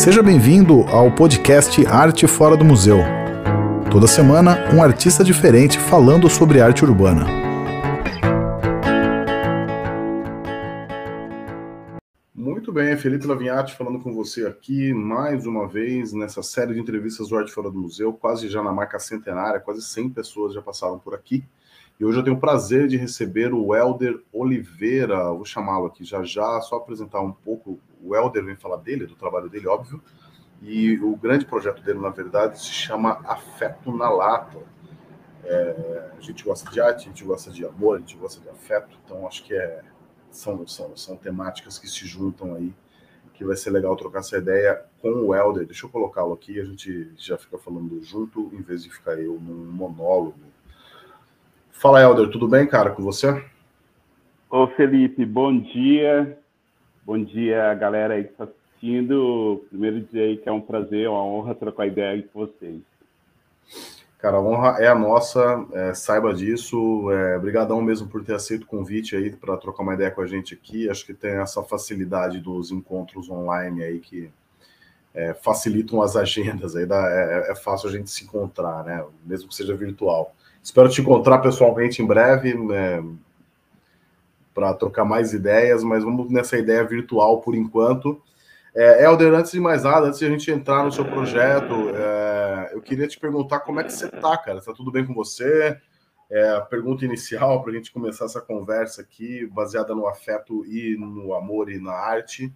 Seja 0.00 0.22
bem-vindo 0.22 0.80
ao 0.84 1.14
podcast 1.14 1.86
Arte 1.86 2.26
Fora 2.26 2.56
do 2.56 2.64
Museu. 2.64 2.96
Toda 3.92 4.06
semana, 4.06 4.56
um 4.74 4.82
artista 4.82 5.22
diferente 5.22 5.78
falando 5.78 6.26
sobre 6.26 6.58
arte 6.58 6.82
urbana. 6.82 7.26
Muito 12.34 12.72
bem, 12.72 12.96
Felipe 12.96 13.26
Lavinhati 13.26 13.76
falando 13.76 14.00
com 14.00 14.14
você 14.14 14.46
aqui 14.46 14.94
mais 14.94 15.44
uma 15.44 15.68
vez 15.68 16.14
nessa 16.14 16.42
série 16.42 16.72
de 16.72 16.80
entrevistas 16.80 17.28
do 17.28 17.36
Arte 17.36 17.52
Fora 17.52 17.70
do 17.70 17.78
Museu, 17.78 18.10
quase 18.14 18.48
já 18.48 18.62
na 18.62 18.72
marca 18.72 18.98
centenária, 18.98 19.60
quase 19.60 19.82
100 19.82 20.08
pessoas 20.08 20.54
já 20.54 20.62
passaram 20.62 20.98
por 20.98 21.14
aqui. 21.14 21.44
E 22.00 22.06
hoje 22.06 22.18
eu 22.18 22.24
tenho 22.24 22.36
o 22.36 22.40
prazer 22.40 22.88
de 22.88 22.96
receber 22.96 23.52
o 23.52 23.74
Helder 23.74 24.18
Oliveira, 24.32 25.24
vou 25.24 25.44
chamá-lo 25.44 25.88
aqui 25.88 26.04
já 26.04 26.22
já, 26.22 26.58
só 26.62 26.76
apresentar 26.76 27.20
um 27.20 27.32
pouco. 27.32 27.78
O 28.02 28.14
Helder 28.14 28.44
vem 28.44 28.56
falar 28.56 28.76
dele, 28.76 29.06
do 29.06 29.14
trabalho 29.14 29.48
dele, 29.48 29.66
óbvio. 29.66 30.02
E 30.62 30.98
o 30.98 31.16
grande 31.16 31.44
projeto 31.44 31.82
dele, 31.82 31.98
na 31.98 32.10
verdade, 32.10 32.60
se 32.60 32.70
chama 32.70 33.20
Afeto 33.24 33.94
na 33.96 34.10
Lata. 34.10 34.58
É, 35.44 36.10
a 36.18 36.20
gente 36.20 36.44
gosta 36.44 36.70
de 36.70 36.80
arte, 36.80 37.06
a 37.06 37.08
gente 37.08 37.24
gosta 37.24 37.50
de 37.50 37.64
amor, 37.64 37.96
a 37.96 38.00
gente 38.00 38.16
gosta 38.16 38.40
de 38.40 38.48
afeto, 38.50 38.96
então 39.04 39.26
acho 39.26 39.42
que 39.42 39.54
é, 39.54 39.82
são, 40.30 40.66
são, 40.66 40.94
são 40.96 41.16
temáticas 41.16 41.78
que 41.78 41.88
se 41.88 42.06
juntam 42.06 42.54
aí, 42.54 42.74
que 43.32 43.42
vai 43.42 43.56
ser 43.56 43.70
legal 43.70 43.96
trocar 43.96 44.18
essa 44.18 44.36
ideia 44.36 44.84
com 45.00 45.08
o 45.08 45.34
Helder. 45.34 45.66
Deixa 45.66 45.86
eu 45.86 45.90
colocá-lo 45.90 46.34
aqui, 46.34 46.60
a 46.60 46.64
gente 46.64 47.10
já 47.16 47.38
fica 47.38 47.56
falando 47.56 48.02
junto, 48.04 48.50
em 48.52 48.60
vez 48.60 48.82
de 48.82 48.90
ficar 48.90 49.18
eu 49.18 49.40
num 49.40 49.64
monólogo 49.72 50.34
Fala, 51.80 52.02
Helder, 52.02 52.28
tudo 52.28 52.46
bem, 52.46 52.66
cara, 52.66 52.90
com 52.90 53.02
você? 53.02 53.42
Ô, 54.50 54.66
Felipe, 54.66 55.24
bom 55.24 55.58
dia. 55.58 56.38
Bom 57.10 57.24
dia, 57.24 57.74
galera 57.74 58.14
aí 58.14 58.22
que 58.22 58.30
está 58.30 58.44
assistindo. 58.44 59.64
Primeiro 59.68 60.00
dizer 60.00 60.20
aí 60.20 60.36
que 60.36 60.48
é 60.48 60.52
um 60.52 60.60
prazer, 60.60 61.08
uma 61.08 61.24
honra 61.24 61.56
trocar 61.56 61.88
ideia 61.88 62.24
com 62.32 62.46
vocês. 62.46 62.80
Cara, 64.16 64.36
a 64.36 64.40
honra 64.40 64.76
é 64.78 64.86
a 64.86 64.94
nossa, 64.94 65.66
é, 65.72 65.92
saiba 65.92 66.32
disso. 66.32 67.10
É, 67.10 67.36
brigadão 67.40 67.82
mesmo 67.82 68.06
por 68.06 68.22
ter 68.22 68.34
aceito 68.34 68.62
o 68.62 68.66
convite 68.66 69.16
aí 69.16 69.28
para 69.32 69.56
trocar 69.56 69.82
uma 69.82 69.94
ideia 69.94 70.12
com 70.12 70.20
a 70.20 70.26
gente 70.28 70.54
aqui. 70.54 70.88
Acho 70.88 71.04
que 71.04 71.12
tem 71.12 71.32
essa 71.32 71.64
facilidade 71.64 72.38
dos 72.38 72.70
encontros 72.70 73.28
online 73.28 73.82
aí 73.82 73.98
que 73.98 74.30
é, 75.12 75.34
facilitam 75.34 76.00
as 76.02 76.14
agendas 76.14 76.76
aí, 76.76 76.86
dá, 76.86 77.10
é, 77.10 77.50
é 77.50 77.54
fácil 77.56 77.88
a 77.88 77.92
gente 77.92 78.08
se 78.08 78.22
encontrar, 78.22 78.84
né? 78.84 79.04
Mesmo 79.26 79.48
que 79.48 79.56
seja 79.56 79.74
virtual. 79.74 80.32
Espero 80.62 80.88
te 80.88 81.00
encontrar 81.00 81.38
pessoalmente 81.38 82.00
em 82.00 82.06
breve 82.06 82.54
né, 82.54 83.02
para 84.54 84.74
trocar 84.74 85.04
mais 85.04 85.32
ideias, 85.32 85.82
mas 85.82 86.04
vamos 86.04 86.30
nessa 86.30 86.58
ideia 86.58 86.84
virtual 86.84 87.40
por 87.40 87.54
enquanto. 87.54 88.20
É, 88.74 89.04
Helder, 89.04 89.34
antes 89.34 89.52
de 89.52 89.60
mais 89.60 89.82
nada, 89.82 90.06
antes 90.06 90.18
de 90.18 90.26
a 90.26 90.30
gente 90.30 90.50
entrar 90.50 90.84
no 90.84 90.92
seu 90.92 91.04
projeto, 91.04 91.74
é, 91.94 92.70
eu 92.72 92.80
queria 92.80 93.08
te 93.08 93.18
perguntar 93.18 93.60
como 93.60 93.80
é 93.80 93.84
que 93.84 93.92
você 93.92 94.06
está, 94.06 94.36
cara? 94.38 94.58
Está 94.58 94.72
tudo 94.72 94.92
bem 94.92 95.04
com 95.04 95.14
você? 95.14 95.76
É, 96.30 96.60
pergunta 96.60 97.04
inicial 97.04 97.60
para 97.62 97.72
a 97.72 97.74
gente 97.74 97.92
começar 97.92 98.26
essa 98.26 98.40
conversa 98.40 99.02
aqui, 99.02 99.44
baseada 99.46 99.94
no 99.94 100.06
afeto 100.06 100.64
e 100.64 100.96
no 100.96 101.34
amor 101.34 101.68
e 101.68 101.80
na 101.80 101.92
arte. 101.92 102.54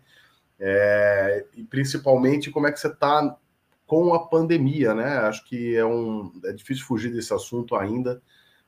É, 0.61 1.45
e 1.57 1.65
principalmente 1.65 2.51
como 2.53 2.69
é 2.69 2.73
que 2.73 2.79
você 2.79 2.87
está 2.87 3.37
com 3.85 4.15
a 4.15 4.29
pandemia, 4.29 4.95
né? 4.95 5.19
Acho 5.19 5.45
que 5.45 5.75
é 5.77 5.85
um 5.85 6.33
é 6.45 6.53
difícil 6.53 6.87
fugir 6.87 7.13
desse 7.13 7.35
assunto 7.35 7.75
ainda. 7.75 8.23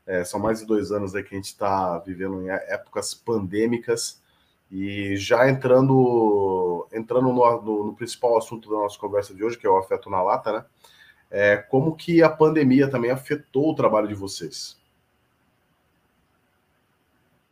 É, 0.07 0.25
são 0.25 0.39
mais 0.39 0.61
de 0.61 0.67
dois 0.67 0.93
anos 0.93 1.15
aí 1.15 1.23
que 1.23 1.35
a 1.35 1.39
gente 1.39 1.47
está 1.47 1.99
vivendo 1.99 2.43
em 2.43 2.49
épocas 2.49 3.13
pandêmicas 3.13 4.23
e 4.71 5.17
já 5.17 5.49
entrando 5.49 6.87
entrando 6.93 7.33
no, 7.33 7.63
no, 7.63 7.85
no, 7.87 7.95
principal 7.95 8.39
assunto 8.39 8.71
da 8.71 8.77
nossa 8.77 8.99
conversa 8.99 9.35
de 9.35 9.45
hoje, 9.45 9.59
que 9.59 9.67
é 9.67 9.71
o 9.71 9.79
afeto 9.79 10.09
na 10.09 10.23
lata, 10.23 10.53
né? 10.53 10.65
É, 11.31 11.57
como 11.57 11.97
que 11.97 12.23
a 12.23 12.29
pandemia 12.29 12.89
também 12.89 13.11
afetou 13.11 13.71
o 13.71 13.75
trabalho 13.75 14.07
de 14.07 14.15
vocês? 14.15 14.81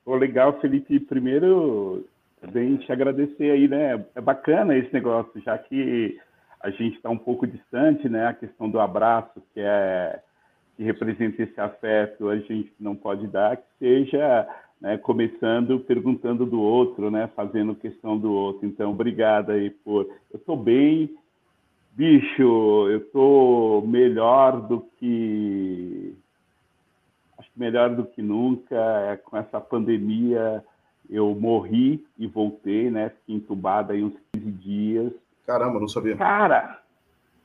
Oh, 0.07 0.15
legal, 0.15 0.61
Felipe. 0.61 1.01
Primeiro, 1.01 2.07
também 2.41 2.77
te 2.77 2.93
agradecer 2.93 3.51
aí, 3.51 3.67
né? 3.67 4.05
É 4.15 4.21
bacana 4.21 4.77
esse 4.77 4.93
negócio, 4.93 5.41
já 5.41 5.57
que 5.59 6.21
a 6.61 6.71
gente 6.71 6.97
está 6.97 7.11
um 7.11 7.19
pouco 7.19 7.47
distante, 7.47 8.09
né? 8.09 8.27
A 8.27 8.35
questão 8.35 8.71
do 8.71 8.79
abraço, 8.79 9.43
que 9.53 9.61
é 9.61 10.21
que 10.77 10.83
representa 10.83 11.43
esse 11.43 11.61
afeto, 11.61 12.29
a 12.29 12.37
gente 12.37 12.73
não 12.81 12.95
pode 12.95 13.27
dar, 13.27 13.57
que 13.57 13.65
seja 13.79 14.49
né, 14.81 14.99
começando 14.99 15.79
perguntando 15.81 16.45
do 16.45 16.61
outro, 16.61 17.11
né? 17.11 17.29
Fazendo 17.35 17.75
questão 17.75 18.19
do 18.19 18.33
outro. 18.33 18.67
Então, 18.67 18.91
obrigado 18.91 19.51
aí 19.51 19.71
por. 19.71 20.07
Eu 20.33 20.39
estou 20.39 20.57
bem, 20.57 21.17
bicho. 21.93 22.43
Eu 22.91 22.99
estou 22.99 23.87
melhor 23.87 24.61
do 24.61 24.81
que 24.99 26.15
acho 27.39 27.51
que 27.51 27.59
melhor 27.59 27.95
do 27.95 28.05
que 28.05 28.21
nunca. 28.21 28.77
É, 28.77 29.17
com 29.17 29.37
essa 29.37 29.61
pandemia, 29.61 30.63
eu 31.09 31.35
morri 31.35 32.05
e 32.19 32.27
voltei, 32.27 32.91
né? 32.91 33.11
Fiquei 33.11 33.37
entubado 33.37 33.93
aí 33.93 34.03
uns 34.03 34.15
15 34.33 34.51
dias 34.51 35.13
Caramba, 35.47 35.79
não 35.79 35.89
sabia. 35.89 36.17
Cara, 36.17 36.79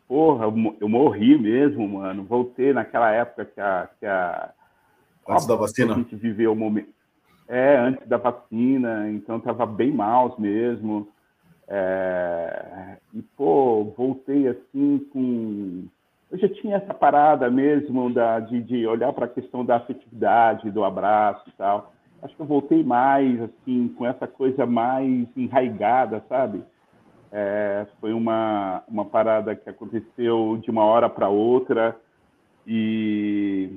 porra, 0.09 0.46
eu 0.81 0.90
morri 0.90 1.38
mesmo, 1.38 1.88
mano. 1.88 2.24
Voltei 2.24 2.74
naquela 2.74 3.12
época 3.12 3.46
que 3.46 3.62
a. 3.62 3.88
Que 4.00 4.08
a 4.08 4.50
antes 5.30 5.46
da 5.46 5.56
vacina? 5.56 5.94
A 5.94 5.97
gente 5.97 6.16
viveu 6.16 6.52
o 6.52 6.56
momento. 6.56 6.90
É, 7.47 7.78
antes 7.78 8.08
da 8.08 8.18
vacina, 8.18 9.09
então 9.12 9.40
tava 9.40 9.68
bem 9.68 9.92
mal 9.92 10.36
mesmo. 10.40 11.08
É... 11.68 12.98
E, 13.14 13.22
pô, 13.22 13.94
voltei 13.96 14.48
assim 14.48 15.08
com. 15.14 15.86
Eu 16.31 16.38
já 16.38 16.50
tinha 16.50 16.78
essa 16.78 16.94
parada 16.94 17.50
mesmo 17.50 18.12
da, 18.12 18.40
de, 18.40 18.62
de 18.62 18.86
olhar 18.88 19.14
para 19.14 19.25
a 19.25 19.30
questão 19.30 19.64
da 19.64 19.78
afetividade, 19.78 20.72
do 20.72 20.84
abraço 20.84 21.44
e 21.48 21.52
tal. 21.52 21.94
Acho 22.22 22.36
que 22.36 22.42
eu 22.42 22.46
voltei 22.46 22.84
mais, 22.84 23.42
assim, 23.42 23.88
com 23.98 24.06
essa 24.06 24.28
coisa 24.28 24.66
mais 24.66 25.28
enraigada, 25.36 26.24
sabe? 26.28 26.64
É, 27.32 27.86
foi 28.02 28.12
uma, 28.12 28.84
uma 28.88 29.06
parada 29.06 29.56
que 29.56 29.70
aconteceu 29.70 30.60
de 30.64 30.72
uma 30.72 30.84
hora 30.84 31.08
para 31.08 31.30
outra 31.30 31.96
e, 32.66 33.70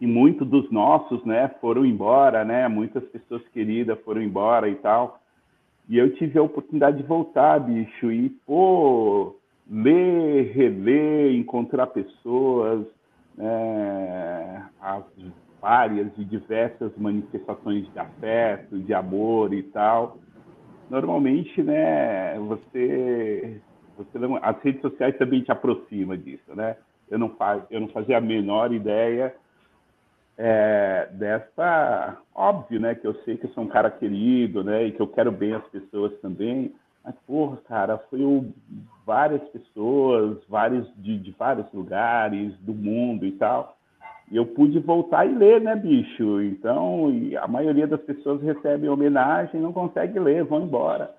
e 0.00 0.06
muitos 0.06 0.46
dos 0.48 0.68
nossos 0.72 1.24
né, 1.24 1.48
foram 1.60 1.86
embora, 1.86 2.44
né? 2.44 2.66
Muitas 2.66 3.04
pessoas 3.04 3.42
queridas 3.52 3.98
foram 4.04 4.20
embora 4.22 4.68
e 4.68 4.74
tal. 4.76 5.20
E 5.88 5.98
eu 5.98 6.14
tive 6.16 6.38
a 6.38 6.42
oportunidade 6.42 6.96
de 6.96 7.02
voltar, 7.04 7.60
bicho, 7.60 8.10
e, 8.10 8.30
pô, 8.44 9.36
ler, 9.70 10.52
reler, 10.52 11.34
encontrar 11.36 11.88
pessoas, 11.88 12.86
né, 13.36 14.66
as 14.80 15.04
várias 15.60 16.08
e 16.18 16.24
diversas 16.24 16.90
manifestações 16.96 17.90
de 17.92 17.98
afeto, 17.98 18.78
de 18.78 18.92
amor 18.94 19.52
e 19.52 19.62
tal 19.62 20.18
normalmente, 20.90 21.62
né, 21.62 22.38
você, 22.38 23.60
você 23.96 24.18
as 24.42 24.62
redes 24.62 24.80
sociais 24.80 25.16
também 25.18 25.42
te 25.42 25.52
aproximam 25.52 26.16
disso, 26.16 26.54
né? 26.54 26.76
Eu 27.10 27.18
não, 27.18 27.30
faz, 27.30 27.62
eu 27.70 27.80
não 27.80 27.88
fazia 27.88 28.18
a 28.18 28.20
menor 28.20 28.72
ideia 28.72 29.34
é, 30.36 31.08
dessa, 31.12 32.18
óbvio, 32.34 32.80
né, 32.80 32.94
que 32.94 33.06
eu 33.06 33.14
sei 33.24 33.36
que 33.36 33.46
eu 33.46 33.50
sou 33.50 33.64
um 33.64 33.68
cara 33.68 33.90
querido, 33.90 34.64
né, 34.64 34.84
e 34.84 34.92
que 34.92 35.00
eu 35.00 35.06
quero 35.06 35.30
bem 35.30 35.54
as 35.54 35.66
pessoas 35.68 36.12
também, 36.20 36.74
mas, 37.04 37.14
porra, 37.26 37.58
cara, 37.68 37.98
foi 38.08 38.20
várias 39.04 39.42
pessoas, 39.50 40.38
vários, 40.48 40.90
de, 40.96 41.18
de 41.18 41.30
vários 41.32 41.70
lugares 41.72 42.56
do 42.60 42.72
mundo 42.72 43.26
e 43.26 43.32
tal, 43.32 43.73
e 44.30 44.36
eu 44.36 44.46
pude 44.46 44.78
voltar 44.78 45.26
e 45.26 45.34
ler, 45.34 45.60
né, 45.60 45.76
bicho? 45.76 46.40
Então, 46.42 47.12
a 47.40 47.46
maioria 47.46 47.86
das 47.86 48.00
pessoas 48.02 48.42
recebem 48.42 48.88
homenagem 48.88 49.60
não 49.60 49.72
consegue 49.72 50.18
ler, 50.18 50.44
vão 50.44 50.62
embora. 50.62 51.14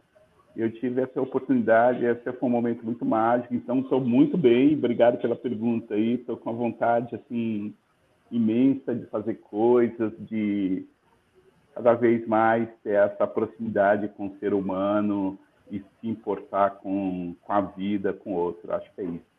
Eu 0.55 0.71
tive 0.71 1.01
essa 1.01 1.21
oportunidade, 1.21 2.05
esse 2.05 2.31
foi 2.31 2.49
um 2.49 2.51
momento 2.51 2.83
muito 2.83 3.05
mágico, 3.05 3.53
então 3.53 3.79
estou 3.79 3.99
muito 3.99 4.37
bem, 4.37 4.73
obrigado 4.73 5.19
pela 5.19 5.35
pergunta 5.35 5.93
aí, 5.93 6.13
estou 6.13 6.37
com 6.37 6.49
a 6.49 6.53
vontade, 6.53 7.13
assim, 7.13 7.75
imensa 8.31 8.95
de 8.95 9.05
fazer 9.07 9.35
coisas, 9.35 10.13
de 10.19 10.85
cada 11.75 11.93
vez 11.93 12.25
mais 12.25 12.69
ter 12.83 12.93
essa 12.93 13.27
proximidade 13.27 14.07
com 14.09 14.27
o 14.27 14.37
ser 14.39 14.53
humano 14.53 15.37
e 15.69 15.79
se 15.79 16.07
importar 16.07 16.71
com, 16.75 17.35
com 17.41 17.51
a 17.51 17.59
vida, 17.59 18.13
com 18.13 18.31
o 18.31 18.37
outro, 18.37 18.73
acho 18.73 18.89
que 18.95 19.01
é 19.01 19.05
isso. 19.05 19.34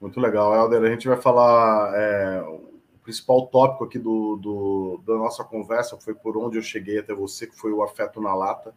Muito 0.00 0.20
legal, 0.20 0.54
Helder. 0.54 0.82
A 0.82 0.90
gente 0.90 1.08
vai 1.08 1.16
falar 1.16 1.92
é, 1.94 2.42
o 2.42 2.98
principal 3.02 3.46
tópico 3.46 3.84
aqui 3.84 3.98
do, 3.98 4.36
do, 4.36 5.00
da 5.06 5.14
nossa 5.14 5.42
conversa, 5.44 5.96
foi 5.96 6.14
por 6.14 6.36
onde 6.36 6.58
eu 6.58 6.62
cheguei 6.62 6.98
até 6.98 7.14
você, 7.14 7.46
que 7.46 7.56
foi 7.56 7.72
o 7.72 7.82
afeto 7.82 8.20
na 8.20 8.34
lata. 8.34 8.74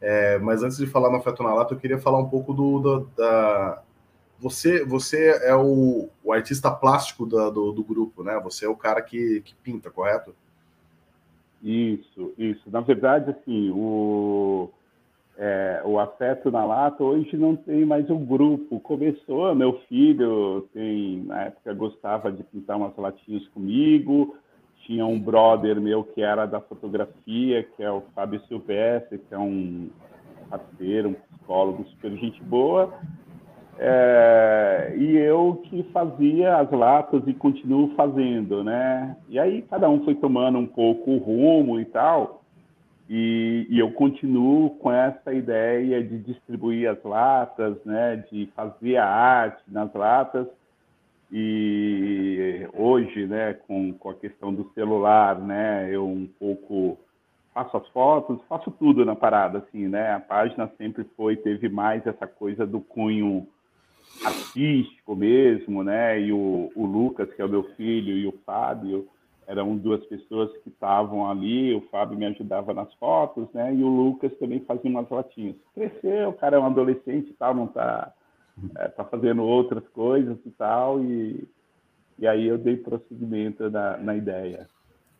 É, 0.00 0.38
mas 0.38 0.62
antes 0.62 0.78
de 0.78 0.86
falar 0.86 1.10
no 1.10 1.16
afeto 1.16 1.42
na 1.42 1.54
lata, 1.54 1.74
eu 1.74 1.78
queria 1.78 1.98
falar 1.98 2.18
um 2.18 2.28
pouco 2.28 2.52
do, 2.52 2.80
do 2.80 3.00
da, 3.16 3.82
você, 4.42 4.84
você 4.84 5.40
é 5.44 5.54
o, 5.54 6.08
o 6.24 6.32
artista 6.32 6.68
plástico 6.68 7.24
da, 7.24 7.48
do, 7.48 7.70
do, 7.70 7.84
grupo, 7.84 8.24
né? 8.24 8.40
Você 8.42 8.66
é 8.66 8.68
o 8.68 8.76
cara 8.76 9.00
que, 9.00 9.40
que 9.42 9.54
pinta, 9.54 9.88
correto? 9.88 10.34
Isso, 11.62 12.34
isso. 12.36 12.68
Na 12.68 12.80
verdade, 12.80 13.30
assim, 13.30 13.70
o, 13.70 14.68
é, 15.36 15.82
o 15.84 15.98
Afeto 15.98 16.50
na 16.50 16.64
Lata, 16.64 17.02
hoje 17.02 17.36
não 17.36 17.56
tem 17.56 17.84
mais 17.84 18.08
um 18.10 18.24
grupo. 18.24 18.78
Começou, 18.80 19.54
meu 19.54 19.80
filho 19.88 20.68
tem, 20.74 21.22
na 21.24 21.44
época 21.44 21.74
gostava 21.74 22.30
de 22.30 22.42
pintar 22.44 22.76
umas 22.76 22.96
latinhas 22.96 23.46
comigo, 23.48 24.36
tinha 24.86 25.06
um 25.06 25.18
brother 25.18 25.80
meu 25.80 26.04
que 26.04 26.22
era 26.22 26.44
da 26.44 26.60
fotografia, 26.60 27.62
que 27.62 27.82
é 27.82 27.90
o 27.90 28.02
Fábio 28.14 28.40
Silvestre, 28.46 29.18
que 29.18 29.34
é 29.34 29.38
um 29.38 29.88
parceiro, 30.50 31.10
um 31.10 31.14
psicólogo 31.14 31.84
super 31.84 32.12
gente 32.12 32.42
boa, 32.42 32.92
é, 33.78 34.94
e 34.98 35.16
eu 35.16 35.62
que 35.64 35.82
fazia 35.84 36.58
as 36.58 36.70
latas 36.70 37.22
e 37.26 37.32
continuo 37.32 37.94
fazendo, 37.96 38.62
né? 38.62 39.16
E 39.28 39.38
aí 39.38 39.62
cada 39.62 39.88
um 39.88 40.04
foi 40.04 40.14
tomando 40.14 40.58
um 40.58 40.66
pouco 40.66 41.10
o 41.10 41.18
rumo 41.18 41.80
e 41.80 41.84
tal, 41.86 42.41
e, 43.14 43.66
e, 43.68 43.78
eu 43.78 43.92
continuo 43.92 44.70
com 44.78 44.90
essa 44.90 45.34
ideia 45.34 46.02
de 46.02 46.18
distribuir 46.18 46.88
as 46.88 47.02
latas, 47.04 47.76
né? 47.84 48.24
De 48.32 48.46
fazer 48.56 48.96
a 48.96 49.06
arte 49.06 49.62
nas 49.68 49.92
latas, 49.92 50.46
e 51.30 52.66
hoje, 52.74 53.26
né, 53.26 53.54
com, 53.66 53.92
com 53.94 54.10
a 54.10 54.14
questão 54.14 54.52
do 54.52 54.70
celular, 54.74 55.38
né, 55.38 55.88
eu 55.90 56.06
um 56.06 56.26
pouco 56.38 56.98
faço 57.54 57.76
as 57.76 57.88
fotos, 57.88 58.38
faço 58.48 58.70
tudo 58.70 59.04
na 59.04 59.14
parada, 59.14 59.58
assim, 59.58 59.88
né? 59.88 60.12
A 60.12 60.20
página 60.20 60.70
sempre 60.78 61.04
foi, 61.14 61.36
teve 61.36 61.68
mais 61.68 62.06
essa 62.06 62.26
coisa 62.26 62.66
do 62.66 62.80
cunho 62.80 63.46
artístico 64.24 65.14
mesmo, 65.14 65.84
né? 65.84 66.18
E 66.18 66.32
o, 66.32 66.72
o 66.74 66.86
Lucas, 66.86 67.30
que 67.34 67.42
é 67.42 67.44
o 67.44 67.48
meu 67.48 67.64
filho, 67.76 68.16
e 68.16 68.26
o 68.26 68.32
Fábio, 68.46 69.06
eram 69.52 69.76
duas 69.76 70.04
pessoas 70.06 70.50
que 70.58 70.70
estavam 70.70 71.30
ali, 71.30 71.74
o 71.74 71.82
Fábio 71.90 72.16
me 72.16 72.24
ajudava 72.26 72.72
nas 72.72 72.92
fotos, 72.94 73.46
né? 73.52 73.74
E 73.74 73.84
o 73.84 73.88
Lucas 73.88 74.32
também 74.38 74.60
fazia 74.60 74.90
umas 74.90 75.08
latinhas. 75.10 75.56
Cresceu, 75.74 76.30
o 76.30 76.32
cara 76.32 76.56
é 76.56 76.58
um 76.58 76.66
adolescente 76.66 77.30
e 77.30 77.34
tal, 77.34 77.54
não 77.54 77.66
tá 77.66 78.12
é, 78.76 78.88
tá 78.88 79.04
fazendo 79.04 79.42
outras 79.42 79.86
coisas 79.88 80.38
e 80.46 80.50
tal, 80.52 81.02
e, 81.02 81.46
e 82.18 82.26
aí 82.26 82.46
eu 82.46 82.56
dei 82.56 82.76
prosseguimento 82.76 83.70
na, 83.70 83.98
na 83.98 84.16
ideia. 84.16 84.66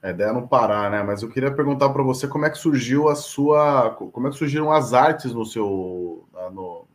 A 0.03 0.11
ideia 0.11 0.31
é 0.31 0.33
não 0.33 0.49
parar, 0.49 0.91
né? 0.91 1.03
Mas 1.03 1.23
eu 1.23 1.29
queria 1.29 1.55
perguntar 1.55 1.91
para 1.91 2.03
você 2.03 2.27
como 2.27 2.47
é 2.47 2.51
que 2.51 2.59
surgiu 2.59 3.09
a 3.09 3.15
sua, 3.15 3.91
como 3.91 4.27
é 4.27 4.31
que 4.31 4.37
surgiram 4.37 4.73
as 4.73 4.95
artes 4.95 5.33
no 5.35 5.45
seu, 5.45 6.27
no, 6.53 6.87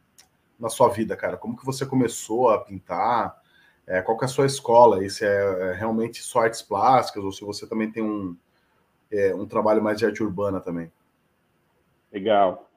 na 0.59 0.69
sua 0.69 0.89
vida, 0.89 1.15
cara? 1.15 1.37
Como 1.37 1.55
que 1.55 1.65
você 1.65 1.85
começou 1.85 2.49
a 2.49 2.59
pintar? 2.59 3.37
É, 3.87 4.01
qual 4.01 4.17
que 4.17 4.25
é 4.25 4.27
a 4.27 4.29
sua 4.29 4.45
escola? 4.45 5.03
E 5.03 5.09
se 5.09 5.25
é, 5.25 5.69
é 5.69 5.73
realmente 5.73 6.21
só 6.21 6.41
artes 6.41 6.61
plásticas 6.61 7.23
ou 7.23 7.31
se 7.31 7.45
você 7.45 7.67
também 7.67 7.89
tem 7.89 8.03
um, 8.03 8.35
é, 9.11 9.33
um 9.33 9.45
trabalho 9.45 9.81
mais 9.81 9.97
de 9.97 10.05
arte 10.05 10.21
urbana 10.21 10.59
também? 10.59 10.91
Legal. 12.11 12.67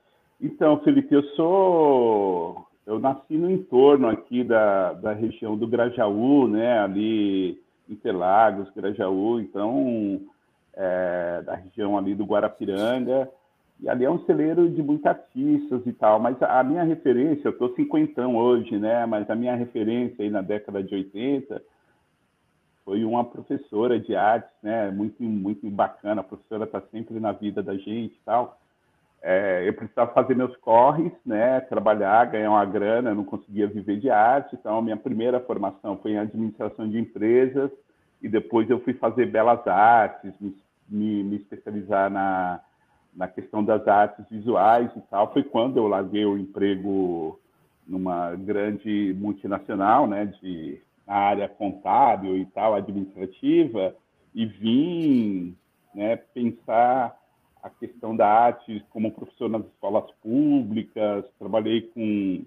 Então, 0.41 0.81
Felipe, 0.81 1.15
eu 1.15 1.23
sou 1.35 2.67
eu 2.87 2.99
nasci 2.99 3.37
no 3.37 3.49
entorno 3.49 4.09
aqui 4.09 4.43
da, 4.43 4.95
da 4.95 5.12
região 5.12 5.57
do 5.57 5.69
Grajaú, 5.69 6.49
né, 6.49 6.81
ali 6.81 7.63
Interlagos, 7.89 8.69
Grajaú, 8.75 9.39
então 9.39 10.21
é, 10.75 11.43
da 11.43 11.55
região 11.55 11.97
ali 11.97 12.17
do 12.17 12.25
Guarapiranga, 12.25 13.31
e 13.82 13.88
ali 13.88 14.05
é 14.05 14.11
um 14.11 14.23
celeiro 14.25 14.69
de 14.69 14.82
muitos 14.82 15.06
artistas 15.06 15.87
e 15.87 15.93
tal, 15.93 16.21
mas 16.21 16.37
a 16.43 16.62
minha 16.62 16.82
referência, 16.82 17.49
eu 17.49 17.53
estou 17.53 17.75
cinquentão 17.75 18.37
hoje, 18.37 18.79
né, 18.79 19.06
mas 19.06 19.29
a 19.31 19.35
minha 19.35 19.55
referência 19.55 20.23
aí 20.23 20.31
na 20.31 20.43
década 20.43 20.82
de 20.82 20.94
80 20.94 21.62
foi 22.85 23.05
uma 23.05 23.25
professora 23.25 23.99
de 23.99 24.15
artes, 24.15 24.50
né, 24.62 24.91
muito, 24.91 25.23
muito 25.23 25.69
bacana, 25.71 26.21
a 26.21 26.25
professora 26.25 26.65
está 26.65 26.81
sempre 26.93 27.19
na 27.19 27.32
vida 27.32 27.62
da 27.62 27.75
gente 27.75 28.15
e 28.15 28.21
tal, 28.25 28.59
é, 29.23 29.67
eu 29.67 29.73
precisava 29.73 30.12
fazer 30.12 30.35
meus 30.35 30.55
corres, 30.56 31.12
né, 31.25 31.61
trabalhar, 31.61 32.27
ganhar 32.27 32.50
uma 32.50 32.65
grana, 32.67 33.15
não 33.15 33.25
conseguia 33.25 33.67
viver 33.67 33.99
de 33.99 34.11
arte, 34.11 34.56
então 34.56 34.79
a 34.79 34.82
minha 34.82 34.97
primeira 34.97 35.41
formação 35.41 35.97
foi 35.99 36.12
em 36.12 36.19
administração 36.19 36.87
de 36.87 36.99
empresas 36.99 37.71
e 38.21 38.29
depois 38.29 38.69
eu 38.69 38.81
fui 38.81 38.93
fazer 38.93 39.27
belas 39.27 39.67
artes, 39.67 40.35
me, 40.38 40.55
me, 40.87 41.23
me 41.23 41.37
especializar 41.37 42.11
na, 42.11 42.61
na 43.20 43.28
questão 43.28 43.62
das 43.62 43.87
artes 43.87 44.25
visuais 44.31 44.90
e 44.96 45.00
tal. 45.11 45.31
Foi 45.31 45.43
quando 45.43 45.76
eu 45.76 45.87
larguei 45.87 46.25
o 46.25 46.38
emprego 46.38 47.38
numa 47.87 48.34
grande 48.34 49.14
multinacional, 49.19 50.06
né, 50.06 50.32
de 50.40 50.81
na 51.06 51.17
área 51.17 51.46
contábil 51.46 52.38
e 52.38 52.46
tal, 52.46 52.72
administrativa, 52.72 53.94
e 54.34 54.46
vim 54.46 55.55
né, 55.94 56.17
pensar 56.17 57.14
a 57.62 57.69
questão 57.69 58.17
da 58.17 58.26
arte 58.26 58.82
como 58.88 59.11
professor 59.11 59.50
nas 59.50 59.67
escolas 59.67 60.11
públicas, 60.22 61.26
trabalhei 61.38 61.82
com 61.82 62.43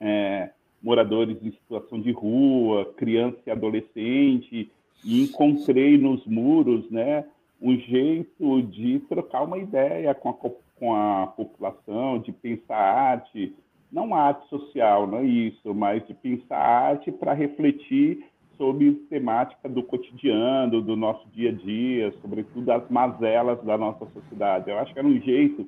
é, 0.00 0.50
moradores 0.82 1.36
em 1.40 1.52
situação 1.52 2.00
de 2.00 2.10
rua, 2.10 2.92
criança 2.96 3.38
e 3.46 3.50
adolescente, 3.50 4.72
e 5.04 5.22
encontrei 5.22 5.96
nos 5.96 6.26
muros 6.26 6.90
né, 6.90 7.24
um 7.64 7.78
jeito 7.78 8.62
de 8.64 9.00
trocar 9.08 9.42
uma 9.42 9.56
ideia 9.56 10.14
com 10.14 10.28
a, 10.28 10.34
com 10.78 10.94
a 10.94 11.28
população, 11.28 12.18
de 12.18 12.30
pensar 12.30 12.76
arte, 12.76 13.56
não 13.90 14.14
arte 14.14 14.46
social, 14.50 15.06
não 15.06 15.18
é 15.18 15.24
isso, 15.24 15.74
mas 15.74 16.06
de 16.06 16.12
pensar 16.12 16.58
arte 16.58 17.10
para 17.10 17.32
refletir 17.32 18.22
sobre 18.58 18.92
temática 19.08 19.66
do 19.66 19.82
cotidiano, 19.82 20.82
do 20.82 20.94
nosso 20.94 21.26
dia 21.30 21.48
a 21.48 21.54
dia, 21.54 22.12
sobretudo 22.20 22.70
as 22.70 22.86
mazelas 22.90 23.64
da 23.64 23.78
nossa 23.78 24.04
sociedade. 24.12 24.70
Eu 24.70 24.78
acho 24.78 24.92
que 24.92 24.98
era 24.98 25.08
um 25.08 25.20
jeito 25.20 25.66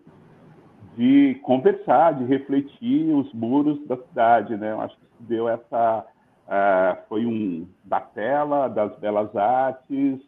de 0.98 1.36
conversar, 1.42 2.12
de 2.12 2.24
refletir 2.24 3.06
os 3.14 3.32
muros 3.32 3.82
da 3.86 3.96
cidade, 3.96 4.54
né? 4.58 4.72
Eu 4.72 4.82
acho 4.82 4.94
que 4.96 5.06
deu 5.20 5.48
essa 5.48 6.06
uh, 6.46 7.08
foi 7.08 7.24
um 7.24 7.66
da 7.84 8.00
tela, 8.00 8.68
das 8.68 8.94
belas 8.98 9.34
artes 9.34 10.20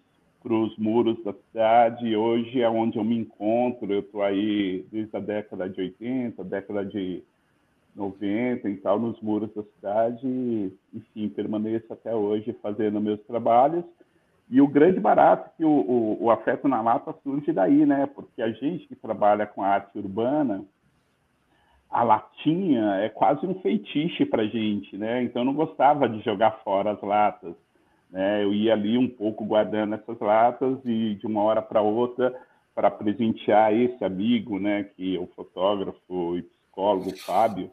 para 0.48 0.56
os 0.56 0.74
muros 0.78 1.22
da 1.22 1.34
cidade. 1.34 2.16
Hoje 2.16 2.62
é 2.62 2.70
onde 2.70 2.96
eu 2.96 3.04
me 3.04 3.18
encontro. 3.18 3.92
Eu 3.92 4.00
estou 4.00 4.22
aí 4.22 4.86
desde 4.90 5.14
a 5.14 5.20
década 5.20 5.68
de 5.68 5.78
80, 5.78 6.42
década 6.42 6.86
de 6.86 7.22
90 7.94 8.66
e 8.70 8.76
tal, 8.78 8.98
nos 8.98 9.20
muros 9.20 9.52
da 9.54 9.62
cidade, 9.62 10.26
e, 10.26 10.72
enfim, 10.94 11.28
permaneço 11.28 11.92
até 11.92 12.14
hoje 12.14 12.56
fazendo 12.62 12.98
meus 12.98 13.20
trabalhos. 13.26 13.84
E 14.48 14.62
o 14.62 14.66
grande 14.66 14.98
barato 14.98 15.50
que 15.54 15.64
o, 15.66 15.68
o, 15.68 16.24
o, 16.24 16.30
afeto 16.30 16.66
na 16.66 16.80
lata 16.80 17.14
surge 17.22 17.52
daí, 17.52 17.84
né? 17.84 18.06
Porque 18.06 18.40
a 18.40 18.50
gente 18.50 18.88
que 18.88 18.96
trabalha 18.96 19.46
com 19.46 19.62
arte 19.62 19.98
urbana, 19.98 20.64
a 21.90 22.02
latinha 22.02 22.94
é 23.00 23.10
quase 23.10 23.44
um 23.46 23.60
feitiço 23.60 24.24
para 24.24 24.46
gente, 24.46 24.96
né? 24.96 25.22
Então 25.24 25.42
eu 25.42 25.46
não 25.46 25.52
gostava 25.52 26.08
de 26.08 26.20
jogar 26.22 26.62
fora 26.64 26.92
as 26.92 27.02
latas, 27.02 27.54
né? 28.10 28.42
Eu 28.42 28.52
ia 28.52 28.72
ali 28.72 28.96
um 28.96 29.08
pouco 29.08 29.44
guardando 29.44 29.94
essas 29.94 30.18
latas 30.18 30.78
e 30.84 31.14
de 31.14 31.26
uma 31.26 31.42
hora 31.42 31.62
para 31.62 31.82
outra 31.82 32.34
para 32.74 32.90
presentear 32.90 33.74
esse 33.74 34.04
amigo, 34.04 34.58
né? 34.58 34.84
Que 34.96 35.16
é 35.16 35.20
o 35.20 35.26
fotógrafo 35.28 36.36
e 36.36 36.42
psicólogo 36.42 37.16
Fábio, 37.18 37.70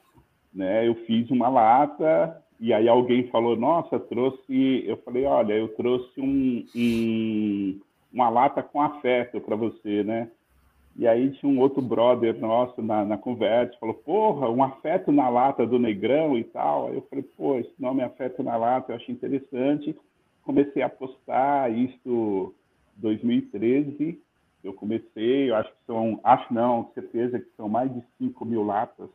né? 0.54 0.88
Eu 0.88 0.96
fiz 1.06 1.30
uma 1.30 1.48
lata 1.48 2.42
e 2.60 2.74
aí 2.74 2.88
alguém 2.88 3.28
falou, 3.28 3.56
nossa, 3.56 4.00
trouxe. 4.00 4.84
Eu 4.86 4.98
falei, 4.98 5.26
olha, 5.26 5.54
eu 5.54 5.70
trouxe 5.70 6.20
um, 6.20 6.66
um 6.76 7.80
uma 8.12 8.30
lata 8.30 8.64
com 8.64 8.82
afeto 8.82 9.42
para 9.42 9.58
você, 9.58 10.04
né? 10.04 10.30
E 10.98 11.06
aí 11.06 11.32
tinha 11.32 11.52
um 11.52 11.60
outro 11.60 11.82
brother 11.82 12.40
nosso 12.40 12.82
na, 12.82 13.04
na 13.04 13.18
conversa, 13.18 13.78
falou, 13.78 13.96
porra, 13.96 14.50
um 14.50 14.64
afeto 14.64 15.12
na 15.12 15.28
lata 15.28 15.68
do 15.68 15.78
Negrão 15.78 16.38
e 16.38 16.44
tal. 16.46 16.88
Aí 16.88 16.96
eu 16.96 17.06
falei, 17.10 17.26
pô, 17.36 17.58
esse 17.58 17.74
nome 17.78 18.02
Afeto 18.02 18.42
na 18.42 18.56
Lata 18.56 18.94
eu 18.94 18.96
achei 18.96 19.14
interessante. 19.14 19.94
Comecei 20.46 20.82
a 20.84 20.90
postar 20.90 21.72
isso 21.72 22.54
2013. 22.98 24.22
Eu 24.64 24.74
comecei, 24.74 25.50
eu 25.50 25.56
acho 25.56 25.70
que 25.70 25.86
são, 25.86 26.20
acho 26.24 26.54
não, 26.54 26.90
certeza 26.94 27.40
que 27.40 27.50
são 27.58 27.68
mais 27.68 27.94
de 27.94 28.02
5 28.18 28.46
mil 28.46 28.64
latas 28.64 29.10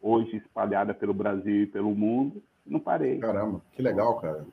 hoje 0.00 0.36
espalhada 0.36 0.92
pelo 0.92 1.14
Brasil 1.14 1.62
e 1.62 1.66
pelo 1.66 1.94
mundo, 1.94 2.42
não 2.66 2.80
parei. 2.80 3.18
Caramba, 3.18 3.60
que 3.72 3.82
legal, 3.82 4.18
cara. 4.18 4.46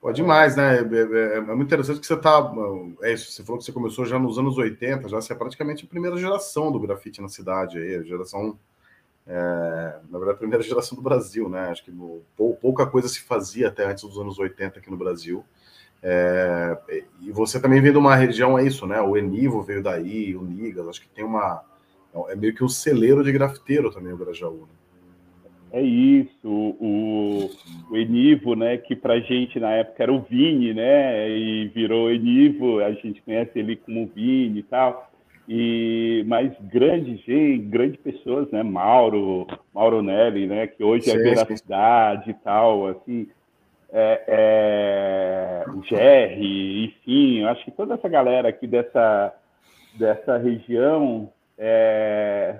Pô, 0.00 0.12
demais, 0.12 0.56
né? 0.56 0.76
É, 0.76 0.80
é, 0.80 1.36
é, 1.38 1.40
muito 1.40 1.64
interessante 1.66 1.98
que 1.98 2.06
você 2.06 2.16
tá. 2.16 2.52
É 3.02 3.12
isso, 3.12 3.32
você 3.32 3.42
falou 3.42 3.58
que 3.58 3.64
você 3.64 3.72
começou 3.72 4.04
já 4.04 4.18
nos 4.18 4.38
anos 4.38 4.56
80, 4.56 5.08
já 5.08 5.20
você 5.20 5.32
é 5.32 5.36
praticamente 5.36 5.84
a 5.84 5.88
primeira 5.88 6.16
geração 6.16 6.70
do 6.70 6.78
grafite 6.78 7.20
na 7.20 7.28
cidade 7.28 7.78
aí, 7.78 7.96
a 7.96 8.02
geração. 8.02 8.56
É, 9.26 9.98
na 10.08 10.18
verdade, 10.18 10.36
a 10.36 10.38
primeira 10.38 10.62
geração 10.62 10.96
do 10.96 11.02
Brasil, 11.02 11.48
né? 11.48 11.68
Acho 11.68 11.84
que 11.84 11.92
pouca 12.36 12.86
coisa 12.86 13.08
se 13.08 13.20
fazia 13.20 13.68
até 13.68 13.84
antes 13.84 14.04
dos 14.04 14.18
anos 14.18 14.38
80 14.38 14.78
aqui 14.78 14.90
no 14.90 14.96
Brasil. 14.96 15.44
É, 16.02 16.78
e 17.20 17.32
você 17.32 17.60
também 17.60 17.80
vem 17.80 17.90
de 17.90 17.98
uma 17.98 18.14
região, 18.14 18.58
é 18.58 18.64
isso, 18.64 18.86
né? 18.86 19.00
O 19.00 19.16
Enivo 19.16 19.62
veio 19.62 19.82
daí, 19.82 20.36
o 20.36 20.42
Nigas, 20.42 20.86
acho 20.86 21.00
que 21.00 21.08
tem 21.08 21.24
uma, 21.24 21.64
é 22.28 22.36
meio 22.36 22.54
que 22.54 22.62
um 22.62 22.68
celeiro 22.68 23.24
de 23.24 23.32
grafiteiro 23.32 23.90
também 23.90 24.12
o 24.12 24.16
Grajaú. 24.16 24.60
Né? 24.60 24.66
É 25.72 25.82
isso, 25.82 26.48
o, 26.48 27.50
o 27.90 27.96
Enivo, 27.96 28.54
né, 28.54 28.76
que 28.78 28.94
pra 28.94 29.18
gente 29.18 29.58
na 29.58 29.72
época 29.72 30.02
era 30.02 30.12
o 30.12 30.22
Vini, 30.22 30.72
né, 30.72 31.28
e 31.28 31.68
virou 31.68 32.10
Enivo, 32.10 32.80
a 32.80 32.92
gente 32.92 33.20
conhece 33.22 33.58
ele 33.58 33.76
como 33.76 34.06
Vini 34.06 34.60
e 34.60 34.62
tal. 34.62 35.10
E 35.48 36.24
mais 36.26 36.52
grandes 36.60 37.20
gente, 37.20 37.58
grandes 37.66 38.00
pessoas, 38.00 38.50
né? 38.50 38.62
Mauro, 38.62 39.46
Mauro 39.74 40.02
Nelly, 40.02 40.46
né? 40.46 40.66
Que 40.66 40.82
hoje 40.82 41.08
é 41.10 41.12
sim, 41.12 41.18
é 41.18 41.22
veracidade 41.22 42.30
e 42.30 42.34
tal, 42.34 42.86
assim, 42.88 43.28
é, 43.92 44.22
é, 44.26 45.64
Jerry, 45.88 46.86
enfim, 46.86 47.38
eu 47.40 47.48
acho 47.48 47.64
que 47.64 47.70
toda 47.70 47.94
essa 47.94 48.08
galera 48.08 48.48
aqui 48.48 48.66
dessa, 48.66 49.32
dessa 49.94 50.36
região, 50.36 51.30
é, 51.56 52.58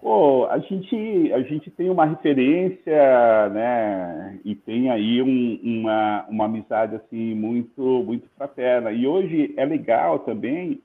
pô, 0.00 0.46
a 0.46 0.58
gente, 0.58 1.32
a 1.32 1.40
gente 1.42 1.70
tem 1.70 1.88
uma 1.88 2.04
referência, 2.04 3.48
né, 3.50 4.38
e 4.44 4.54
tem 4.54 4.90
aí 4.90 5.22
um, 5.22 5.60
uma, 5.62 6.26
uma 6.28 6.44
amizade, 6.46 6.96
assim, 6.96 7.34
muito, 7.34 7.80
muito 8.04 8.28
fraterna. 8.36 8.90
E 8.90 9.06
hoje 9.06 9.54
é 9.56 9.64
legal 9.64 10.18
também 10.18 10.80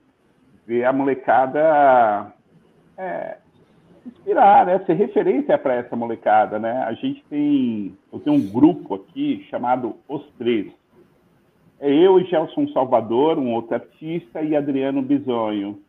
ver 0.66 0.84
a 0.84 0.92
molecada 0.92 2.32
é, 2.96 3.36
inspirar, 4.06 4.66
né? 4.66 4.78
Ser 4.86 4.94
referência 4.94 5.56
para 5.58 5.74
essa 5.74 5.96
molecada, 5.96 6.58
né? 6.58 6.82
A 6.84 6.92
gente 6.94 7.22
tem, 7.28 7.96
eu 8.12 8.18
tenho 8.20 8.36
um 8.36 8.50
grupo 8.50 8.94
aqui 8.94 9.46
chamado 9.50 9.96
Os 10.08 10.24
Três. 10.38 10.72
É 11.80 11.90
eu 11.92 12.20
e 12.20 12.24
Gelson 12.24 12.68
Salvador, 12.68 13.38
um 13.38 13.52
outro 13.52 13.74
artista, 13.74 14.40
e 14.40 14.54
Adriano 14.54 15.02
Bisonho. 15.02 15.80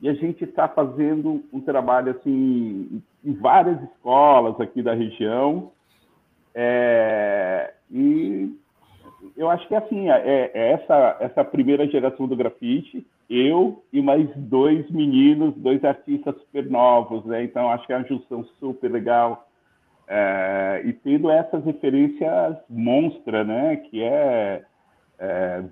E 0.00 0.08
a 0.08 0.14
gente 0.14 0.44
está 0.44 0.68
fazendo 0.68 1.44
um 1.52 1.60
trabalho 1.60 2.12
assim 2.12 3.02
em 3.24 3.32
várias 3.34 3.82
escolas 3.82 4.58
aqui 4.60 4.82
da 4.82 4.94
região. 4.94 5.72
É, 6.54 7.74
e 7.90 8.56
eu 9.36 9.50
acho 9.50 9.66
que 9.68 9.74
assim, 9.74 10.08
é, 10.08 10.50
é 10.54 10.72
essa, 10.72 11.16
essa 11.20 11.44
primeira 11.44 11.86
geração 11.86 12.26
do 12.26 12.36
grafite 12.36 13.04
eu 13.30 13.84
e 13.92 14.02
mais 14.02 14.28
dois 14.34 14.90
meninos, 14.90 15.54
dois 15.54 15.84
artistas 15.84 16.36
super 16.40 16.68
novos, 16.68 17.24
né? 17.24 17.44
Então 17.44 17.70
acho 17.70 17.86
que 17.86 17.92
é 17.92 17.96
uma 17.96 18.08
junção 18.08 18.44
super 18.58 18.90
legal. 18.90 19.48
É, 20.08 20.82
e 20.84 20.92
tendo 20.92 21.30
essas 21.30 21.64
referências 21.64 22.56
monstra, 22.68 23.44
né? 23.44 23.76
Que 23.76 24.02
é, 24.02 24.64
é, 25.20 25.64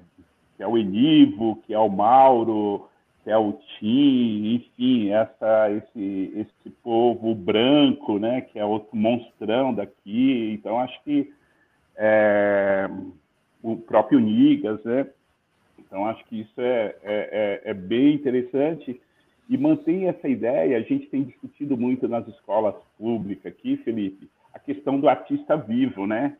que 0.56 0.62
é 0.62 0.68
o 0.68 0.78
Enivo, 0.78 1.56
que 1.66 1.74
é 1.74 1.78
o 1.78 1.88
Mauro, 1.88 2.88
que 3.24 3.30
é 3.30 3.36
o 3.36 3.52
Tim, 3.52 4.54
enfim, 4.54 5.10
essa, 5.10 5.70
esse, 5.72 6.32
esse 6.36 6.70
povo 6.84 7.34
branco, 7.34 8.20
né? 8.20 8.42
Que 8.42 8.60
é 8.60 8.64
outro 8.64 8.96
monstrão 8.96 9.74
daqui. 9.74 10.52
Então 10.54 10.78
acho 10.78 11.02
que 11.02 11.32
é, 11.96 12.88
o 13.60 13.76
próprio 13.76 14.20
Nigas, 14.20 14.82
né? 14.84 15.08
Então, 15.88 16.06
acho 16.06 16.22
que 16.26 16.40
isso 16.42 16.60
é, 16.60 16.94
é, 17.02 17.62
é, 17.64 17.70
é 17.70 17.74
bem 17.74 18.14
interessante 18.14 19.00
e 19.48 19.56
mantém 19.56 20.06
essa 20.06 20.28
ideia. 20.28 20.76
A 20.76 20.82
gente 20.82 21.06
tem 21.06 21.24
discutido 21.24 21.76
muito 21.76 22.06
nas 22.06 22.28
escolas 22.28 22.74
públicas 22.98 23.46
aqui, 23.46 23.78
Felipe, 23.78 24.28
a 24.52 24.58
questão 24.58 25.00
do 25.00 25.08
artista 25.08 25.56
vivo, 25.56 26.06
né? 26.06 26.36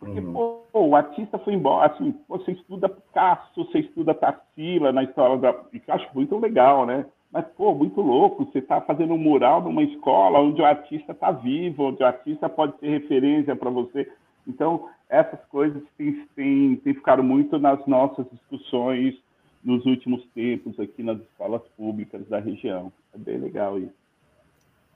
Porque, 0.00 0.18
uhum. 0.20 0.32
pô, 0.72 0.80
o 0.80 0.96
artista 0.96 1.38
foi 1.38 1.54
embora, 1.54 1.92
assim, 1.92 2.14
você 2.28 2.50
estuda 2.50 2.88
Picasso, 2.88 3.64
você 3.64 3.78
estuda 3.78 4.12
Tarsila 4.12 4.92
na 4.92 5.04
história 5.04 5.38
da... 5.38 5.54
E 5.72 5.80
acho 5.88 6.10
muito 6.12 6.36
legal, 6.36 6.84
né? 6.84 7.06
Mas, 7.32 7.46
pô, 7.56 7.72
muito 7.74 8.00
louco, 8.00 8.44
você 8.44 8.58
está 8.58 8.80
fazendo 8.80 9.14
um 9.14 9.18
mural 9.18 9.62
numa 9.62 9.82
escola 9.82 10.40
onde 10.40 10.60
o 10.60 10.64
artista 10.64 11.12
está 11.12 11.30
vivo, 11.30 11.84
onde 11.84 12.02
o 12.02 12.06
artista 12.06 12.48
pode 12.48 12.78
ser 12.78 12.88
referência 12.88 13.56
para 13.56 13.70
você. 13.70 14.10
Então, 14.46 14.88
essas 15.08 15.40
coisas 15.46 15.82
têm, 15.96 16.26
têm, 16.34 16.76
têm 16.76 16.94
ficado 16.94 17.22
muito 17.22 17.58
nas 17.58 17.84
nossas 17.86 18.26
discussões 18.30 19.14
nos 19.62 19.84
últimos 19.86 20.24
tempos 20.34 20.78
aqui 20.78 21.02
nas 21.02 21.18
escolas 21.20 21.62
públicas 21.76 22.26
da 22.28 22.38
região. 22.38 22.92
É 23.14 23.18
bem 23.18 23.38
legal 23.38 23.78
isso. 23.78 24.04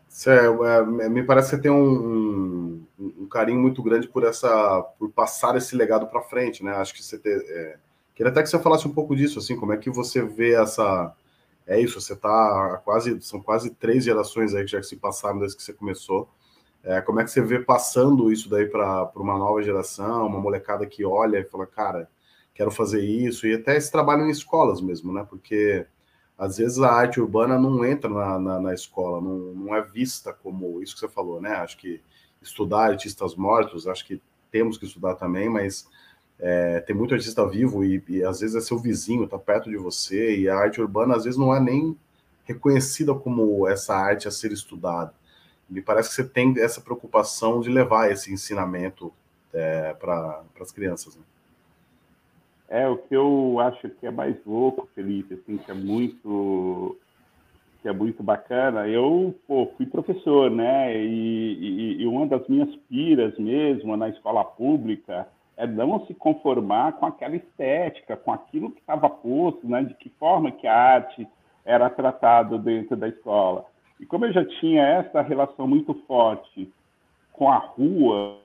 Céu, 0.08 0.64
é, 0.64 0.84
me 1.08 1.22
parece 1.22 1.50
que 1.50 1.56
você 1.56 1.62
tem 1.62 1.70
um, 1.70 2.82
um, 2.98 3.26
carinho 3.28 3.60
muito 3.60 3.82
grande 3.82 4.08
por 4.08 4.24
essa, 4.24 4.82
por 4.98 5.10
passar 5.10 5.56
esse 5.56 5.76
legado 5.76 6.06
para 6.06 6.22
frente, 6.22 6.64
né? 6.64 6.72
Acho 6.72 6.94
que 6.94 7.02
você 7.02 7.18
ter, 7.18 7.36
é, 7.46 7.76
queria 8.14 8.32
até 8.32 8.42
que 8.42 8.48
você 8.48 8.58
falasse 8.58 8.88
um 8.88 8.92
pouco 8.92 9.14
disso, 9.14 9.38
assim, 9.38 9.54
como 9.54 9.72
é 9.72 9.76
que 9.76 9.90
você 9.90 10.22
vê 10.22 10.54
essa, 10.54 11.14
é 11.66 11.78
isso, 11.78 12.00
você 12.00 12.14
está 12.14 12.80
quase, 12.84 13.20
são 13.20 13.40
quase 13.40 13.70
três 13.70 14.02
gerações 14.02 14.54
aí 14.54 14.64
que 14.64 14.70
já 14.70 14.82
se 14.82 14.96
passaram 14.96 15.38
desde 15.38 15.58
que 15.58 15.62
você 15.62 15.74
começou. 15.74 16.26
É, 16.82 17.00
como 17.00 17.20
é 17.20 17.24
que 17.24 17.30
você 17.30 17.42
vê 17.42 17.58
passando 17.58 18.32
isso 18.32 18.48
daí 18.48 18.66
para 18.66 19.10
uma 19.16 19.36
nova 19.36 19.62
geração, 19.62 20.26
uma 20.26 20.40
molecada 20.40 20.86
que 20.86 21.04
olha 21.04 21.38
e 21.38 21.44
fala, 21.44 21.66
cara, 21.66 22.08
quero 22.54 22.70
fazer 22.70 23.02
isso, 23.04 23.46
e 23.46 23.54
até 23.54 23.76
esse 23.76 23.90
trabalho 23.90 24.24
em 24.24 24.30
escolas 24.30 24.80
mesmo, 24.80 25.12
né? 25.12 25.26
Porque 25.28 25.86
às 26.36 26.58
vezes 26.58 26.78
a 26.78 26.90
arte 26.90 27.20
urbana 27.20 27.58
não 27.58 27.84
entra 27.84 28.08
na, 28.08 28.38
na, 28.38 28.60
na 28.60 28.74
escola, 28.74 29.20
não, 29.20 29.38
não 29.54 29.74
é 29.74 29.82
vista 29.82 30.32
como 30.32 30.80
isso 30.82 30.94
que 30.94 31.00
você 31.00 31.08
falou, 31.08 31.40
né? 31.40 31.50
Acho 31.56 31.76
que 31.78 32.00
estudar 32.40 32.90
artistas 32.90 33.34
mortos, 33.34 33.86
acho 33.88 34.06
que 34.06 34.22
temos 34.50 34.78
que 34.78 34.86
estudar 34.86 35.16
também, 35.16 35.48
mas 35.48 35.88
é, 36.38 36.80
tem 36.80 36.94
muito 36.94 37.12
artista 37.12 37.46
vivo 37.46 37.84
e, 37.84 38.02
e, 38.08 38.22
às 38.22 38.40
vezes 38.40 38.54
é 38.56 38.60
seu 38.60 38.78
vizinho, 38.78 39.26
tá 39.28 39.38
perto 39.38 39.68
de 39.68 39.76
você, 39.76 40.38
e 40.38 40.48
a 40.48 40.56
arte 40.56 40.80
urbana 40.80 41.16
às 41.16 41.24
vezes 41.24 41.38
não 41.38 41.54
é 41.54 41.60
nem 41.60 41.96
reconhecida 42.44 43.14
como 43.14 43.68
essa 43.68 43.94
arte 43.94 44.28
a 44.28 44.30
ser 44.30 44.52
estudada 44.52 45.12
me 45.68 45.82
parece 45.82 46.08
que 46.08 46.14
você 46.14 46.28
tem 46.28 46.54
essa 46.58 46.80
preocupação 46.80 47.60
de 47.60 47.68
levar 47.68 48.10
esse 48.10 48.32
ensinamento 48.32 49.12
é, 49.52 49.92
para 49.94 50.42
as 50.60 50.72
crianças. 50.72 51.16
Né? 51.16 51.22
É, 52.68 52.88
o 52.88 52.98
que 52.98 53.14
eu 53.14 53.58
acho 53.60 53.88
que 53.88 54.06
é 54.06 54.10
mais 54.10 54.36
louco, 54.46 54.88
Felipe, 54.94 55.34
assim, 55.34 55.56
que 55.58 55.70
é 55.70 55.74
muito 55.74 56.96
que 57.80 57.88
é 57.88 57.92
muito 57.92 58.22
bacana. 58.22 58.88
Eu 58.88 59.34
pô, 59.46 59.70
fui 59.76 59.86
professor, 59.86 60.50
né? 60.50 60.96
E, 60.96 61.54
e, 61.98 62.02
e, 62.02 62.06
uma 62.06 62.26
das 62.26 62.46
minhas 62.48 62.74
piras 62.88 63.38
mesmo 63.38 63.96
na 63.96 64.08
escola 64.08 64.44
pública 64.44 65.28
é 65.56 65.66
não 65.66 66.04
se 66.06 66.14
conformar 66.14 66.94
com 66.94 67.06
aquela 67.06 67.36
estética, 67.36 68.16
com 68.16 68.32
aquilo 68.32 68.72
que 68.72 68.80
estava 68.80 69.08
posto, 69.08 69.66
né? 69.68 69.82
De 69.84 69.94
que 69.94 70.10
forma 70.10 70.50
que 70.50 70.66
a 70.66 70.74
arte 70.74 71.26
era 71.64 71.88
tratada 71.88 72.58
dentro 72.58 72.96
da 72.96 73.08
escola. 73.08 73.64
E 74.00 74.06
como 74.06 74.26
eu 74.26 74.32
já 74.32 74.44
tinha 74.44 74.82
essa 74.82 75.20
relação 75.22 75.66
muito 75.66 75.94
forte 76.06 76.72
com 77.32 77.50
a 77.50 77.58
rua, 77.58 78.38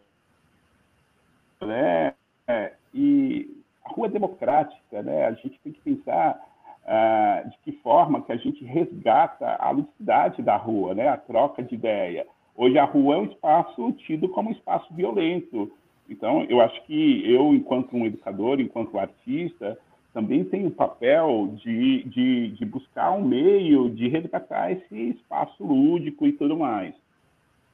né, 1.62 2.14
é, 2.48 2.74
e 2.94 3.50
a 3.86 3.90
rua 3.90 4.08
é 4.08 4.12
democrática, 4.12 5.02
né, 5.02 5.26
a 5.26 5.34
gente 5.34 5.60
tem 5.64 5.72
que 5.74 5.82
pensar 5.82 6.40
ah, 6.86 7.44
de 7.46 7.58
que 7.60 7.72
forma 7.80 8.22
que 8.22 8.32
a 8.32 8.36
gente 8.36 8.64
resgata 8.66 9.56
a 9.56 9.70
ludicidade 9.72 10.42
da 10.42 10.58
rua, 10.58 10.94
né, 10.94 11.08
a 11.08 11.18
troca 11.18 11.64
de 11.64 11.76
ideia. 11.76 12.26
Hoje 12.56 12.78
a 12.78 12.86
rua 12.86 13.16
é 13.16 13.18
um 13.20 13.26
espaço 13.26 13.92
tido 13.94 14.30
como 14.30 14.50
um 14.50 14.52
espaço 14.52 14.94
violento. 14.94 15.72
Então, 16.10 16.44
eu 16.44 16.62
acho 16.62 16.84
que 16.84 17.24
eu, 17.32 17.54
enquanto 17.54 17.96
um 17.96 18.06
educador, 18.06 18.60
enquanto 18.60 19.00
artista, 19.00 19.78
também 20.14 20.44
tem 20.44 20.68
o 20.68 20.72
papel 20.72 21.56
de, 21.56 22.04
de, 22.04 22.50
de, 22.50 22.66
buscar 22.66 23.12
um 23.12 23.26
meio 23.26 23.90
de 23.90 24.08
resgatar 24.08 24.72
esse 24.72 25.10
espaço 25.10 25.64
lúdico 25.64 26.28
e 26.28 26.34
tudo 26.34 26.56
mais. 26.56 26.94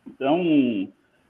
Então, 0.07 0.87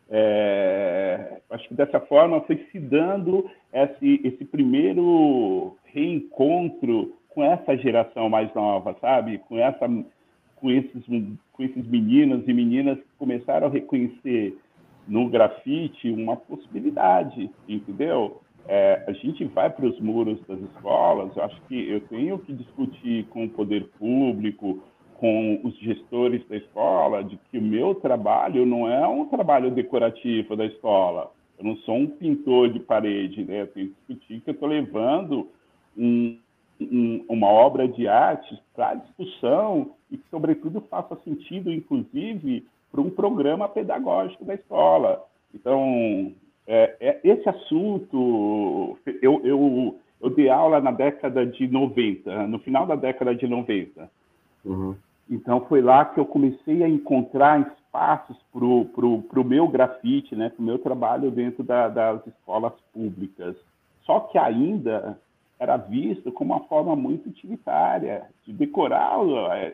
é, 0.10 1.42
acho 1.50 1.68
que 1.68 1.74
dessa 1.74 2.00
forma 2.00 2.42
foi 2.42 2.58
se 2.72 2.80
dando 2.80 3.50
esse, 3.74 4.22
esse 4.24 4.46
primeiro 4.46 5.76
reencontro 5.86 7.14
com 7.30 7.44
essa 7.44 7.76
geração 7.76 8.30
mais 8.30 8.54
nova, 8.54 8.96
sabe? 9.02 9.40
Com, 9.40 9.58
essa, 9.58 9.88
com, 10.56 10.70
esses, 10.70 11.04
com 11.52 11.64
esses 11.64 11.88
meninos 11.88 12.48
e 12.48 12.54
meninas 12.54 12.98
que 13.00 13.18
começaram 13.18 13.68
a 13.68 13.72
reconhecer 13.72 14.56
no 15.08 15.28
grafite 15.28 16.12
uma 16.12 16.36
possibilidade, 16.36 17.50
entendeu? 17.68 18.42
É, 18.68 19.04
a 19.08 19.12
gente 19.14 19.46
vai 19.46 19.70
para 19.70 19.86
os 19.86 20.00
muros 20.00 20.40
das 20.48 20.60
escolas, 20.60 21.38
acho 21.38 21.60
que 21.68 21.90
eu 21.90 22.02
tenho 22.02 22.38
que 22.40 22.54
discutir 22.54 23.26
com 23.26 23.46
o 23.46 23.50
poder 23.50 23.88
público, 23.98 24.84
com 25.16 25.60
os 25.64 25.78
gestores 25.80 26.48
da 26.48 26.56
escola, 26.56 27.24
de 27.24 27.38
que 27.50 27.58
o 27.58 27.62
meu 27.62 27.96
trabalho 27.96 28.66
não 28.66 28.88
é 28.88 29.08
um 29.08 29.26
trabalho 29.26 29.72
decorativo 29.72 30.56
da 30.56 30.66
escola. 30.66 31.32
Eu 31.58 31.66
não 31.66 31.76
sou 31.78 31.96
um 31.96 32.08
pintor 32.08 32.70
de 32.70 32.80
parede, 32.80 33.44
né? 33.44 33.62
Eu 33.62 33.68
tenho 33.68 33.88
que 33.90 33.96
discutir 33.96 34.42
que 34.42 34.50
eu 34.50 34.54
estou 34.54 34.70
levando 34.70 35.50
um, 35.98 36.38
um, 36.80 37.26
uma 37.28 37.48
obra 37.48 37.86
de 37.86 38.08
arte 38.08 38.58
para 38.74 38.96
discussão 38.96 39.92
e 40.10 40.18
que, 40.18 40.24
sobretudo, 40.30 40.80
faça 40.90 41.18
sentido, 41.26 41.72
inclusive, 41.72 42.66
para 42.90 43.02
um 43.02 43.10
programa 43.10 43.68
pedagógico 43.68 44.46
da 44.46 44.54
escola. 44.54 45.26
Então, 45.54 46.34
é, 46.72 46.96
é, 47.00 47.20
esse 47.24 47.50
assunto, 47.50 48.96
eu, 49.24 49.42
eu, 49.44 50.00
eu 50.22 50.30
dei 50.30 50.50
aula 50.50 50.80
na 50.80 50.92
década 50.92 51.44
de 51.44 51.68
90, 51.68 52.46
no 52.46 52.60
final 52.60 52.86
da 52.86 52.96
década 52.96 53.34
de 53.34 53.48
90. 53.48 54.08
Uhum. 54.64 54.96
Então, 55.28 55.66
foi 55.66 55.82
lá 55.82 56.06
que 56.06 56.20
eu 56.20 56.28
comecei 56.28 56.84
a 56.84 56.88
encontrar 56.88 57.60
espaços 57.62 58.38
para 58.54 58.64
o 58.64 58.86
pro, 58.86 59.24
pro 59.24 59.44
meu 59.44 59.68
grafite, 59.68 60.36
né, 60.36 60.50
para 60.50 60.62
o 60.62 60.66
meu 60.66 60.78
trabalho 60.78 61.32
dentro 61.32 61.64
da, 61.64 61.88
das 61.88 62.28
escolas 62.28 62.74
públicas. 62.94 63.56
Só 64.04 64.20
que 64.20 64.38
ainda 64.38 65.20
era 65.60 65.76
visto 65.76 66.32
como 66.32 66.54
uma 66.54 66.64
forma 66.66 66.96
muito 66.96 67.30
utilitária 67.30 68.28
de 68.46 68.54
decorar, 68.54 69.18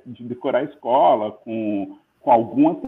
de 0.06 0.24
decorar 0.24 0.60
a 0.60 0.64
escola 0.64 1.34
com, 1.34 1.98
com 2.22 2.32
alguma 2.32 2.80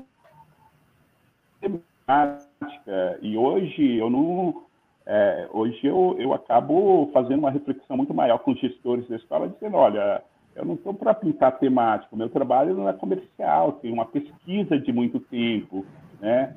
temática. 2.59 3.19
E 3.21 3.37
hoje 3.37 3.95
eu 3.97 4.09
não, 4.09 4.63
é, 5.05 5.47
hoje 5.51 5.79
eu, 5.83 6.15
eu 6.19 6.33
acabo 6.33 7.09
fazendo 7.13 7.39
uma 7.39 7.51
reflexão 7.51 7.97
muito 7.97 8.13
maior 8.13 8.39
com 8.39 8.51
os 8.51 8.59
gestores 8.59 9.07
da 9.07 9.15
escola, 9.15 9.49
dizendo, 9.49 9.77
olha, 9.77 10.21
eu 10.55 10.65
não 10.65 10.73
estou 10.73 10.93
para 10.93 11.13
pintar 11.13 11.57
temático, 11.59 12.17
meu 12.17 12.29
trabalho 12.29 12.75
não 12.75 12.89
é 12.89 12.93
comercial, 12.93 13.73
tem 13.73 13.93
uma 13.93 14.05
pesquisa 14.05 14.79
de 14.79 14.91
muito 14.91 15.19
tempo, 15.19 15.85
né? 16.19 16.55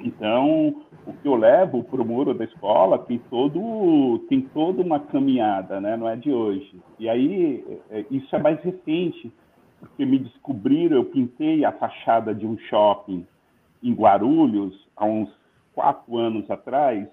Então, 0.00 0.82
o 1.06 1.12
que 1.12 1.26
eu 1.26 1.34
levo 1.34 1.82
para 1.82 2.00
o 2.00 2.04
muro 2.04 2.32
da 2.32 2.44
escola 2.44 2.98
tem 2.98 3.18
todo 3.30 4.18
tem 4.28 4.40
toda 4.40 4.82
uma 4.82 5.00
caminhada, 5.00 5.80
né? 5.80 5.96
Não 5.96 6.08
é 6.08 6.14
de 6.14 6.32
hoje. 6.32 6.80
E 6.98 7.08
aí 7.08 7.64
é, 7.90 8.04
isso 8.10 8.34
é 8.34 8.38
mais 8.38 8.60
recente, 8.60 9.32
porque 9.80 10.04
me 10.04 10.18
descobriram, 10.18 10.96
eu 10.96 11.04
pintei 11.04 11.64
a 11.64 11.72
fachada 11.72 12.34
de 12.34 12.46
um 12.46 12.56
shopping 12.58 13.26
em 13.82 13.92
Guarulhos 13.92 14.88
há 14.96 15.04
uns 15.04 15.30
quatro 15.74 16.16
anos 16.16 16.50
atrás. 16.50 17.06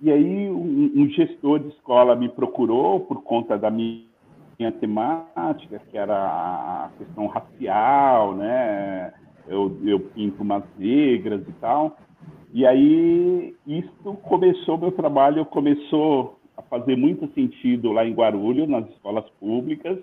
E 0.00 0.10
aí 0.10 0.50
um, 0.50 0.92
um 0.96 1.08
gestor 1.10 1.58
de 1.60 1.68
escola 1.68 2.16
me 2.16 2.28
procurou 2.28 3.00
por 3.00 3.22
conta 3.22 3.58
da 3.58 3.70
minha 3.70 4.72
temática, 4.80 5.80
que 5.90 5.98
era 5.98 6.14
a 6.14 6.90
questão 6.98 7.26
racial, 7.26 8.34
né? 8.34 9.12
Eu, 9.46 9.76
eu 9.84 10.00
pinto 10.00 10.42
umas 10.42 10.64
negras 10.78 11.46
e 11.48 11.52
tal. 11.54 11.96
E 12.52 12.66
aí, 12.66 13.54
isso 13.66 14.14
começou, 14.22 14.76
meu 14.76 14.90
trabalho 14.90 15.44
começou 15.46 16.40
a 16.56 16.62
fazer 16.62 16.96
muito 16.96 17.32
sentido 17.32 17.92
lá 17.92 18.04
em 18.04 18.12
Guarulhos, 18.12 18.68
nas 18.68 18.88
escolas 18.90 19.24
públicas. 19.38 19.98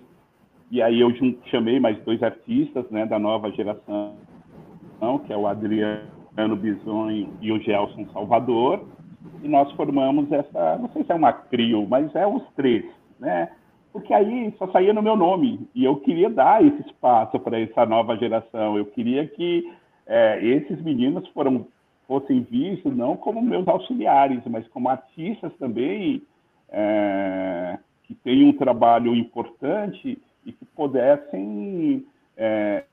E 0.70 0.80
aí 0.80 1.00
eu 1.00 1.10
chamei 1.50 1.78
mais 1.78 1.98
dois 2.04 2.22
artistas, 2.22 2.88
né, 2.90 3.04
da 3.06 3.18
nova 3.18 3.50
geração, 3.50 4.14
que 5.24 5.32
é 5.32 5.36
o 5.36 5.46
Adriano 5.46 6.56
Bison 6.56 7.10
e 7.40 7.52
o 7.52 7.60
Gelson 7.60 8.06
Salvador. 8.12 8.84
E 9.42 9.48
nós 9.48 9.70
formamos 9.72 10.30
essa, 10.32 10.78
não 10.78 10.88
sei 10.90 11.04
se 11.04 11.12
é 11.12 11.14
uma 11.14 11.32
trio, 11.32 11.86
mas 11.88 12.14
é 12.14 12.26
os 12.26 12.42
três, 12.54 12.84
né? 13.18 13.48
porque 13.92 14.12
aí 14.12 14.54
só 14.58 14.70
saía 14.70 14.92
no 14.92 15.02
meu 15.02 15.16
nome 15.16 15.68
e 15.74 15.84
eu 15.84 15.96
queria 15.96 16.30
dar 16.30 16.64
esse 16.64 16.82
espaço 16.82 17.38
para 17.40 17.58
essa 17.58 17.86
nova 17.86 18.16
geração. 18.16 18.76
Eu 18.76 18.86
queria 18.86 19.26
que 19.26 19.72
é, 20.06 20.44
esses 20.44 20.80
meninos 20.82 21.26
foram, 21.28 21.66
fossem 22.06 22.42
vistos 22.42 22.96
não 22.96 23.16
como 23.16 23.42
meus 23.42 23.66
auxiliares, 23.66 24.40
mas 24.46 24.66
como 24.68 24.88
artistas 24.88 25.52
também 25.58 26.22
é, 26.68 27.78
que 28.04 28.14
têm 28.14 28.44
um 28.44 28.52
trabalho 28.52 29.14
importante 29.16 30.16
e 30.44 30.52
que 30.52 30.64
pudessem 30.76 32.06
é, 32.36 32.84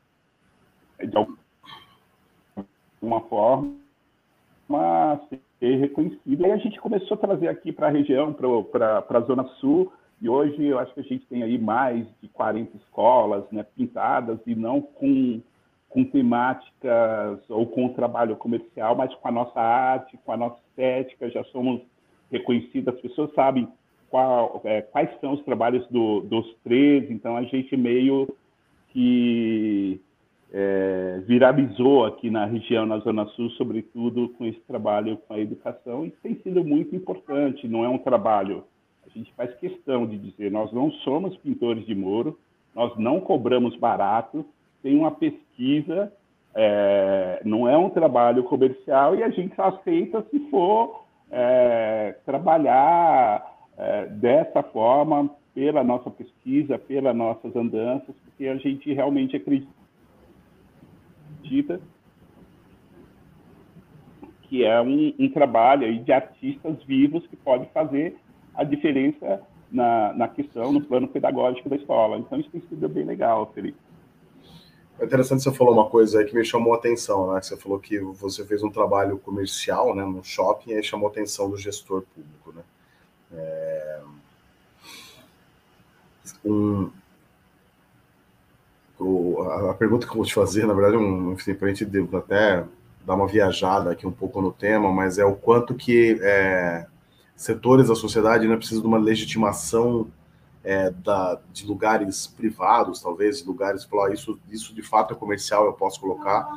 de 1.00 1.16
alguma 1.16 1.38
forma 3.22 3.74
ser 5.60 5.76
reconhecido. 5.78 6.46
Aí 6.46 6.52
a 6.52 6.58
gente 6.58 6.80
começou 6.80 7.16
a 7.16 7.20
trazer 7.20 7.48
aqui 7.48 7.72
para 7.72 7.88
a 7.88 7.92
região, 7.92 8.34
para 8.34 9.06
a 9.10 9.20
Zona 9.22 9.46
Sul, 9.60 9.92
e 10.22 10.30
hoje 10.30 10.64
eu 10.64 10.80
acho 10.80 10.94
que 10.94 11.00
a 11.02 11.04
gente 11.04 11.26
tem 11.28 11.44
aí 11.44 11.58
mais 11.58 12.06
de 12.22 12.28
40 12.30 12.76
escolas 12.78 13.44
né, 13.52 13.66
pintadas 13.76 14.40
e 14.46 14.56
não 14.56 14.82
com, 14.82 15.42
com 15.90 16.04
temáticas 16.06 17.40
ou 17.50 17.66
com 17.68 17.90
trabalho 17.90 18.36
comercial, 18.36 18.96
mas 18.96 19.14
com 19.16 19.28
a 19.28 19.32
nossa 19.32 19.60
arte, 19.60 20.18
com 20.26 20.32
a 20.32 20.38
nossa 20.38 20.58
estética, 20.70 21.30
já 21.30 21.44
somos 21.46 21.82
reconhecidas, 22.32 22.96
as 22.96 23.02
pessoas 23.02 23.34
sabem 23.34 23.68
qual, 24.10 24.62
é, 24.64 24.82
quais 24.82 25.10
são 25.20 25.34
os 25.34 25.44
trabalhos 25.44 25.86
do, 25.88 26.22
dos 26.22 26.56
três, 26.64 27.10
então 27.12 27.36
a 27.36 27.44
gente 27.44 27.76
meio 27.76 28.34
que 28.90 30.00
é, 30.58 31.22
viralizou 31.28 32.06
aqui 32.06 32.30
na 32.30 32.46
região, 32.46 32.86
na 32.86 33.00
Zona 33.00 33.26
Sul, 33.28 33.50
sobretudo 33.52 34.30
com 34.30 34.46
esse 34.46 34.62
trabalho 34.62 35.18
com 35.28 35.34
a 35.34 35.40
educação, 35.40 36.06
e 36.06 36.12
tem 36.12 36.36
sido 36.36 36.64
muito 36.64 36.96
importante, 36.96 37.68
não 37.68 37.84
é 37.84 37.90
um 37.90 37.98
trabalho 37.98 38.64
a 39.06 39.10
gente 39.18 39.32
faz 39.34 39.54
questão 39.56 40.06
de 40.06 40.18
dizer, 40.18 40.52
nós 40.52 40.72
não 40.74 40.92
somos 40.92 41.38
pintores 41.38 41.86
de 41.86 41.96
muro, 41.96 42.38
nós 42.74 42.98
não 42.98 43.22
cobramos 43.22 43.76
barato, 43.78 44.46
tem 44.82 44.98
uma 44.98 45.12
pesquisa, 45.12 46.12
é, 46.54 47.42
não 47.46 47.68
é 47.70 47.78
um 47.78 47.90
trabalho 47.90 48.44
comercial 48.44 49.16
e 49.16 49.24
a 49.24 49.30
gente 49.30 49.54
aceita 49.60 50.26
se 50.30 50.40
for 50.50 51.06
é, 51.32 52.16
trabalhar 52.26 53.46
é, 53.78 54.06
dessa 54.08 54.64
forma 54.64 55.30
pela 55.54 55.84
nossa 55.84 56.10
pesquisa, 56.10 56.78
pelas 56.78 57.16
nossas 57.16 57.56
andanças, 57.56 58.14
porque 58.26 58.48
a 58.48 58.58
gente 58.58 58.92
realmente 58.92 59.38
acredita 59.38 59.72
que 64.44 64.64
é 64.64 64.82
um, 64.82 65.14
um 65.20 65.30
trabalho 65.30 66.04
de 66.04 66.12
artistas 66.12 66.82
vivos 66.84 67.26
que 67.28 67.36
pode 67.36 67.68
fazer 67.74 68.18
a 68.54 68.64
diferença 68.64 69.42
na, 69.72 70.14
na 70.14 70.28
questão, 70.28 70.72
no 70.72 70.82
plano 70.82 71.08
pedagógico 71.08 71.70
da 71.70 71.76
escola. 71.76 72.18
Então, 72.18 72.40
isso 72.40 72.50
tem 72.50 72.62
sido 72.62 72.88
bem 72.88 73.04
legal, 73.04 73.52
Felipe. 73.54 73.78
É 74.98 75.04
interessante 75.04 75.44
você 75.44 75.52
falou 75.52 75.74
uma 75.74 75.90
coisa 75.90 76.20
aí 76.20 76.26
que 76.26 76.34
me 76.34 76.46
chamou 76.46 76.74
a 76.74 76.78
atenção, 76.78 77.34
né? 77.34 77.42
Você 77.42 77.58
falou 77.58 77.80
que 77.80 78.00
você 78.00 78.46
fez 78.46 78.64
um 78.64 78.70
trabalho 78.70 79.18
comercial, 79.18 79.94
né, 79.94 80.06
no 80.06 80.24
shopping, 80.24 80.72
e 80.72 80.76
aí 80.76 80.84
chamou 80.84 81.10
a 81.10 81.12
atenção 81.12 81.50
do 81.50 81.58
gestor 81.58 82.04
público, 82.16 82.54
né? 82.54 82.64
É... 83.34 84.02
Um... 86.46 86.90
O... 89.06 89.42
A 89.70 89.74
pergunta 89.74 90.06
que 90.06 90.12
eu 90.12 90.18
vou 90.18 90.26
te 90.26 90.34
fazer, 90.34 90.66
na 90.66 90.74
verdade, 90.74 90.98
um, 90.98 91.34
enfim, 91.34 91.54
para 91.54 91.68
a 91.68 91.74
gente 91.74 91.86
até 92.16 92.64
dar 93.06 93.14
uma 93.14 93.28
viajada 93.28 93.92
aqui 93.92 94.08
um 94.08 94.12
pouco 94.12 94.42
no 94.42 94.52
tema, 94.52 94.92
mas 94.92 95.20
é 95.20 95.26
o 95.26 95.36
quanto 95.36 95.76
que 95.76 96.18
é, 96.22 96.88
setores 97.36 97.88
da 97.88 97.96
sociedade 97.96 98.48
né, 98.48 98.58
precisam 98.58 98.82
de 98.82 98.88
uma 98.88 98.98
legitimação 98.98 100.08
é, 100.64 100.90
da, 100.90 101.40
de 101.54 101.68
lugares 101.68 102.26
privados, 102.26 103.00
talvez, 103.00 103.46
lugares 103.46 103.84
falar 103.84 104.12
isso, 104.12 104.40
isso 104.50 104.74
de 104.74 104.82
fato 104.82 105.14
é 105.14 105.18
comercial, 105.18 105.66
eu 105.66 105.74
posso 105.74 106.02
colocar. 106.02 106.48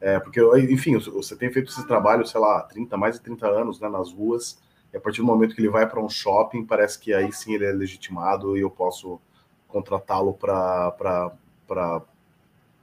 É, 0.00 0.20
porque, 0.20 0.40
enfim, 0.70 0.96
você 0.96 1.34
tem 1.34 1.50
feito 1.50 1.72
esse 1.72 1.84
trabalho, 1.84 2.24
sei 2.24 2.40
lá, 2.40 2.60
30, 2.62 2.96
mais 2.96 3.16
de 3.16 3.22
30 3.22 3.48
anos 3.48 3.80
né, 3.80 3.88
nas 3.88 4.12
ruas, 4.12 4.60
e 4.92 4.96
a 4.96 5.00
partir 5.00 5.20
do 5.20 5.26
momento 5.26 5.56
que 5.56 5.60
ele 5.60 5.68
vai 5.68 5.88
para 5.88 6.00
um 6.00 6.08
shopping, 6.08 6.64
parece 6.64 6.98
que 6.98 7.12
aí 7.12 7.32
sim 7.32 7.54
ele 7.54 7.66
é 7.66 7.72
legitimado 7.72 8.56
e 8.56 8.60
eu 8.60 8.70
posso 8.70 9.20
contratá-lo 9.66 10.32
para 10.32 11.32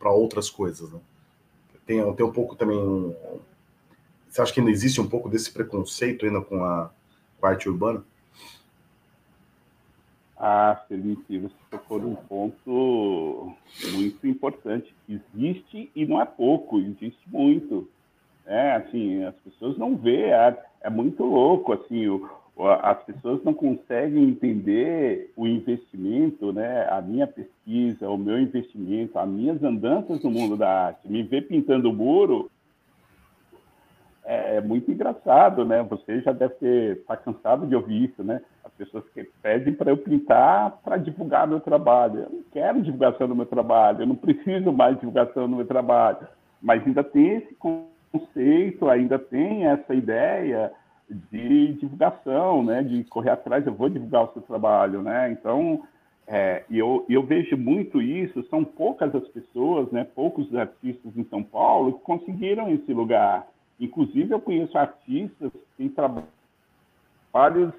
outras 0.04 0.50
coisas. 0.50 0.92
Né? 0.92 1.00
Tem, 1.86 2.14
tem 2.14 2.26
um 2.26 2.32
pouco 2.32 2.56
também. 2.56 3.16
Você 4.28 4.42
acha 4.42 4.54
que 4.54 4.60
ainda 4.60 4.72
existe 4.72 5.00
um 5.00 5.08
pouco 5.08 5.30
desse 5.30 5.52
preconceito 5.52 6.26
ainda 6.26 6.42
com 6.42 6.64
a, 6.64 6.92
parte 7.40 7.70
urbana? 7.70 8.04
Ah, 10.38 10.84
Felipe, 10.88 11.38
você 11.38 11.56
tocou 11.70 12.00
num 12.00 12.16
ponto 12.16 13.54
muito 13.94 14.28
importante. 14.28 14.94
Existe 15.08 15.92
e 15.96 16.06
não 16.06 16.22
é 16.22 16.26
pouco, 16.26 16.80
existe 16.80 17.22
muito. 17.28 17.88
É, 18.46 18.76
assim, 18.76 19.24
as 19.24 19.36
pessoas 19.36 19.78
não 19.78 19.96
vê, 19.96 20.30
é, 20.30 20.66
é 20.82 20.90
muito 20.90 21.24
louco, 21.24 21.74
assim, 21.74 22.08
o, 22.08 22.30
as 22.58 23.04
pessoas 23.04 23.44
não 23.44 23.54
conseguem 23.54 24.24
entender 24.24 25.32
o 25.36 25.46
investimento, 25.46 26.54
né? 26.54 26.88
A 26.90 27.02
minha 27.02 27.28
pesquisa, 27.28 28.10
o 28.10 28.18
meu 28.18 28.40
investimento, 28.40 29.20
as 29.20 29.28
minhas 29.28 29.62
andanças 29.62 30.24
no 30.24 30.32
mundo 30.32 30.56
da 30.56 30.86
arte. 30.88 31.12
Me 31.12 31.22
ver 31.22 31.48
pintando 31.48 31.90
o 31.90 31.94
muro 31.94 32.50
é, 34.24 34.56
é, 34.56 34.62
muito 34.62 34.90
engraçado, 34.90 35.66
né? 35.66 35.84
Você 35.84 36.22
já 36.22 36.32
deve 36.32 36.56
ter 36.56 37.04
tá 37.04 37.18
cansado 37.18 37.68
de 37.68 37.76
ouvir 37.76 38.06
isso, 38.06 38.24
né? 38.24 38.42
As 38.64 38.72
pessoas 38.74 39.04
que 39.14 39.30
pedem 39.42 39.74
para 39.74 39.92
eu 39.92 39.98
pintar 39.98 40.80
para 40.84 40.96
divulgar 40.96 41.46
meu 41.46 41.60
trabalho. 41.60 42.22
Eu 42.22 42.30
não 42.30 42.44
quero 42.54 42.82
divulgação 42.82 43.28
do 43.28 43.36
meu 43.36 43.46
trabalho, 43.46 44.02
eu 44.02 44.08
não 44.08 44.16
preciso 44.16 44.72
mais 44.72 44.98
divulgação 44.98 45.50
do 45.50 45.58
meu 45.58 45.68
trabalho. 45.68 46.26
Mas 46.62 46.86
ainda 46.88 47.04
tem 47.04 47.36
esse 47.36 47.56
conceito, 47.56 48.88
ainda 48.88 49.20
tem 49.20 49.68
essa 49.68 49.94
ideia 49.94 50.72
de 51.10 51.74
divulgação, 51.74 52.64
né? 52.64 52.84
De 52.84 53.04
correr 53.06 53.32
atrás, 53.32 53.66
eu 53.66 53.74
vou 53.74 53.90
divulgar 53.90 54.24
o 54.24 54.34
seu 54.34 54.42
trabalho, 54.42 55.02
né? 55.02 55.32
Então, 55.32 55.84
é, 56.28 56.64
eu, 56.70 57.06
eu 57.08 57.24
vejo 57.24 57.56
muito 57.56 58.02
isso, 58.02 58.44
são 58.50 58.64
poucas 58.64 59.14
as 59.14 59.28
pessoas, 59.30 59.92
né? 59.92 60.04
Poucos 60.04 60.54
artistas 60.56 61.16
em 61.16 61.24
São 61.26 61.44
Paulo 61.44 61.94
que 61.94 62.04
conseguiram 62.04 62.70
esse 62.70 62.92
lugar 62.94 63.48
Inclusive, 63.80 64.34
eu 64.34 64.40
conheço 64.40 64.78
artistas 64.78 65.52
que 65.52 65.60
têm 65.78 65.90
trabalhos 65.90 67.74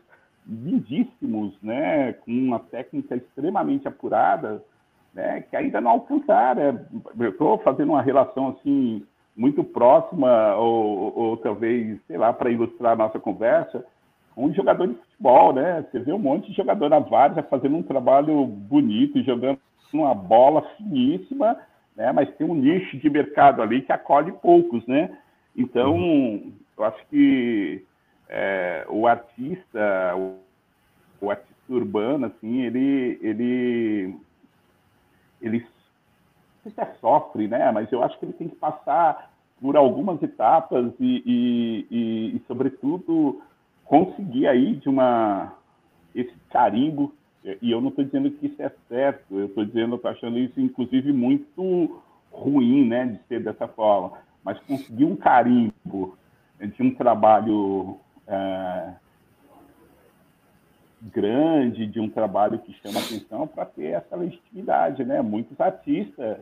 lindíssimos, 0.46 1.54
né, 1.62 2.12
com 2.12 2.30
uma 2.30 2.60
técnica 2.60 3.16
extremamente 3.16 3.88
apurada, 3.88 4.62
né, 5.12 5.40
que 5.42 5.56
ainda 5.56 5.80
não 5.80 5.92
alcançaram. 5.92 6.86
Eu 7.18 7.30
estou 7.30 7.58
fazendo 7.58 7.90
uma 7.90 8.02
relação 8.02 8.48
assim 8.48 9.04
muito 9.37 9.62
próxima, 9.62 10.55
ou, 10.57 11.16
ou 11.16 11.37
talvez, 11.37 12.01
sei 12.07 12.16
lá, 12.16 12.33
para 12.33 12.51
ilustrar 12.51 12.92
a 12.92 12.96
nossa 12.96 13.18
conversa, 13.18 13.85
um 14.37 14.53
jogador 14.53 14.87
de 14.88 14.94
futebol, 14.94 15.53
né? 15.53 15.85
Você 15.90 15.99
vê 16.01 16.12
um 16.12 16.18
monte 16.18 16.51
de 16.51 16.57
jogador 16.57 16.88
na 16.88 16.99
várzea 16.99 17.42
fazendo 17.42 17.77
um 17.77 17.83
trabalho 17.83 18.46
bonito, 18.46 19.22
jogando 19.22 19.59
uma 19.92 20.14
bola 20.14 20.62
finíssima, 20.77 21.57
né? 21.96 22.12
Mas 22.12 22.35
tem 22.37 22.46
um 22.46 22.55
nicho 22.55 22.99
de 22.99 23.09
mercado 23.09 23.62
ali 23.62 23.83
que 23.83 23.92
acolhe 23.92 24.33
poucos, 24.33 24.87
né? 24.87 25.16
Então, 25.57 26.42
eu 26.77 26.85
acho 26.85 27.07
que 27.09 27.83
é, 28.29 28.85
o 28.88 29.07
artista, 29.07 30.14
o, 30.16 30.38
o, 31.20 31.31
artista 31.31 31.55
urbano, 31.68 32.27
assim, 32.27 32.62
ele, 32.62 33.18
ele, 33.22 34.16
ele 35.40 35.66
se 36.70 36.81
é 36.81 36.94
sofre, 37.00 37.48
né? 37.48 37.70
Mas 37.72 37.90
eu 37.92 38.02
acho 38.02 38.18
que 38.18 38.24
ele 38.24 38.33
tem 38.33 38.48
que 38.48 38.57
passar 38.57 39.31
por 39.61 39.76
algumas 39.76 40.22
etapas 40.22 40.92
e, 41.00 41.22
e, 41.24 41.87
e, 41.90 42.37
e 42.37 42.42
sobretudo, 42.46 43.40
conseguir 43.85 44.46
aí 44.46 44.76
de 44.76 44.88
uma 44.88 45.52
esse 46.14 46.35
carimbo. 46.50 47.14
E 47.62 47.70
eu 47.70 47.81
não 47.81 47.90
estou 47.90 48.05
dizendo 48.05 48.31
que 48.31 48.46
isso 48.46 48.61
é 48.61 48.70
certo. 48.88 49.38
Eu 49.38 49.46
estou 49.46 49.64
dizendo, 49.64 49.96
estou 49.96 50.11
achando 50.11 50.38
isso 50.38 50.61
inclusive 50.61 51.12
muito 51.12 52.02
ruim, 52.31 52.87
né, 52.87 53.07
de 53.07 53.18
ser 53.29 53.42
dessa 53.42 53.68
forma. 53.68 54.18
Mas 54.44 54.59
conseguir 54.61 55.05
um 55.05 55.16
carimbo 55.16 56.16
de 56.61 56.83
um 56.83 56.94
trabalho 56.94 57.98
é, 58.26 58.92
grande, 61.02 61.87
de 61.87 62.00
um 62.00 62.09
trabalho 62.09 62.59
que 62.59 62.72
chama 62.74 63.00
atenção 63.00 63.46
para 63.46 63.64
ter 63.64 63.92
essa 63.92 64.16
legitimidade, 64.16 65.05
né? 65.05 65.22
Muitos 65.22 65.61
artistas 65.61 66.38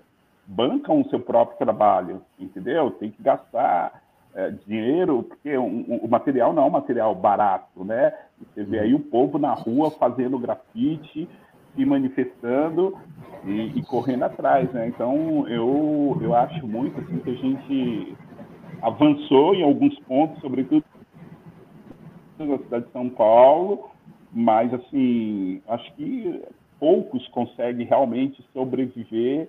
bancam 0.47 1.01
o 1.01 1.09
seu 1.09 1.21
próprio 1.21 1.59
trabalho, 1.59 2.23
entendeu? 2.39 2.91
Tem 2.93 3.11
que 3.11 3.23
gastar 3.23 4.03
é, 4.35 4.51
dinheiro, 4.67 5.23
porque 5.23 5.57
um, 5.57 5.85
um, 5.89 5.97
o 6.03 6.09
material 6.09 6.53
não 6.53 6.65
é 6.65 6.67
um 6.67 6.71
material 6.71 7.15
barato, 7.15 7.85
né? 7.85 8.13
Você 8.39 8.65
vê 8.65 8.81
aí 8.81 8.95
o 8.95 9.01
povo 9.01 9.39
na 9.39 9.55
rua 9.55 9.91
fazendo 9.93 10.39
grafite, 10.39 11.29
se 11.75 11.85
manifestando 11.85 12.97
e, 13.45 13.79
e, 13.79 13.83
correndo 13.83 14.25
atrás, 14.25 14.71
né? 14.73 14.89
Então, 14.89 15.49
eu, 15.49 16.19
eu 16.21 16.35
acho 16.35 16.67
muito 16.67 17.01
assim, 17.01 17.19
que 17.19 17.31
a 17.31 17.35
gente 17.35 18.17
avançou 18.83 19.55
em 19.55 19.63
alguns 19.63 19.99
pontos, 20.01 20.41
sobretudo 20.41 20.85
na 22.39 22.59
cidade 22.59 22.87
de 22.87 22.93
São 22.93 23.09
Paulo, 23.09 23.91
mas, 24.33 24.75
assim, 24.75 25.63
acho 25.69 25.95
que 25.95 26.43
poucos 26.81 27.27
conseguem 27.29 27.87
realmente 27.87 28.45
sobreviver 28.53 29.49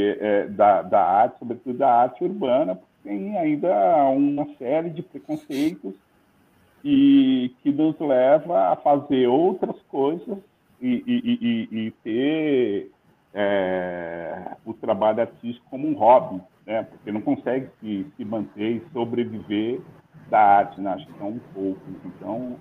é, 0.00 0.46
da, 0.48 0.82
da 0.82 1.02
arte, 1.02 1.38
sobretudo 1.38 1.78
da 1.78 1.92
arte 1.92 2.24
urbana, 2.24 2.76
porque 2.76 2.92
tem 3.04 3.36
ainda 3.36 3.96
uma 4.10 4.46
série 4.56 4.90
de 4.90 5.02
preconceitos 5.02 5.94
e 6.84 7.54
que 7.62 7.70
nos 7.70 7.98
leva 8.00 8.72
a 8.72 8.76
fazer 8.76 9.26
outras 9.26 9.80
coisas 9.82 10.38
e, 10.80 11.02
e, 11.06 11.68
e, 11.72 11.86
e 11.86 11.90
ter 12.02 12.90
é, 13.34 14.56
o 14.64 14.74
trabalho 14.74 15.20
artístico 15.20 15.66
como 15.70 15.88
um 15.88 15.94
hobby, 15.94 16.40
né? 16.66 16.82
porque 16.84 17.12
não 17.12 17.20
consegue 17.20 17.68
se, 17.80 18.06
se 18.16 18.24
manter 18.24 18.76
e 18.76 18.82
sobreviver 18.92 19.80
da 20.28 20.40
arte, 20.40 20.80
né? 20.80 20.90
acho 20.90 21.06
que 21.06 21.18
são 21.18 21.40
poucos. 21.54 21.94
Então, 22.04 22.56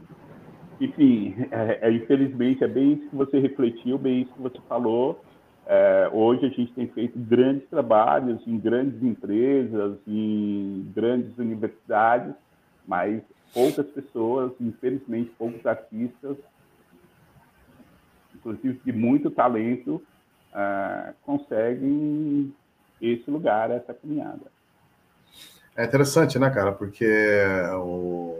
enfim, 0.79 1.35
é, 1.51 1.79
é, 1.87 1.91
infelizmente 1.91 2.63
é 2.63 2.67
bem 2.67 2.93
isso 2.93 3.09
que 3.09 3.15
você 3.15 3.39
refletiu, 3.39 3.97
bem 3.97 4.21
isso 4.21 4.33
que 4.33 4.41
você 4.41 4.59
falou. 4.67 5.23
É, 5.65 6.09
hoje 6.11 6.45
a 6.45 6.49
gente 6.49 6.73
tem 6.73 6.87
feito 6.87 7.17
grandes 7.17 7.67
trabalhos 7.69 8.45
em 8.47 8.57
grandes 8.57 9.01
empresas, 9.01 9.97
em 10.07 10.91
grandes 10.93 11.37
universidades, 11.37 12.33
mas 12.87 13.21
poucas 13.53 13.85
pessoas, 13.87 14.51
infelizmente 14.59 15.31
poucos 15.37 15.65
artistas, 15.65 16.37
inclusive 18.33 18.81
de 18.83 18.91
muito 18.91 19.29
talento, 19.29 20.01
uh, 20.51 21.13
conseguem 21.23 22.53
esse 23.01 23.29
lugar, 23.29 23.71
essa 23.71 23.93
caminhada. 23.93 24.51
É 25.75 25.85
interessante, 25.85 26.37
né, 26.37 26.49
cara? 26.49 26.71
Porque 26.71 27.07
o... 27.75 28.39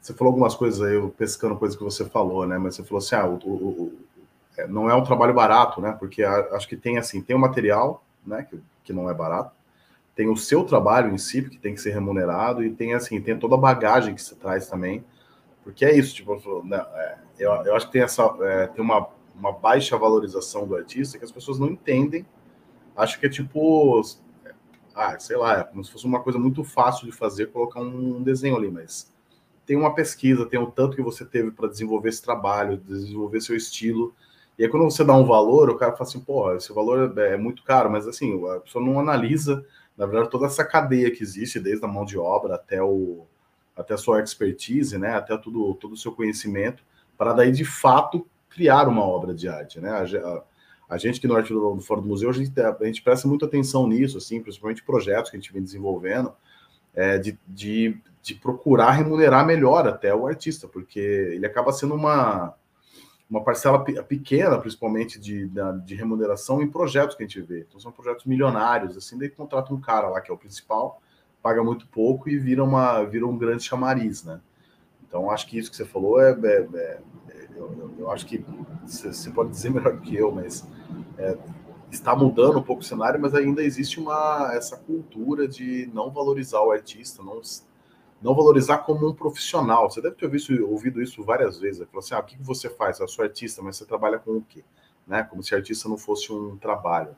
você 0.00 0.12
falou 0.12 0.32
algumas 0.32 0.54
coisas 0.54 0.82
aí, 0.82 0.94
eu 0.94 1.08
pescando 1.08 1.56
coisas 1.56 1.76
que 1.76 1.84
você 1.84 2.04
falou, 2.04 2.46
né? 2.46 2.58
Mas 2.58 2.74
você 2.74 2.84
falou 2.84 2.98
assim, 2.98 3.14
ah, 3.14 3.26
o, 3.26 3.36
o, 3.36 3.92
é, 3.92 4.05
não 4.68 4.88
é 4.88 4.94
um 4.94 5.04
trabalho 5.04 5.34
barato, 5.34 5.80
né? 5.80 5.94
Porque 5.98 6.22
acho 6.22 6.68
que 6.68 6.76
tem 6.76 6.98
assim, 6.98 7.20
tem 7.20 7.36
o 7.36 7.38
material, 7.38 8.04
né? 8.26 8.46
Que, 8.48 8.60
que 8.84 8.92
não 8.92 9.10
é 9.10 9.14
barato, 9.14 9.52
tem 10.14 10.30
o 10.30 10.36
seu 10.36 10.64
trabalho 10.64 11.12
em 11.12 11.18
si, 11.18 11.42
que 11.42 11.58
tem 11.58 11.74
que 11.74 11.80
ser 11.80 11.90
remunerado, 11.90 12.64
e 12.64 12.70
tem 12.70 12.94
assim, 12.94 13.20
tem 13.20 13.38
toda 13.38 13.54
a 13.54 13.58
bagagem 13.58 14.14
que 14.14 14.22
você 14.22 14.34
traz 14.34 14.66
também. 14.66 15.04
Porque 15.62 15.84
é 15.84 15.94
isso, 15.94 16.14
tipo, 16.14 16.34
né, 16.64 16.84
é, 16.94 17.18
eu, 17.38 17.52
eu 17.52 17.76
acho 17.76 17.86
que 17.86 17.92
tem 17.92 18.02
essa 18.02 18.22
é, 18.40 18.66
tem 18.68 18.82
uma, 18.82 19.08
uma 19.34 19.52
baixa 19.52 19.98
valorização 19.98 20.66
do 20.66 20.74
artista 20.74 21.18
que 21.18 21.24
as 21.24 21.32
pessoas 21.32 21.58
não 21.58 21.68
entendem. 21.68 22.24
Acho 22.96 23.20
que 23.20 23.26
é 23.26 23.28
tipo, 23.28 24.00
ah, 24.94 25.18
sei 25.18 25.36
lá, 25.36 25.58
é 25.58 25.64
como 25.64 25.84
se 25.84 25.92
fosse 25.92 26.06
uma 26.06 26.20
coisa 26.20 26.38
muito 26.38 26.64
fácil 26.64 27.04
de 27.04 27.12
fazer, 27.12 27.52
colocar 27.52 27.80
um 27.80 28.22
desenho 28.22 28.56
ali, 28.56 28.70
mas 28.70 29.12
tem 29.66 29.76
uma 29.76 29.94
pesquisa, 29.94 30.46
tem 30.46 30.58
o 30.58 30.70
tanto 30.70 30.96
que 30.96 31.02
você 31.02 31.26
teve 31.26 31.50
para 31.50 31.68
desenvolver 31.68 32.08
esse 32.08 32.22
trabalho, 32.22 32.78
desenvolver 32.78 33.40
seu 33.42 33.54
estilo, 33.54 34.14
e 34.58 34.64
aí, 34.64 34.70
quando 34.70 34.84
você 34.84 35.04
dá 35.04 35.14
um 35.14 35.24
valor, 35.24 35.68
o 35.68 35.76
cara 35.76 35.92
fala 35.92 36.08
assim, 36.08 36.20
pô, 36.20 36.52
esse 36.54 36.72
valor 36.72 37.12
é, 37.18 37.34
é 37.34 37.36
muito 37.36 37.62
caro, 37.62 37.90
mas 37.90 38.06
assim, 38.08 38.42
a 38.48 38.60
pessoa 38.60 38.84
não 38.84 38.98
analisa, 38.98 39.64
na 39.96 40.06
verdade, 40.06 40.30
toda 40.30 40.46
essa 40.46 40.64
cadeia 40.64 41.10
que 41.10 41.22
existe, 41.22 41.60
desde 41.60 41.84
a 41.84 41.88
mão 41.88 42.04
de 42.04 42.18
obra 42.18 42.54
até 42.54 42.82
o 42.82 43.26
até 43.76 43.92
a 43.92 43.98
sua 43.98 44.22
expertise, 44.22 44.96
né, 44.96 45.10
até 45.16 45.36
tudo, 45.36 45.74
todo 45.74 45.92
o 45.92 45.96
seu 45.98 46.10
conhecimento, 46.10 46.82
para 47.18 47.34
daí, 47.34 47.52
de 47.52 47.62
fato, 47.62 48.26
criar 48.48 48.88
uma 48.88 49.02
obra 49.02 49.34
de 49.34 49.48
arte, 49.48 49.78
né? 49.78 49.90
A, 49.90 50.42
a, 50.88 50.96
gente 50.96 51.20
que 51.20 51.28
no 51.28 51.36
Arte 51.36 51.52
do 51.52 51.80
Fora 51.82 52.00
do 52.00 52.08
Museu, 52.08 52.30
a 52.30 52.32
gente, 52.32 52.50
a 52.58 52.84
gente 52.86 53.02
presta 53.02 53.28
muita 53.28 53.44
atenção 53.44 53.86
nisso, 53.86 54.16
assim, 54.16 54.40
principalmente 54.40 54.82
projetos 54.82 55.30
que 55.30 55.36
a 55.36 55.40
gente 55.40 55.52
vem 55.52 55.62
desenvolvendo, 55.62 56.32
é, 56.94 57.18
de, 57.18 57.38
de, 57.46 57.98
de 58.22 58.34
procurar 58.34 58.92
remunerar 58.92 59.46
melhor 59.46 59.86
até 59.86 60.14
o 60.14 60.26
artista, 60.26 60.66
porque 60.66 60.98
ele 60.98 61.44
acaba 61.44 61.70
sendo 61.70 61.94
uma 61.94 62.54
uma 63.28 63.42
parcela 63.42 63.82
pequena, 63.82 64.58
principalmente, 64.58 65.18
de, 65.18 65.50
de 65.84 65.94
remuneração 65.94 66.62
em 66.62 66.68
projetos 66.68 67.16
que 67.16 67.24
a 67.24 67.26
gente 67.26 67.40
vê. 67.40 67.66
Então, 67.68 67.80
são 67.80 67.90
projetos 67.90 68.24
milionários, 68.24 68.96
assim, 68.96 69.18
daí 69.18 69.28
contrata 69.28 69.74
um 69.74 69.80
cara 69.80 70.08
lá 70.08 70.20
que 70.20 70.30
é 70.30 70.34
o 70.34 70.38
principal, 70.38 71.02
paga 71.42 71.62
muito 71.62 71.88
pouco 71.88 72.28
e 72.28 72.38
vira, 72.38 72.62
uma, 72.62 73.02
vira 73.04 73.26
um 73.26 73.36
grande 73.36 73.64
chamariz, 73.64 74.22
né? 74.22 74.40
Então, 75.06 75.30
acho 75.30 75.46
que 75.48 75.58
isso 75.58 75.70
que 75.70 75.76
você 75.76 75.84
falou 75.84 76.20
é. 76.20 76.30
é, 76.30 76.68
é 76.74 77.00
eu, 77.56 77.94
eu, 77.98 78.10
acho 78.10 78.26
que 78.26 78.44
você 78.84 79.30
pode 79.30 79.50
dizer 79.50 79.70
melhor 79.72 79.98
que 80.00 80.14
eu, 80.14 80.30
mas 80.30 80.66
é, 81.18 81.36
está 81.90 82.14
mudando 82.14 82.58
um 82.58 82.62
pouco 82.62 82.82
o 82.82 82.84
cenário, 82.84 83.20
mas 83.20 83.34
ainda 83.34 83.62
existe 83.62 83.98
uma 83.98 84.52
essa 84.54 84.76
cultura 84.76 85.48
de 85.48 85.90
não 85.92 86.10
valorizar 86.10 86.60
o 86.60 86.70
artista, 86.70 87.22
não 87.22 87.40
não 88.26 88.34
valorizar 88.34 88.78
como 88.78 89.08
um 89.08 89.14
profissional. 89.14 89.88
Você 89.88 90.02
deve 90.02 90.16
ter 90.16 90.24
ouvido, 90.26 90.68
ouvido 90.68 91.00
isso 91.00 91.22
várias 91.22 91.60
vezes. 91.60 91.86
Falar 91.88 92.00
assim, 92.00 92.14
ah, 92.14 92.18
o 92.18 92.24
que 92.24 92.36
você 92.42 92.68
faz? 92.68 92.98
Eu 92.98 93.06
sou 93.06 93.24
artista, 93.24 93.62
mas 93.62 93.76
você 93.76 93.86
trabalha 93.86 94.18
com 94.18 94.32
o 94.32 94.42
quê? 94.42 94.64
Né? 95.06 95.22
Como 95.22 95.44
se 95.44 95.54
artista 95.54 95.88
não 95.88 95.96
fosse 95.96 96.32
um 96.32 96.56
trabalho. 96.56 97.14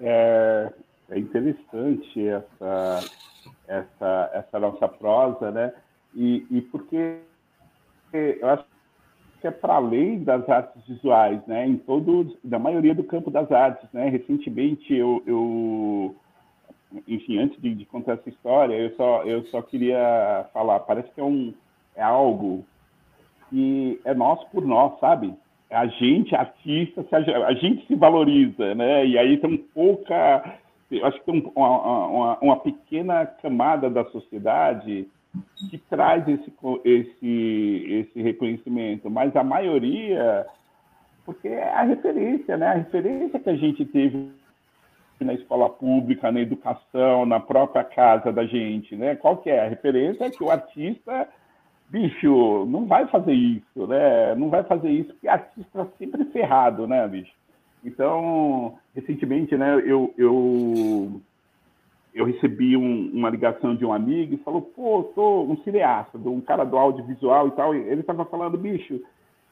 É, 0.00 0.72
é 1.10 1.18
interessante 1.18 2.26
essa, 2.26 3.04
essa, 3.68 4.30
essa 4.32 4.58
nossa 4.58 4.88
prosa, 4.88 5.50
né? 5.50 5.74
E, 6.14 6.46
e 6.50 6.62
porque 6.62 7.18
eu 8.14 8.48
acho 8.48 8.64
que 9.38 9.46
é 9.46 9.50
para 9.50 9.74
além 9.74 10.24
das 10.24 10.48
artes 10.48 10.82
visuais, 10.86 11.46
né? 11.46 11.66
Em 11.66 11.76
todo, 11.76 12.38
da 12.42 12.58
maioria 12.58 12.94
do 12.94 13.04
campo 13.04 13.30
das 13.30 13.52
artes, 13.52 13.86
né? 13.92 14.08
Recentemente 14.08 14.94
eu, 14.94 15.22
eu 15.26 16.16
enfim, 17.06 17.38
antes 17.38 17.60
de, 17.60 17.74
de, 17.74 17.84
contar 17.84 18.14
essa 18.14 18.28
história, 18.28 18.74
eu 18.74 18.94
só, 18.96 19.22
eu 19.24 19.44
só 19.46 19.60
queria 19.62 20.46
falar, 20.52 20.80
parece 20.80 21.10
que 21.10 21.20
é, 21.20 21.24
um, 21.24 21.52
é 21.94 22.02
algo 22.02 22.64
que 23.50 24.00
é 24.04 24.14
nosso 24.14 24.46
por 24.50 24.64
nós, 24.64 24.98
sabe? 25.00 25.34
A 25.70 25.86
gente, 25.86 26.34
artista, 26.34 27.04
a, 27.10 27.54
gente 27.54 27.86
se 27.86 27.94
valoriza, 27.96 28.74
né? 28.74 29.04
E 29.04 29.18
aí 29.18 29.36
tem 29.38 29.56
pouca, 29.56 30.58
eu 30.90 31.04
acho 31.04 31.18
que 31.18 31.24
tem 31.24 31.52
uma, 31.56 32.06
uma, 32.06 32.38
uma 32.38 32.56
pequena 32.56 33.26
camada 33.26 33.90
da 33.90 34.04
sociedade 34.06 35.08
que 35.68 35.78
traz 35.90 36.26
esse, 36.28 36.52
esse, 36.84 37.86
esse 37.90 38.22
reconhecimento, 38.22 39.10
mas 39.10 39.34
a 39.34 39.42
maioria, 39.42 40.46
porque 41.24 41.48
é 41.48 41.68
a 41.68 41.82
referência, 41.82 42.56
né? 42.56 42.68
A 42.68 42.74
referência 42.74 43.40
que 43.40 43.50
a 43.50 43.56
gente 43.56 43.84
teve 43.84 44.30
na 45.24 45.34
escola 45.34 45.68
pública, 45.68 46.30
na 46.30 46.40
educação, 46.40 47.24
na 47.24 47.40
própria 47.40 47.84
casa 47.84 48.32
da 48.32 48.44
gente, 48.44 48.96
né? 48.96 49.16
Qual 49.16 49.38
que 49.38 49.50
é 49.50 49.64
a 49.64 49.68
referência? 49.68 50.24
É 50.24 50.30
que 50.30 50.42
o 50.42 50.50
artista, 50.50 51.28
bicho, 51.88 52.66
não 52.66 52.86
vai 52.86 53.06
fazer 53.06 53.32
isso, 53.32 53.86
né? 53.86 54.34
Não 54.34 54.50
vai 54.50 54.62
fazer 54.64 54.90
isso 54.90 55.12
porque 55.12 55.28
artista 55.28 55.80
é 55.82 55.86
sempre 55.98 56.24
ferrado, 56.26 56.86
né, 56.86 57.06
bicho? 57.08 57.32
Então, 57.84 58.74
recentemente, 58.94 59.56
né, 59.56 59.80
eu, 59.86 60.12
eu, 60.18 61.20
eu 62.12 62.24
recebi 62.24 62.76
um, 62.76 63.10
uma 63.12 63.30
ligação 63.30 63.76
de 63.76 63.84
um 63.84 63.92
amigo 63.92 64.34
e 64.34 64.38
falou, 64.38 64.62
pô, 64.62 65.12
sou 65.14 65.48
um 65.48 65.56
cineasta, 65.58 66.18
um 66.18 66.40
cara 66.40 66.64
do 66.64 66.76
audiovisual 66.76 67.48
e 67.48 67.50
tal. 67.52 67.74
E 67.74 67.78
ele 67.78 68.00
estava 68.00 68.24
falando, 68.24 68.58
bicho, 68.58 69.00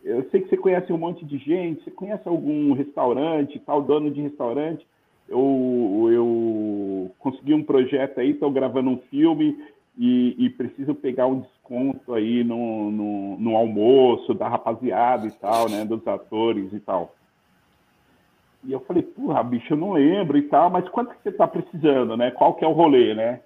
eu 0.03 0.29
sei 0.31 0.40
que 0.40 0.48
você 0.48 0.57
conhece 0.57 0.92
um 0.92 0.98
monte 0.98 1.24
de 1.24 1.38
gente, 1.38 1.85
você 1.85 1.90
conhece 1.90 2.29
algum 2.29 2.72
restaurante, 2.72 3.59
tal 3.61 3.81
dono 3.81 4.11
de 4.11 4.20
restaurante? 4.20 4.87
Eu, 5.29 6.09
eu 6.11 7.11
consegui 7.19 7.55
um 7.55 7.63
projeto 7.63 8.19
aí, 8.19 8.31
estou 8.31 8.51
gravando 8.51 8.91
um 8.91 8.99
filme 9.11 9.57
e, 9.97 10.35
e, 10.39 10.51
preciso 10.51 10.95
pegar 10.95 11.27
um 11.27 11.41
desconto 11.41 12.15
aí 12.15 12.43
no, 12.43 12.91
no, 12.91 13.39
no 13.39 13.57
almoço 13.57 14.35
da 14.35 14.49
rapaziada 14.49 15.27
e 15.27 15.31
tal, 15.31 15.69
né, 15.69 15.85
dos 15.85 16.07
atores 16.07 16.73
e 16.73 16.81
tal. 16.81 17.15
E 18.65 18.73
eu 18.73 18.81
falei, 18.81 19.03
porra, 19.03 19.43
bicho, 19.43 19.75
eu 19.75 19.77
não 19.77 19.93
lembro 19.93 20.39
e 20.39 20.43
tal, 20.43 20.71
mas 20.71 20.89
quanto 20.89 21.15
que 21.15 21.23
você 21.23 21.29
está 21.29 21.47
precisando, 21.47 22.17
né? 22.17 22.31
Qual 22.31 22.55
que 22.55 22.65
é 22.65 22.69
o 22.69 22.73
rolê, 22.73 23.15
né? 23.15 23.41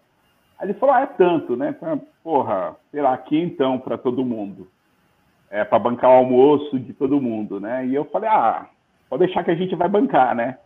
Aí 0.59 0.69
ele 0.69 0.79
falou, 0.79 0.95
ah, 0.95 1.03
é 1.03 1.07
tanto, 1.07 1.57
né? 1.57 1.75
Porra, 2.23 2.77
sei 2.91 3.03
lá, 3.03 3.14
aqui 3.14 3.37
então 3.37 3.79
para 3.79 3.99
todo 3.99 4.25
mundo. 4.25 4.69
É, 5.51 5.64
para 5.64 5.79
bancar 5.79 6.11
o 6.11 6.14
almoço 6.14 6.79
de 6.79 6.93
todo 6.93 7.21
mundo, 7.21 7.59
né? 7.59 7.87
E 7.87 7.95
eu 7.95 8.05
falei, 8.07 8.29
ah, 8.29 8.67
pode 9.11 9.25
deixar 9.25 9.43
que 9.43 9.51
a 9.51 9.57
gente 9.57 9.75
vai 9.75 9.88
bancar, 9.88 10.37
né? 10.37 10.59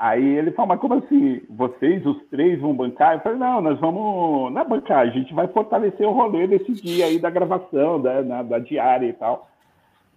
Aí 0.00 0.38
ele 0.38 0.50
falou, 0.52 0.68
mas 0.70 0.80
como 0.80 0.94
assim? 0.94 1.42
Vocês, 1.50 2.06
os 2.06 2.16
três, 2.30 2.58
vão 2.58 2.72
bancar? 2.72 3.16
Eu 3.16 3.20
falei, 3.20 3.38
não, 3.38 3.60
nós 3.60 3.78
vamos, 3.78 4.50
não 4.50 4.66
bancar, 4.66 5.00
a 5.00 5.10
gente 5.10 5.34
vai 5.34 5.46
fortalecer 5.48 6.08
o 6.08 6.12
rolê 6.12 6.46
desse 6.46 6.72
dia 6.72 7.04
aí 7.04 7.18
da 7.18 7.28
gravação, 7.28 8.00
da, 8.00 8.22
na, 8.22 8.42
da 8.42 8.58
diária 8.58 9.06
e 9.06 9.12
tal. 9.12 9.46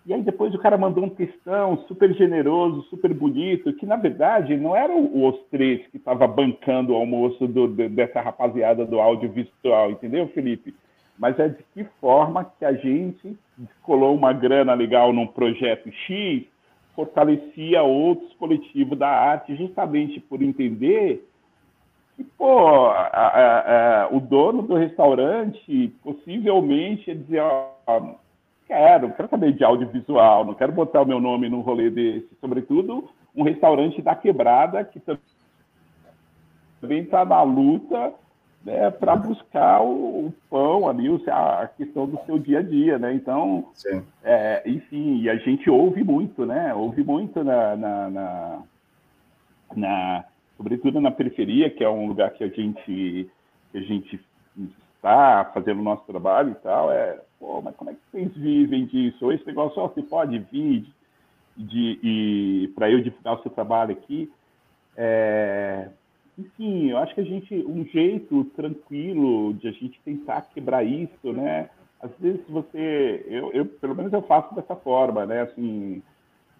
E 0.05 0.13
aí 0.13 0.21
depois 0.21 0.55
o 0.55 0.57
cara 0.57 0.77
mandou 0.77 1.03
um 1.03 1.09
textão 1.09 1.77
super 1.85 2.13
generoso, 2.13 2.83
super 2.83 3.13
bonito, 3.13 3.73
que 3.73 3.85
na 3.85 3.97
verdade 3.97 4.55
não 4.55 4.73
eram 4.73 5.03
os 5.13 5.37
três 5.51 5.85
que 5.87 5.97
estavam 5.97 6.29
bancando 6.29 6.93
o 6.93 6.95
almoço 6.95 7.45
do, 7.45 7.67
dessa 7.67 8.21
rapaziada 8.21 8.85
do 8.85 9.01
audiovisual, 9.01 9.91
entendeu, 9.91 10.29
Felipe? 10.29 10.73
Mas 11.19 11.37
é 11.37 11.49
de 11.49 11.63
que 11.73 11.83
forma 11.99 12.49
que 12.57 12.63
a 12.63 12.71
gente 12.71 13.37
colou 13.81 14.15
uma 14.15 14.31
grana 14.31 14.73
legal 14.73 15.11
num 15.11 15.27
projeto 15.27 15.91
X, 15.91 16.45
fortalecia 16.95 17.83
outros 17.83 18.33
coletivos 18.35 18.97
da 18.97 19.09
arte, 19.09 19.55
justamente 19.55 20.19
por 20.19 20.41
entender 20.41 21.27
que, 22.15 22.23
pô, 22.23 22.87
a, 22.87 23.07
a, 23.07 24.03
a, 24.03 24.07
o 24.09 24.19
dono 24.19 24.61
do 24.61 24.75
restaurante 24.75 25.93
possivelmente 26.03 27.09
ia 27.09 27.15
dizer, 27.15 27.41
quero, 28.67 29.11
quero 29.13 29.29
saber 29.29 29.53
de 29.53 29.63
audiovisual, 29.63 30.45
não 30.45 30.53
quero 30.53 30.71
botar 30.71 31.01
o 31.01 31.07
meu 31.07 31.19
nome 31.19 31.49
num 31.49 31.61
rolê 31.61 31.89
desse. 31.89 32.29
Sobretudo, 32.39 33.09
um 33.35 33.43
restaurante 33.43 34.01
da 34.01 34.15
quebrada 34.15 34.83
que 34.83 35.01
também 36.79 37.01
está 37.01 37.25
na 37.25 37.41
luta 37.41 38.13
né, 38.63 38.89
para 38.91 39.15
buscar 39.15 39.81
o, 39.81 40.27
o, 40.27 40.33
pão 40.49 40.87
ali, 40.87 41.07
a 41.27 41.69
questão 41.75 42.07
do 42.07 42.19
seu 42.25 42.39
dia 42.39 42.59
a 42.59 42.61
dia, 42.61 42.97
né? 42.97 43.13
Então, 43.13 43.67
é, 44.23 44.63
enfim, 44.65 45.21
e 45.21 45.29
a 45.29 45.35
gente 45.35 45.69
ouve 45.69 46.03
muito, 46.03 46.45
né? 46.45 46.73
Ouve 46.73 47.03
muito 47.03 47.43
na, 47.43 47.75
na, 47.75 48.09
na, 48.09 48.61
na, 49.75 50.25
sobretudo 50.55 51.01
na 51.01 51.11
periferia, 51.11 51.69
que 51.69 51.83
é 51.83 51.89
um 51.89 52.07
lugar 52.07 52.31
que 52.31 52.43
a 52.43 52.47
gente, 52.47 53.29
que 53.71 53.77
a 53.77 53.81
gente 53.81 54.19
está 54.95 55.51
fazendo 55.53 55.81
o 55.81 55.83
nosso 55.83 56.05
trabalho 56.05 56.51
e 56.51 56.55
tal, 56.55 56.89
é 56.91 57.19
pô, 57.37 57.61
mas 57.61 57.75
como 57.75 57.89
é 57.89 57.93
que 57.93 57.99
vocês 58.09 58.33
vivem 58.35 58.85
disso? 58.85 59.25
Ou 59.25 59.33
esse 59.33 59.45
negócio, 59.45 59.81
ó, 59.81 59.89
você 59.89 60.01
pode 60.01 60.39
vir 60.39 60.85
de, 61.57 61.95
de 61.97 62.71
para 62.73 62.89
eu 62.89 63.01
divulgar 63.01 63.35
o 63.37 63.41
seu 63.41 63.51
trabalho 63.51 63.91
aqui. 63.91 64.31
É, 64.95 65.89
enfim, 66.37 66.89
eu 66.89 66.97
acho 66.97 67.13
que 67.13 67.21
a 67.21 67.25
gente, 67.25 67.55
um 67.65 67.85
jeito 67.85 68.43
tranquilo 68.55 69.53
de 69.53 69.67
a 69.67 69.71
gente 69.71 69.99
tentar 70.03 70.41
quebrar 70.53 70.83
isso, 70.83 71.31
né? 71.31 71.69
Às 72.01 72.11
vezes 72.19 72.41
você, 72.49 73.25
eu, 73.27 73.51
eu 73.51 73.65
pelo 73.65 73.95
menos 73.95 74.11
eu 74.11 74.21
faço 74.23 74.53
dessa 74.55 74.75
forma, 74.75 75.25
né? 75.25 75.41
Assim, 75.41 76.01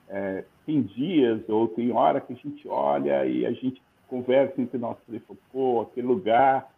é, 0.10 0.46
tem 0.66 0.82
dias 0.82 1.42
ou 1.50 1.68
tem 1.68 1.92
hora 1.92 2.22
que 2.22 2.34
a 2.34 2.36
gente 2.36 2.68
olha 2.68 3.26
e 3.26 3.46
a 3.46 3.52
gente 3.52 3.82
conversa 4.08 4.62
entre 4.62 4.78
nós 4.78 4.96
e 5.10 5.20
fala, 5.20 5.40
pô, 5.52 5.82
aquele 5.82 6.08
lugar 6.08 6.72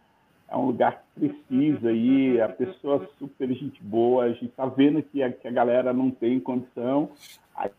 é 0.48 0.56
um 0.56 0.66
lugar 0.66 1.02
que 1.02 1.28
precisa 1.28 1.88
aí, 1.88 2.40
a 2.40 2.48
pessoa 2.48 3.04
é 3.04 3.18
super 3.18 3.52
gente 3.52 3.82
boa, 3.82 4.24
a 4.24 4.32
gente 4.32 4.46
está 4.46 4.64
vendo 4.64 5.02
que 5.02 5.22
a, 5.22 5.30
que 5.30 5.46
a 5.46 5.50
galera 5.50 5.92
não 5.92 6.10
tem 6.10 6.38
condição. 6.40 7.10
Aí, 7.54 7.70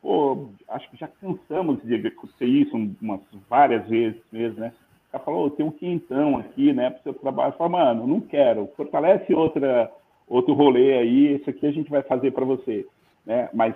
pô, 0.00 0.48
acho 0.68 0.90
que 0.90 0.96
já 0.96 1.08
cansamos 1.08 1.82
de 1.82 1.94
acontecer 2.06 2.46
isso 2.46 2.76
umas 3.00 3.20
várias 3.48 3.86
vezes 3.88 4.20
mesmo, 4.32 4.60
né? 4.60 4.72
O 5.08 5.12
cara 5.12 5.24
falou, 5.24 5.50
tem 5.50 5.66
um 5.66 5.70
quentão 5.70 6.38
aqui, 6.38 6.72
né, 6.72 6.90
para 6.90 7.00
o 7.00 7.02
seu 7.02 7.14
trabalho. 7.14 7.52
Eu 7.52 7.58
falo, 7.58 7.70
mano, 7.70 8.06
não 8.06 8.20
quero, 8.20 8.68
fortalece 8.76 9.34
outra, 9.34 9.90
outro 10.28 10.54
rolê 10.54 10.98
aí, 10.98 11.34
isso 11.34 11.50
aqui 11.50 11.66
a 11.66 11.72
gente 11.72 11.90
vai 11.90 12.02
fazer 12.02 12.30
para 12.30 12.44
você, 12.44 12.86
né? 13.26 13.48
Mas, 13.52 13.74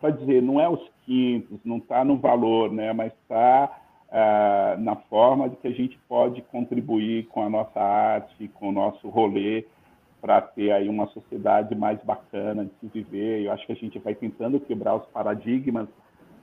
para 0.00 0.10
dizer, 0.10 0.42
não 0.42 0.60
é 0.60 0.68
os 0.68 0.80
quintos, 1.04 1.58
não 1.64 1.76
está 1.78 2.04
no 2.04 2.16
valor, 2.16 2.72
né, 2.72 2.92
mas 2.92 3.12
está 3.12 3.80
uh, 4.08 4.80
na 4.80 4.96
forma 4.96 5.48
de 5.48 5.56
que 5.56 5.68
a 5.68 5.72
gente 5.72 5.98
pode 6.08 6.42
contribuir 6.42 7.26
com 7.26 7.42
a 7.42 7.48
nossa 7.48 7.80
arte, 7.80 8.48
com 8.54 8.70
o 8.70 8.72
nosso 8.72 9.08
rolê, 9.08 9.64
para 10.20 10.40
ter 10.40 10.72
aí 10.72 10.88
uma 10.88 11.06
sociedade 11.08 11.74
mais 11.74 12.02
bacana 12.02 12.64
de 12.64 12.70
se 12.80 12.86
viver. 12.88 13.42
Eu 13.42 13.52
acho 13.52 13.66
que 13.66 13.72
a 13.72 13.76
gente 13.76 13.98
vai 13.98 14.14
tentando 14.14 14.60
quebrar 14.60 14.96
os 14.96 15.06
paradigmas 15.06 15.88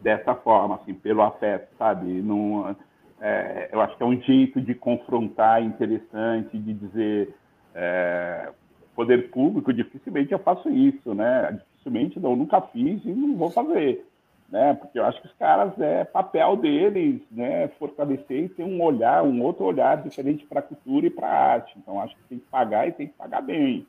dessa 0.02 0.34
forma, 0.36 0.76
assim, 0.76 0.94
pelo 0.94 1.22
afeto, 1.22 1.68
sabe? 1.78 2.06
Num, 2.06 2.76
é, 3.20 3.70
eu 3.72 3.82
acho 3.82 3.96
que 3.98 4.04
é 4.04 4.06
um 4.06 4.20
jeito 4.22 4.62
de 4.62 4.74
confrontar 4.76 5.64
interessante, 5.64 6.58
de 6.58 6.74
dizer 6.74 7.36
é, 7.74 8.52
poder 8.96 9.30
público, 9.30 9.74
dificilmente 9.74 10.32
eu 10.32 10.40
faço 10.40 10.70
isso, 10.70 11.14
né? 11.14 11.60
Dificilmente, 11.70 12.20
não, 12.20 12.36
nunca 12.36 12.62
fiz 12.62 13.04
e 13.06 13.12
não 13.12 13.36
vou 13.36 13.52
fazer 13.52 14.06
né? 14.50 14.74
Porque 14.76 14.98
eu 14.98 15.06
acho 15.06 15.22
que 15.22 15.28
os 15.28 15.34
caras 15.34 15.78
é 15.80 16.06
papel 16.06 16.56
deles, 16.56 17.22
né? 17.32 17.68
Fortalecer 17.80 18.46
e 18.46 18.50
ter 18.50 18.64
um 18.64 18.82
olhar, 18.82 19.24
um 19.24 19.42
outro 19.42 19.66
olhar 19.66 20.02
diferente 20.02 20.46
para 20.46 20.60
a 20.60 20.64
cultura 20.64 21.08
e 21.08 21.10
para 21.10 21.28
a 21.28 21.54
arte. 21.54 21.74
Então 21.78 22.02
acho 22.02 22.16
que 22.16 22.24
tem 22.24 22.40
que 22.40 22.48
pagar 22.48 22.88
e 22.88 22.94
tem 22.94 23.08
que 23.08 23.14
pagar 23.14 23.42
bem, 23.42 23.86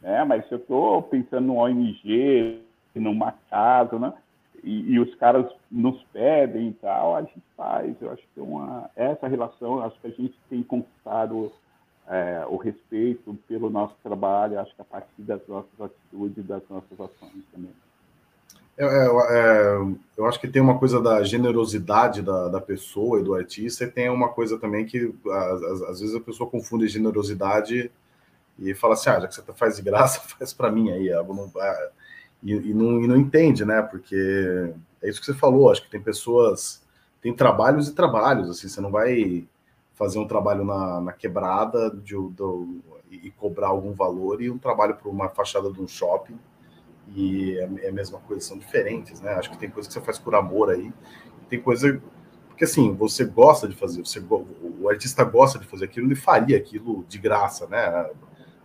né? 0.00 0.24
Mas 0.24 0.46
se 0.46 0.52
eu 0.52 0.58
estou 0.58 1.02
pensando 1.02 1.46
no 1.46 1.56
ONG, 1.56 2.60
numa 2.94 3.32
casa, 3.50 3.98
né? 3.98 4.12
E, 4.62 4.92
e, 4.92 5.00
os 5.00 5.12
caras 5.16 5.50
nos 5.68 6.00
pedem 6.12 6.68
e 6.68 6.72
tal, 6.74 7.16
a 7.16 7.22
gente 7.22 7.42
faz. 7.56 8.00
Eu 8.00 8.12
acho 8.12 8.22
que 8.32 8.40
uma 8.40 8.88
essa 8.94 9.26
relação, 9.26 9.82
acho 9.82 9.98
que 10.00 10.06
a 10.06 10.10
gente 10.10 10.38
tem 10.48 10.62
conquistado 10.62 11.50
é, 12.06 12.44
o 12.48 12.56
respeito 12.56 13.34
pelo 13.48 13.70
nosso 13.70 13.96
trabalho, 14.04 14.60
acho 14.60 14.74
que 14.74 14.82
a 14.82 14.84
partir 14.84 15.22
das 15.22 15.44
nossas 15.48 15.80
atitudes, 15.80 16.46
das 16.46 16.62
nossas 16.68 16.92
ações 16.92 17.44
também. 17.52 17.72
É, 18.76 18.84
é, 18.84 19.06
é, 19.06 19.94
eu 20.16 20.26
acho 20.26 20.40
que 20.40 20.48
tem 20.48 20.62
uma 20.62 20.78
coisa 20.78 21.00
da 21.00 21.22
generosidade 21.22 22.22
da, 22.22 22.48
da 22.48 22.60
pessoa 22.60 23.20
e 23.20 23.22
do 23.22 23.34
artista, 23.34 23.84
e 23.84 23.90
tem 23.90 24.08
uma 24.08 24.30
coisa 24.30 24.58
também 24.58 24.86
que 24.86 25.14
às, 25.26 25.82
às 25.82 26.00
vezes 26.00 26.14
a 26.14 26.20
pessoa 26.20 26.48
confunde 26.48 26.88
generosidade 26.88 27.90
e 28.58 28.74
fala 28.74 28.94
assim: 28.94 29.10
ah, 29.10 29.20
já 29.20 29.28
que 29.28 29.34
você 29.34 29.42
faz 29.54 29.76
de 29.76 29.82
graça, 29.82 30.20
faz 30.38 30.52
para 30.52 30.70
mim 30.70 30.90
aí. 30.90 31.10
Não, 31.10 31.52
e, 32.42 32.52
e, 32.52 32.74
não, 32.74 33.02
e 33.02 33.06
não 33.06 33.16
entende, 33.16 33.64
né? 33.64 33.82
Porque 33.82 34.74
é 35.02 35.08
isso 35.08 35.20
que 35.20 35.26
você 35.26 35.34
falou, 35.34 35.70
acho 35.70 35.82
que 35.82 35.90
tem 35.90 36.00
pessoas, 36.00 36.82
tem 37.20 37.34
trabalhos 37.34 37.88
e 37.88 37.94
trabalhos, 37.94 38.50
assim, 38.50 38.68
você 38.68 38.80
não 38.80 38.90
vai 38.90 39.46
fazer 39.94 40.18
um 40.18 40.26
trabalho 40.26 40.64
na, 40.64 41.00
na 41.00 41.12
quebrada 41.12 41.90
de, 41.90 42.14
do, 42.14 42.80
e 43.10 43.30
cobrar 43.30 43.68
algum 43.68 43.92
valor 43.92 44.40
e 44.42 44.50
um 44.50 44.58
trabalho 44.58 44.96
para 44.96 45.08
uma 45.08 45.28
fachada 45.28 45.70
de 45.70 45.80
um 45.80 45.86
shopping 45.86 46.38
e 47.14 47.58
é, 47.58 47.86
é 47.86 47.88
a 47.88 47.92
mesma 47.92 48.18
coisa, 48.20 48.46
são 48.46 48.58
diferentes, 48.58 49.20
né? 49.20 49.32
Acho 49.34 49.50
que 49.50 49.58
tem 49.58 49.70
coisa 49.70 49.88
que 49.88 49.92
você 49.92 50.00
faz 50.00 50.18
por 50.18 50.34
amor 50.34 50.70
aí, 50.70 50.92
tem 51.48 51.60
coisa 51.60 52.00
porque 52.62 52.64
assim, 52.64 52.94
você 52.94 53.24
gosta 53.24 53.66
de 53.66 53.74
fazer, 53.74 54.04
você, 54.04 54.22
o 54.80 54.88
artista 54.88 55.24
gosta 55.24 55.58
de 55.58 55.66
fazer 55.66 55.86
aquilo, 55.86 56.06
ele 56.06 56.14
faria 56.14 56.56
aquilo 56.56 57.04
de 57.08 57.18
graça, 57.18 57.66
né? 57.66 58.10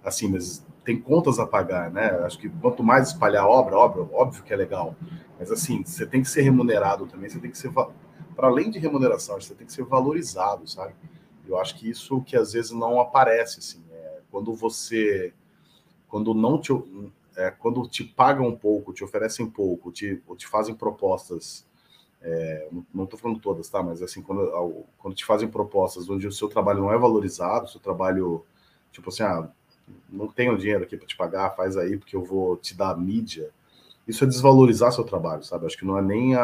Assim, 0.04 0.28
mas 0.28 0.64
tem 0.84 1.02
contas 1.02 1.40
a 1.40 1.48
pagar, 1.48 1.90
né? 1.90 2.10
Acho 2.24 2.38
que 2.38 2.48
quanto 2.48 2.84
mais 2.84 3.08
espalhar 3.08 3.48
obra, 3.48 3.76
óbvio, 3.76 4.10
óbvio 4.14 4.44
que 4.44 4.54
é 4.54 4.56
legal, 4.56 4.96
mas 5.40 5.52
assim, 5.52 5.84
você 5.84 6.06
tem 6.06 6.22
que 6.22 6.30
ser 6.30 6.42
remunerado 6.42 7.08
também, 7.08 7.30
você 7.30 7.40
tem 7.40 7.50
que 7.50 7.58
ser, 7.58 7.72
para 7.72 8.48
além 8.48 8.70
de 8.70 8.78
remuneração, 8.78 9.42
você 9.42 9.56
tem 9.56 9.66
que 9.66 9.74
ser 9.74 9.84
valorizado, 9.84 10.68
sabe? 10.70 10.94
Eu 11.48 11.58
acho 11.58 11.76
que 11.76 11.90
isso 11.90 12.22
que 12.22 12.36
às 12.36 12.54
vezes 12.54 12.72
não 12.72 13.00
aparece, 13.00 13.60
assim, 13.60 13.84
é, 13.92 14.20
quando 14.30 14.54
você, 14.54 15.34
quando 16.08 16.34
não 16.34 16.60
te, 16.60 16.72
é, 17.38 17.52
quando 17.52 17.88
te 17.88 18.04
pagam 18.04 18.48
um 18.48 18.58
pouco, 18.58 18.92
te 18.92 19.04
oferecem 19.04 19.48
pouco, 19.48 19.92
te, 19.92 20.22
ou 20.28 20.36
te 20.36 20.48
fazem 20.48 20.74
propostas, 20.74 21.66
é, 22.20 22.68
não 22.94 23.04
estou 23.04 23.20
falando 23.20 23.40
todas, 23.40 23.70
tá? 23.70 23.82
Mas 23.84 24.02
assim, 24.02 24.24
quando, 24.24 24.86
quando 24.98 25.16
te 25.16 25.24
fazem 25.24 25.48
propostas 25.48 26.10
onde 26.10 26.28
o 26.28 26.32
seu 26.32 26.50
trabalho 26.50 26.82
não 26.82 26.92
é 26.92 26.98
valorizado, 26.98 27.66
o 27.66 27.70
seu 27.70 27.80
trabalho, 27.80 28.44
tipo 28.92 29.10
assim, 29.10 29.22
ah, 29.22 29.48
não 30.10 30.28
tenho 30.28 30.58
dinheiro 30.58 30.84
aqui 30.84 30.98
para 30.98 31.08
te 31.08 31.16
pagar, 31.16 31.56
faz 31.56 31.78
aí 31.78 31.96
porque 31.98 32.16
eu 32.16 32.24
vou 32.24 32.58
te 32.58 32.76
dar 32.76 32.98
mídia. 32.98 33.52
Isso 34.08 34.24
é 34.24 34.28
desvalorizar 34.28 34.92
seu 34.92 35.04
trabalho, 35.04 35.44
sabe? 35.44 35.66
Acho 35.68 35.78
que 35.78 35.86
não 35.86 35.98
é 35.98 36.02
nem 36.02 36.36
a, 36.36 36.44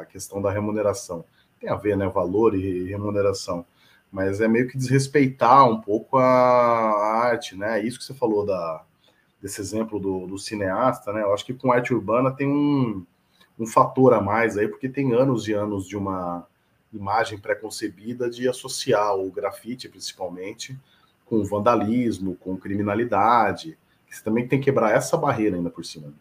a 0.00 0.06
questão 0.06 0.40
da 0.40 0.50
remuneração, 0.50 1.24
tem 1.60 1.68
a 1.68 1.76
ver, 1.76 1.96
né? 1.96 2.08
Valor 2.08 2.54
e 2.54 2.84
remuneração. 2.84 3.66
Mas 4.10 4.40
é 4.40 4.48
meio 4.48 4.68
que 4.68 4.78
desrespeitar 4.78 5.68
um 5.68 5.80
pouco 5.80 6.16
a, 6.16 6.24
a 6.24 7.18
arte, 7.24 7.56
né? 7.56 7.84
Isso 7.84 7.98
que 7.98 8.04
você 8.04 8.14
falou 8.14 8.46
da, 8.46 8.84
desse 9.40 9.60
exemplo 9.60 9.98
do, 9.98 10.26
do, 10.26 10.38
cineasta, 10.38 11.12
né? 11.12 11.22
Eu 11.22 11.32
acho 11.32 11.44
que 11.44 11.54
com 11.54 11.72
arte 11.72 11.94
urbana 11.94 12.30
tem 12.30 12.48
um, 12.48 13.04
um 13.58 13.66
fator 13.66 14.12
a 14.14 14.20
mais 14.20 14.58
aí, 14.58 14.68
porque 14.68 14.88
tem 14.88 15.12
anos 15.14 15.48
e 15.48 15.52
anos 15.52 15.86
de 15.86 15.96
uma 15.96 16.46
imagem 16.92 17.38
pré-concebida 17.38 18.28
de 18.28 18.48
associar 18.48 19.16
o 19.16 19.30
grafite, 19.30 19.88
principalmente, 19.88 20.78
com 21.24 21.44
vandalismo, 21.44 22.36
com 22.36 22.56
criminalidade. 22.56 23.78
Você 24.08 24.22
também 24.22 24.46
tem 24.46 24.58
que 24.58 24.66
quebrar 24.66 24.92
essa 24.92 25.16
barreira 25.16 25.56
ainda 25.56 25.70
por 25.70 25.84
cima. 25.84 26.12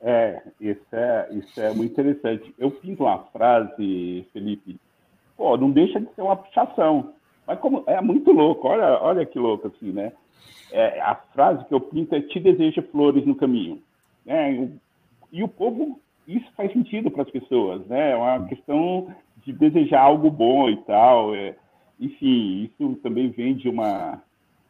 É, 0.00 0.40
isso 0.60 0.86
é, 0.92 1.28
isso 1.32 1.60
é 1.60 1.74
muito 1.74 1.90
interessante. 1.90 2.54
Eu 2.56 2.70
fiz 2.70 2.98
uma 3.00 3.18
frase, 3.24 4.24
Felipe, 4.32 4.78
pô, 5.36 5.56
não 5.56 5.70
deixa 5.70 6.00
de 6.00 6.06
ser 6.14 6.22
uma 6.22 6.36
pichação. 6.36 7.15
Mas 7.46 7.58
como 7.60 7.84
é 7.86 8.00
muito 8.00 8.32
louco, 8.32 8.66
olha, 8.68 9.00
olha 9.00 9.24
que 9.24 9.38
louco 9.38 9.68
assim, 9.68 9.92
né? 9.92 10.12
É, 10.72 11.00
a 11.00 11.14
frase 11.14 11.64
que 11.66 11.72
eu 11.74 11.80
pinto 11.80 12.14
é 12.14 12.20
te 12.20 12.40
desejo 12.40 12.82
flores 12.90 13.24
no 13.24 13.36
caminho. 13.36 13.80
Né? 14.24 14.68
E 15.30 15.42
o 15.42 15.48
povo, 15.48 16.00
isso 16.26 16.46
faz 16.56 16.72
sentido 16.72 17.10
para 17.10 17.22
as 17.22 17.30
pessoas, 17.30 17.86
né? 17.86 18.10
É 18.10 18.16
uma 18.16 18.46
questão 18.46 19.14
de 19.44 19.52
desejar 19.52 20.00
algo 20.00 20.28
bom 20.28 20.68
e 20.68 20.76
tal. 20.78 21.34
É, 21.36 21.54
enfim, 22.00 22.64
isso 22.64 22.96
também 22.96 23.30
vem 23.30 23.54
de 23.54 23.68
uma, 23.68 24.20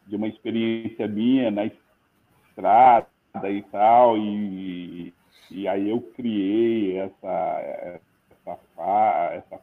de 0.05 0.15
uma 0.15 0.27
experiência 0.27 1.07
minha 1.07 1.49
na 1.49 1.65
estrada 1.65 3.07
e 3.51 3.61
tal, 3.63 4.17
e, 4.17 5.13
e 5.51 5.67
aí 5.67 5.89
eu 5.89 6.01
criei 6.15 6.97
essa, 6.97 7.99
essa, 8.45 8.59
essa 9.33 9.61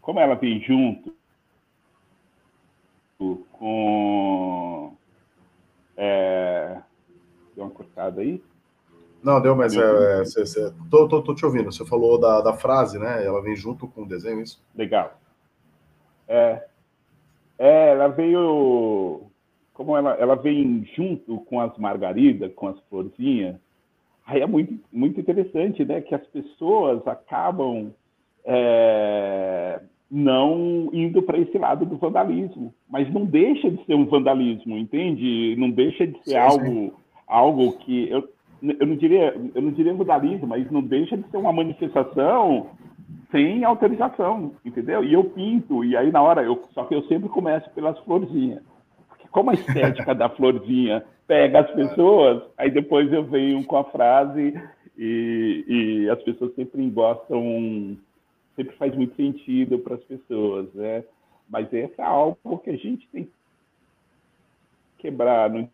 como 0.00 0.20
ela 0.20 0.34
vem 0.34 0.60
junto 0.60 1.14
com 3.52 4.92
é, 5.96 6.78
deu 7.54 7.64
uma 7.64 7.70
cortada 7.70 8.20
aí 8.20 8.42
não, 9.22 9.40
deu, 9.40 9.54
mas 9.54 9.76
é, 9.76 10.24
cê, 10.24 10.44
cê, 10.44 10.72
tô, 10.90 11.06
tô, 11.06 11.22
tô, 11.22 11.32
te 11.32 11.46
ouvindo. 11.46 11.70
Você 11.70 11.86
falou 11.86 12.18
da, 12.18 12.40
da 12.40 12.54
frase, 12.54 12.98
né? 12.98 13.24
Ela 13.24 13.40
vem 13.40 13.54
junto 13.54 13.86
com 13.86 14.02
o 14.02 14.08
desenho, 14.08 14.40
isso? 14.40 14.60
Legal. 14.74 15.16
É, 16.26 16.66
é 17.56 17.90
ela 17.90 18.08
veio. 18.08 19.22
Como 19.72 19.96
ela, 19.96 20.14
ela 20.14 20.34
vem 20.34 20.84
junto 20.96 21.38
com 21.42 21.60
as 21.60 21.78
margaridas, 21.78 22.52
com 22.52 22.66
as 22.66 22.80
florzinhas, 22.90 23.54
Aí 24.26 24.40
é 24.40 24.46
muito, 24.46 24.78
muito 24.92 25.20
interessante, 25.20 25.84
né? 25.84 26.00
Que 26.00 26.14
as 26.14 26.26
pessoas 26.28 27.06
acabam 27.06 27.92
é, 28.44 29.80
não 30.12 30.90
indo 30.92 31.22
para 31.22 31.38
esse 31.38 31.56
lado 31.56 31.86
do 31.86 31.96
vandalismo, 31.96 32.74
mas 32.90 33.10
não 33.10 33.24
deixa 33.24 33.70
de 33.70 33.82
ser 33.86 33.94
um 33.94 34.04
vandalismo, 34.04 34.76
entende? 34.76 35.56
Não 35.56 35.70
deixa 35.70 36.06
de 36.06 36.22
ser 36.22 36.32
sim, 36.32 36.36
algo, 36.36 36.66
sim. 36.66 36.92
algo 37.26 37.72
que 37.78 38.10
eu, 38.10 38.28
eu 38.62 38.86
não 38.86 38.94
diria, 38.94 39.34
eu 39.54 39.62
não 39.62 39.70
diria 39.70 39.94
vandalismo, 39.94 40.46
mas 40.46 40.70
não 40.70 40.82
deixa 40.82 41.16
de 41.16 41.26
ser 41.30 41.38
uma 41.38 41.50
manifestação 41.50 42.66
sem 43.30 43.64
autorização, 43.64 44.52
entendeu? 44.62 45.02
E 45.02 45.14
eu 45.14 45.24
pinto 45.24 45.82
e 45.82 45.96
aí 45.96 46.12
na 46.12 46.20
hora 46.20 46.42
eu, 46.42 46.62
só 46.74 46.84
que 46.84 46.94
eu 46.94 47.02
sempre 47.04 47.30
começo 47.30 47.70
pelas 47.70 47.98
florzinhas, 48.00 48.62
porque 49.08 49.26
como 49.28 49.48
a 49.48 49.54
estética 49.54 50.12
da 50.14 50.28
florzinha 50.28 51.02
pega 51.26 51.60
as 51.60 51.70
pessoas, 51.70 52.42
aí 52.58 52.70
depois 52.70 53.10
eu 53.10 53.24
venho 53.24 53.64
com 53.64 53.78
a 53.78 53.84
frase 53.84 54.52
e, 54.98 55.64
e 55.66 56.10
as 56.10 56.22
pessoas 56.22 56.54
sempre 56.54 56.86
gostam, 56.90 57.96
sempre 58.56 58.76
faz 58.76 58.94
muito 58.94 59.14
sentido 59.16 59.78
para 59.78 59.94
as 59.94 60.04
pessoas, 60.04 60.72
né? 60.74 61.04
Mas 61.48 61.72
esse 61.72 62.00
é 62.00 62.04
algo 62.04 62.58
que 62.58 62.70
a 62.70 62.76
gente 62.76 63.06
tem 63.08 63.24
que 63.24 63.32
quebrar 64.98 65.50
no 65.50 65.68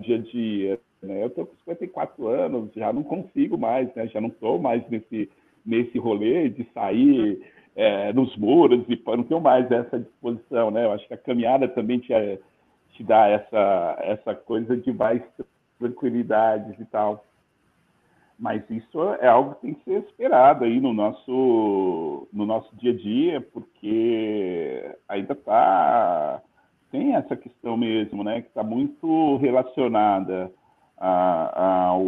dia 0.00 0.16
a 0.16 0.18
dia. 0.18 0.80
Né? 1.02 1.22
Eu 1.22 1.28
estou 1.28 1.46
com 1.46 1.56
54 1.64 2.28
anos, 2.28 2.72
já 2.74 2.92
não 2.92 3.02
consigo 3.02 3.58
mais, 3.58 3.92
né? 3.94 4.06
já 4.08 4.20
não 4.20 4.28
estou 4.28 4.58
mais 4.58 4.88
nesse, 4.88 5.30
nesse 5.64 5.98
rolê 5.98 6.48
de 6.48 6.64
sair 6.72 7.42
é, 7.74 8.12
nos 8.12 8.36
muros 8.36 8.84
e 8.88 9.02
não 9.04 9.24
tenho 9.24 9.40
mais 9.40 9.70
essa 9.70 9.98
disposição. 9.98 10.70
Né? 10.70 10.84
Eu 10.84 10.92
acho 10.92 11.06
que 11.08 11.14
a 11.14 11.18
caminhada 11.18 11.66
também 11.68 11.98
tinha 11.98 12.38
te 12.92 13.04
dá 13.04 13.28
essa, 13.28 13.98
essa 14.00 14.34
coisa 14.34 14.74
de 14.74 14.90
mais 14.90 15.22
tranquilidade 15.78 16.74
e 16.80 16.84
tal. 16.86 17.25
Mas 18.38 18.68
isso 18.68 19.02
é 19.20 19.26
algo 19.26 19.54
que 19.54 19.62
tem 19.62 19.74
que 19.74 19.84
ser 19.84 20.00
esperado 20.00 20.64
aí 20.64 20.78
no 20.78 20.92
nosso, 20.92 22.28
no 22.32 22.44
nosso 22.44 22.74
dia 22.76 22.92
a 22.92 22.96
dia, 22.96 23.40
porque 23.40 24.94
ainda 25.08 25.32
está 25.32 26.42
tem 26.90 27.14
essa 27.14 27.36
questão 27.36 27.76
mesmo, 27.76 28.22
né, 28.22 28.42
que 28.42 28.48
está 28.48 28.62
muito 28.62 29.36
relacionada 29.38 30.52
a, 30.98 31.92
a, 31.92 31.98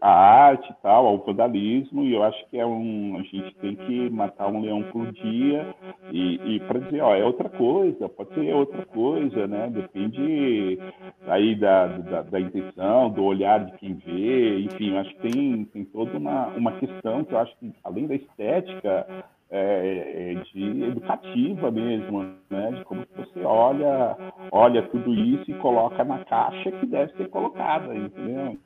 a 0.00 0.10
arte 0.10 0.70
e 0.70 0.74
tal, 0.82 1.06
ao 1.06 1.18
vandalismo, 1.18 2.04
e 2.04 2.12
eu 2.12 2.22
acho 2.22 2.44
que 2.50 2.58
é 2.58 2.66
um. 2.66 3.16
A 3.18 3.22
gente 3.22 3.54
tem 3.56 3.74
que 3.74 4.10
matar 4.10 4.48
um 4.48 4.60
leão 4.60 4.82
por 4.84 5.10
dia 5.12 5.74
e, 6.10 6.56
e 6.56 6.60
para 6.60 6.80
dizer, 6.80 7.00
ó, 7.00 7.14
é 7.14 7.24
outra 7.24 7.48
coisa, 7.48 8.08
pode 8.08 8.34
ser 8.34 8.54
outra 8.54 8.84
coisa, 8.86 9.46
né? 9.46 9.70
Depende 9.70 10.78
aí 11.26 11.54
da, 11.54 11.86
da, 11.86 12.22
da 12.22 12.40
intenção, 12.40 13.10
do 13.10 13.24
olhar 13.24 13.64
de 13.64 13.72
quem 13.78 13.94
vê, 13.94 14.60
enfim, 14.60 14.92
eu 14.92 14.98
acho 14.98 15.14
que 15.16 15.30
tem, 15.30 15.64
tem 15.64 15.84
toda 15.84 16.18
uma, 16.18 16.48
uma 16.48 16.72
questão 16.72 17.24
que 17.24 17.32
eu 17.32 17.38
acho 17.38 17.56
que, 17.58 17.72
além 17.82 18.06
da 18.06 18.14
estética, 18.14 19.24
é, 19.50 20.32
é, 20.32 20.34
de 20.52 20.84
educativa 20.84 21.70
mesmo, 21.70 22.34
né? 22.50 22.72
De 22.72 22.84
como 22.84 23.06
você 23.16 23.40
olha, 23.44 24.16
olha 24.50 24.82
tudo 24.88 25.14
isso 25.14 25.50
e 25.50 25.54
coloca 25.54 26.02
na 26.04 26.24
caixa 26.24 26.72
que 26.72 26.86
deve 26.86 27.12
ser 27.16 27.28
colocada, 27.28 27.94
entendeu? 27.94 28.58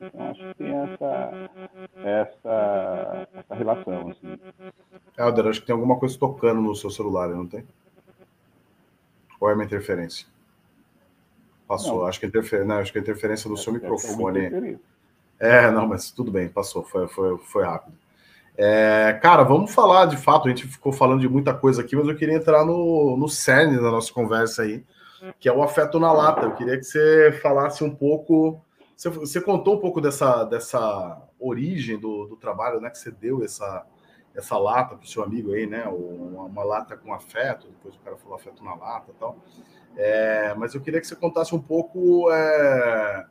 Então, 0.00 0.30
acho 0.30 0.40
que 0.40 0.54
tem 0.54 0.74
essa, 0.74 1.50
essa, 2.02 3.28
essa 3.34 3.54
relação. 3.54 4.10
Assim. 4.10 4.38
Helder, 5.16 5.46
acho 5.46 5.60
que 5.60 5.66
tem 5.66 5.74
alguma 5.74 5.98
coisa 5.98 6.18
tocando 6.18 6.60
no 6.60 6.74
seu 6.74 6.90
celular, 6.90 7.28
não 7.28 7.46
tem? 7.46 7.64
Ou 9.40 9.50
é 9.50 9.54
uma 9.54 9.64
interferência? 9.64 10.26
Passou. 11.66 12.00
Não. 12.00 12.06
Acho 12.06 12.20
que, 12.20 12.26
interfer... 12.26 12.64
não, 12.64 12.76
acho 12.76 12.92
que 12.92 12.98
a 12.98 13.00
interferência 13.00 13.48
do 13.48 13.56
seu 13.56 13.72
microfone. 13.72 14.78
É, 15.38 15.70
não, 15.70 15.86
mas 15.86 16.10
tudo 16.10 16.30
bem, 16.30 16.48
passou, 16.48 16.82
foi, 16.82 17.08
foi, 17.08 17.38
foi 17.38 17.64
rápido. 17.64 17.96
É, 18.56 19.18
cara, 19.20 19.42
vamos 19.42 19.74
falar 19.74 20.06
de 20.06 20.16
fato. 20.16 20.46
A 20.46 20.50
gente 20.50 20.66
ficou 20.66 20.92
falando 20.92 21.20
de 21.20 21.28
muita 21.28 21.52
coisa 21.52 21.82
aqui, 21.82 21.96
mas 21.96 22.06
eu 22.06 22.16
queria 22.16 22.36
entrar 22.36 22.64
no, 22.64 23.16
no 23.16 23.28
cerne 23.28 23.76
da 23.76 23.90
nossa 23.90 24.12
conversa 24.12 24.62
aí, 24.62 24.84
que 25.40 25.48
é 25.48 25.52
o 25.52 25.62
afeto 25.62 25.98
na 25.98 26.12
lata. 26.12 26.46
Eu 26.46 26.54
queria 26.54 26.76
que 26.76 26.84
você 26.84 27.32
falasse 27.42 27.82
um 27.82 27.94
pouco. 27.94 28.60
Você, 28.96 29.08
você 29.10 29.40
contou 29.40 29.76
um 29.76 29.80
pouco 29.80 30.00
dessa, 30.00 30.44
dessa 30.44 31.20
origem 31.38 31.98
do, 31.98 32.26
do 32.26 32.36
trabalho, 32.36 32.80
né? 32.80 32.90
Que 32.90 32.98
você 32.98 33.10
deu 33.10 33.44
essa, 33.44 33.84
essa 34.34 34.56
lata 34.56 34.96
para 34.96 35.04
o 35.04 35.08
seu 35.08 35.24
amigo 35.24 35.52
aí, 35.52 35.66
né? 35.66 35.84
Uma, 35.88 36.44
uma, 36.44 36.64
lata 36.64 36.96
com 36.96 37.12
afeto, 37.12 37.66
depois 37.68 37.96
o 37.96 38.00
cara 38.00 38.16
falou 38.16 38.36
afeto 38.36 38.62
na 38.62 38.74
lata 38.74 39.10
e 39.10 39.14
tal. 39.18 39.36
É, 39.96 40.54
mas 40.54 40.74
eu 40.74 40.80
queria 40.80 41.00
que 41.00 41.06
você 41.06 41.16
contasse 41.16 41.54
um 41.54 41.60
pouco 41.60 42.30
é, 42.30 43.26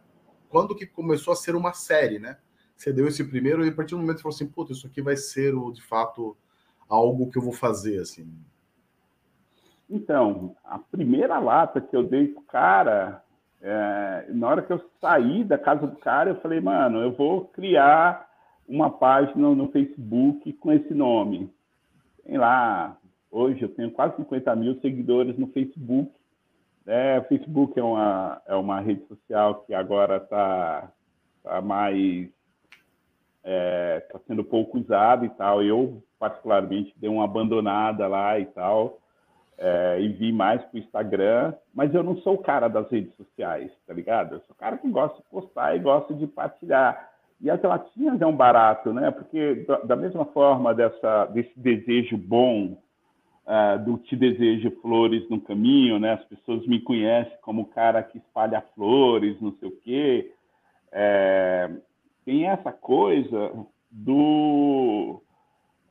quando 0.49 0.75
que 0.75 0.85
começou 0.85 1.31
a 1.31 1.35
ser 1.35 1.55
uma 1.55 1.73
série, 1.73 2.19
né? 2.19 2.37
Você 2.83 2.91
deu 2.91 3.07
esse 3.07 3.23
primeiro 3.23 3.65
e 3.65 3.69
a 3.69 3.73
partir 3.73 3.95
do 3.95 4.01
momento 4.01 4.17
você 4.17 4.23
falou 4.23 4.35
assim, 4.35 4.47
puta, 4.47 4.73
isso 4.73 4.85
aqui 4.85 5.01
vai 5.01 5.15
ser 5.15 5.55
o, 5.55 5.71
de 5.71 5.81
fato 5.81 6.35
algo 6.89 7.31
que 7.31 7.37
eu 7.37 7.41
vou 7.41 7.53
fazer, 7.53 7.99
assim. 7.99 8.27
Então, 9.89 10.55
a 10.65 10.77
primeira 10.77 11.39
lata 11.39 11.79
que 11.79 11.95
eu 11.95 12.03
dei 12.03 12.27
pro 12.27 12.41
cara, 12.43 13.23
é, 13.61 14.25
na 14.29 14.47
hora 14.49 14.61
que 14.61 14.73
eu 14.73 14.81
saí 14.99 15.43
da 15.43 15.57
casa 15.57 15.87
do 15.87 15.95
cara, 15.97 16.31
eu 16.31 16.41
falei, 16.41 16.59
mano, 16.59 16.99
eu 17.01 17.13
vou 17.13 17.45
criar 17.45 18.29
uma 18.67 18.89
página 18.89 19.49
no 19.55 19.71
Facebook 19.71 20.51
com 20.53 20.71
esse 20.71 20.93
nome. 20.93 21.49
Tem 22.25 22.37
lá, 22.37 22.97
hoje 23.31 23.61
eu 23.61 23.69
tenho 23.69 23.91
quase 23.91 24.15
50 24.17 24.55
mil 24.55 24.79
seguidores 24.81 25.37
no 25.37 25.47
Facebook. 25.47 26.11
É, 26.85 27.19
o 27.19 27.23
Facebook 27.23 27.79
é 27.79 27.83
uma, 27.83 28.41
é 28.45 28.55
uma 28.55 28.81
rede 28.81 29.05
social 29.07 29.63
que 29.63 29.73
agora 29.73 30.17
está 30.17 30.91
tá 31.43 31.61
mais 31.61 32.29
está 33.43 33.49
é, 33.49 33.99
tá 34.11 34.19
sendo 34.25 34.43
pouco 34.43 34.79
usado 34.79 35.25
e 35.25 35.29
tal. 35.29 35.61
Eu, 35.61 36.01
particularmente, 36.17 36.93
dei 36.97 37.09
uma 37.09 37.25
abandonada 37.25 38.07
lá 38.07 38.39
e 38.39 38.45
tal, 38.45 38.99
é, 39.57 39.99
e 40.01 40.07
vi 40.07 40.31
mais 40.31 40.61
para 40.63 40.77
o 40.77 40.79
Instagram, 40.79 41.53
mas 41.73 41.93
eu 41.93 42.01
não 42.01 42.17
sou 42.17 42.35
o 42.35 42.41
cara 42.41 42.67
das 42.67 42.89
redes 42.89 43.13
sociais, 43.15 43.71
tá 43.85 43.93
ligado? 43.93 44.35
Eu 44.35 44.39
sou 44.41 44.55
o 44.55 44.57
cara 44.57 44.77
que 44.77 44.89
gosta 44.89 45.17
de 45.17 45.29
postar 45.29 45.75
e 45.75 45.79
gosta 45.79 46.13
de 46.13 46.25
partilhar. 46.25 47.11
E 47.41 47.49
as 47.49 47.61
latinhas 47.61 48.21
é 48.21 48.25
um 48.25 48.35
barato, 48.35 48.93
né? 48.93 49.11
Porque 49.11 49.65
da 49.83 49.97
mesma 49.97 50.25
forma 50.25 50.73
dessa, 50.73 51.25
desse 51.25 51.51
desejo 51.59 52.17
bom 52.17 52.77
uh, 53.45 53.83
do 53.83 53.97
te 53.97 54.15
desejo 54.15 54.71
flores 54.81 55.29
no 55.29 55.41
caminho, 55.41 55.99
né? 55.99 56.13
As 56.13 56.23
pessoas 56.23 56.65
me 56.65 56.79
conhecem 56.79 57.37
como 57.41 57.63
o 57.63 57.65
cara 57.65 58.01
que 58.01 58.17
espalha 58.17 58.63
flores, 58.73 59.39
não 59.41 59.51
sei 59.59 59.67
o 59.67 59.75
quê. 59.81 60.31
É, 60.91 61.69
tem 62.25 62.47
essa 62.47 62.71
coisa 62.71 63.51
do 63.91 65.21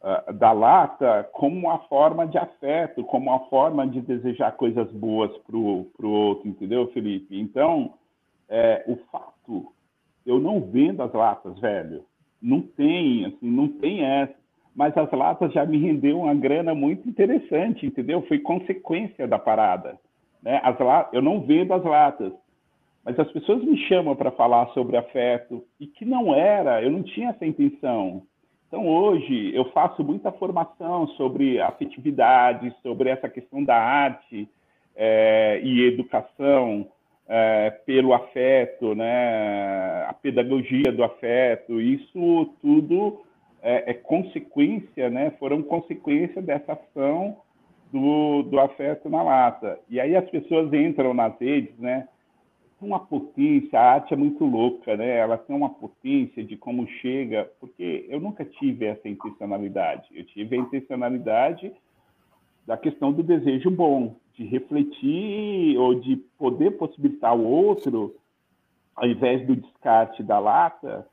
uh, 0.03 0.33
da 0.33 0.53
lata 0.53 1.29
como 1.33 1.57
uma 1.57 1.79
forma 1.81 2.27
de 2.27 2.37
afeto, 2.37 3.05
como 3.05 3.31
uma 3.31 3.41
forma 3.49 3.87
de 3.87 4.01
desejar 4.01 4.53
coisas 4.53 4.91
boas 4.93 5.31
para 5.39 5.57
o 5.57 5.87
outro, 6.03 6.49
entendeu, 6.49 6.89
Felipe? 6.89 7.39
Então, 7.39 7.95
é, 8.49 8.85
o 8.87 8.97
fato, 9.11 9.73
eu 10.27 10.39
não 10.39 10.61
vendo 10.61 11.03
as 11.03 11.13
latas, 11.13 11.59
velho, 11.59 12.05
não 12.41 12.61
tem, 12.61 13.27
assim, 13.27 13.51
não 13.51 13.69
tem 13.69 14.05
essa. 14.05 14.35
Mas 14.75 14.97
as 14.97 15.11
latas 15.13 15.53
já 15.53 15.67
me 15.67 15.79
rendeu 15.79 16.21
uma 16.21 16.35
grana 16.35 16.75
muito 16.75 17.09
interessante, 17.09 17.87
entendeu? 17.87 18.23
Foi 18.23 18.39
consequência 18.39 19.29
da 19.29 19.39
parada. 19.39 19.99
Né? 20.43 20.61
As 20.65 20.79
latas, 20.79 21.13
eu 21.13 21.23
não 21.23 21.43
vendo 21.43 21.73
as 21.73 21.85
latas, 21.85 22.33
mas 23.05 23.19
as 23.19 23.31
pessoas 23.33 23.65
me 23.65 23.77
chamam 23.89 24.15
para 24.15 24.31
falar 24.31 24.69
sobre 24.69 24.97
afeto 24.97 25.65
e 25.81 25.87
que 25.87 26.05
não 26.05 26.35
era, 26.35 26.83
eu 26.83 26.91
não 26.91 27.03
tinha 27.03 27.31
essa 27.31 27.45
intenção. 27.45 28.23
Então 28.69 28.87
hoje 28.89 29.55
eu 29.55 29.67
faço 29.73 30.03
muita 30.03 30.33
formação 30.33 31.07
sobre 31.09 31.61
afetividade, 31.61 32.75
sobre 32.83 33.11
essa 33.11 33.29
questão 33.29 33.63
da 33.63 33.77
arte 33.77 34.49
é, 34.97 35.61
e 35.63 35.87
educação 35.87 36.87
é, 37.29 37.71
pelo 37.85 38.15
afeto, 38.15 38.95
né? 38.95 40.05
A 40.09 40.13
pedagogia 40.15 40.93
do 40.93 41.05
afeto, 41.05 41.81
isso 41.81 42.55
tudo 42.61 43.21
é, 43.63 43.91
é 43.91 43.95
consequência, 43.95 45.11
né? 45.11 45.33
Foram 45.39 45.63
consequência 45.63 46.41
dessa 46.41 46.73
ação 46.73 47.37
do, 47.93 48.43
do 48.45 48.59
afeto 48.59 49.09
na 49.11 49.23
lata. 49.23 49.79
E 49.89 50.01
aí 50.01 50.17
as 50.17 50.29
pessoas 50.31 50.73
entram 50.73 51.13
nas 51.13 51.39
redes, 51.39 51.77
né? 51.79 52.09
Uma 52.85 53.01
potência, 53.01 53.79
a 53.79 53.95
arte 53.95 54.15
é 54.15 54.17
muito 54.17 54.45
louca, 54.45 54.97
né? 54.97 55.17
Ela 55.17 55.39
tem 55.39 55.55
uma 55.55 55.71
potência 55.71 56.45
de 56.45 56.57
como 56.57 56.87
chega, 56.87 57.51
porque 57.61 58.07
eu 58.09 58.21
nunca 58.21 58.45
tive 58.45 58.87
essa 58.87 59.09
intencionalidade. 59.09 60.09
Eu 60.13 60.25
tive 60.27 60.57
a 60.57 60.61
intencionalidade 60.61 61.73
da 62.67 62.77
questão 62.77 63.13
do 63.13 63.23
desejo 63.23 63.71
bom, 63.71 64.17
de 64.35 64.45
refletir 64.45 65.77
ou 65.79 65.95
de 65.95 66.17
poder 66.39 66.73
possibilitar 66.73 67.31
ao 67.31 67.41
outro, 67.41 68.15
ao 68.95 69.07
invés 69.07 69.47
do 69.47 69.57
descarte 69.57 70.23
da 70.23 70.39
lata, 70.39 71.07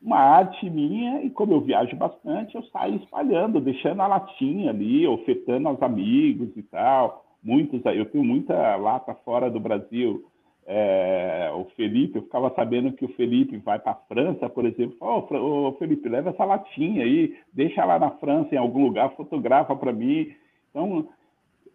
uma 0.00 0.18
arte 0.18 0.68
minha, 0.68 1.22
e 1.22 1.30
como 1.30 1.54
eu 1.54 1.60
viajo 1.62 1.96
bastante, 1.96 2.54
eu 2.54 2.62
saio 2.64 2.96
espalhando, 2.96 3.60
deixando 3.60 4.02
a 4.02 4.06
latinha 4.06 4.70
ali, 4.70 5.06
ofertando 5.06 5.68
aos 5.68 5.80
amigos 5.80 6.54
e 6.56 6.62
tal. 6.62 7.24
Muitos, 7.42 7.80
eu 7.86 8.04
tenho 8.06 8.24
muita 8.24 8.76
lata 8.76 9.14
fora 9.24 9.50
do 9.50 9.58
Brasil, 9.58 10.24
é, 10.66 11.50
o 11.54 11.64
Felipe, 11.76 12.16
eu 12.16 12.22
ficava 12.22 12.50
sabendo 12.54 12.92
que 12.92 13.04
o 13.04 13.14
Felipe 13.14 13.58
vai 13.58 13.78
para 13.78 13.92
a 13.92 14.00
França, 14.08 14.48
por 14.48 14.64
exemplo, 14.64 14.96
oh, 15.00 15.72
Felipe, 15.78 16.08
leva 16.08 16.30
essa 16.30 16.44
latinha 16.44 17.04
aí, 17.04 17.36
deixa 17.52 17.84
lá 17.84 17.98
na 17.98 18.10
França, 18.12 18.54
em 18.54 18.58
algum 18.58 18.82
lugar, 18.84 19.14
fotografa 19.14 19.76
para 19.76 19.92
mim. 19.92 20.34
Então, 20.70 21.08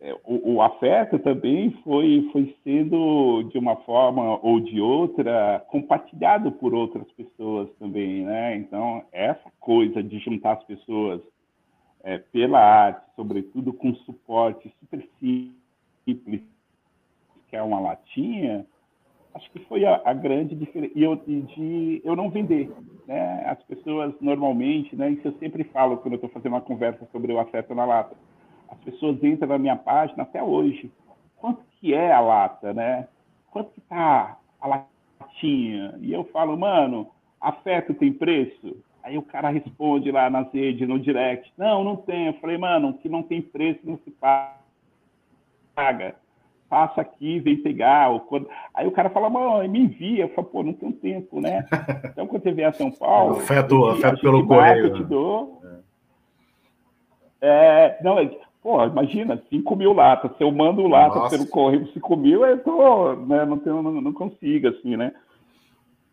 é, 0.01 0.13
o, 0.23 0.55
o, 0.55 0.61
afeto 0.61 1.19
também 1.19 1.71
foi, 1.83 2.27
foi 2.31 2.55
sendo, 2.63 3.43
de 3.51 3.57
uma 3.59 3.75
forma 3.77 4.39
ou 4.41 4.59
de 4.59 4.79
outra, 4.81 5.63
compartilhado 5.67 6.51
por 6.53 6.73
outras 6.73 7.09
pessoas 7.11 7.69
também, 7.77 8.23
né? 8.23 8.55
Então, 8.55 9.03
essa 9.11 9.51
coisa 9.59 10.01
de 10.01 10.17
juntar 10.19 10.53
as 10.53 10.63
pessoas 10.63 11.21
é, 12.03 12.17
pela 12.17 12.59
arte, 12.59 13.05
sobretudo 13.15 13.73
com 13.73 13.93
suporte 13.95 14.73
super 14.79 15.05
simples, 15.19 16.41
que 17.49 17.55
é 17.55 17.61
uma 17.61 17.79
latinha, 17.79 18.65
acho 19.33 19.49
que 19.51 19.59
foi 19.65 19.85
a, 19.85 20.01
a 20.05 20.13
grande 20.13 20.55
diferença. 20.55 20.93
E, 20.95 21.03
eu, 21.03 21.15
de 21.15 22.01
eu 22.03 22.15
não 22.15 22.29
vender. 22.29 22.71
Né? 23.07 23.43
As 23.45 23.61
pessoas 23.63 24.13
normalmente, 24.19 24.95
né, 24.95 25.11
isso 25.11 25.27
eu 25.27 25.37
sempre 25.39 25.63
falo 25.65 25.97
quando 25.97 26.13
eu 26.13 26.17
estou 26.17 26.29
fazendo 26.29 26.53
uma 26.53 26.61
conversa 26.61 27.07
sobre 27.11 27.33
o 27.33 27.39
afeto 27.39 27.73
na 27.75 27.85
lata. 27.85 28.15
As 28.69 28.77
pessoas 28.79 29.23
entram 29.23 29.49
na 29.49 29.57
minha 29.57 29.75
página 29.75 30.23
até 30.23 30.43
hoje. 30.43 30.91
Quanto 31.37 31.61
que 31.79 31.93
é 31.93 32.11
a 32.11 32.19
lata, 32.19 32.73
né? 32.73 33.07
Quanto 33.51 33.71
que 33.71 33.81
tá 33.81 34.37
a 34.61 34.67
latinha? 34.67 35.97
E 36.01 36.13
eu 36.13 36.23
falo, 36.25 36.57
mano, 36.57 37.09
afeto 37.39 37.93
tem 37.93 38.13
preço? 38.13 38.77
Aí 39.01 39.17
o 39.17 39.23
cara 39.23 39.49
responde 39.49 40.11
lá 40.11 40.29
nas 40.29 40.51
redes, 40.53 40.87
no 40.87 40.99
direct, 40.99 41.51
não, 41.57 41.83
não 41.83 41.95
tem. 41.95 42.27
Eu 42.27 42.33
falei, 42.33 42.57
mano, 42.57 42.93
que 42.95 43.09
não 43.09 43.23
tem 43.23 43.41
preço 43.41 43.79
não 43.83 43.97
se 43.99 44.11
paga 44.11 44.59
passa 46.69 47.01
aqui, 47.01 47.39
vem 47.39 47.57
pegar. 47.57 48.09
Ou 48.09 48.19
quando... 48.21 48.47
Aí 48.73 48.87
o 48.87 48.91
cara 48.91 49.09
fala, 49.09 49.29
mano, 49.29 49.67
me 49.69 49.79
envia. 49.79 50.25
Eu 50.25 50.29
falo, 50.29 50.47
pô, 50.47 50.63
não 50.63 50.73
tenho 50.73 50.93
tempo, 50.93 51.41
né? 51.41 51.65
Então, 52.11 52.27
quando 52.27 52.43
você 52.43 52.51
vier 52.51 52.69
a 52.69 52.73
São 52.73 52.91
Paulo... 52.91 53.37
afeto, 53.37 53.85
afeto 53.85 54.21
pelo 54.21 54.45
correio. 54.45 54.87
Eu 54.87 54.93
te 54.93 55.03
dou. 55.03 55.61
É. 57.41 57.97
é 57.97 57.99
não, 58.03 58.15
pô, 58.61 58.83
imagina, 58.85 59.41
5 59.49 59.75
mil 59.75 59.93
latas. 59.93 60.35
Se 60.37 60.43
eu 60.43 60.51
mando 60.51 60.87
lata 60.87 61.19
Nossa. 61.19 61.35
pelo 61.35 61.49
correio 61.49 61.87
5 61.87 62.15
mil, 62.15 62.45
eu 62.45 62.63
tô, 62.63 63.15
né, 63.15 63.45
não, 63.45 63.57
tenho, 63.57 63.81
não, 63.81 63.99
não 63.99 64.13
consigo, 64.13 64.67
assim, 64.67 64.95
né? 64.95 65.13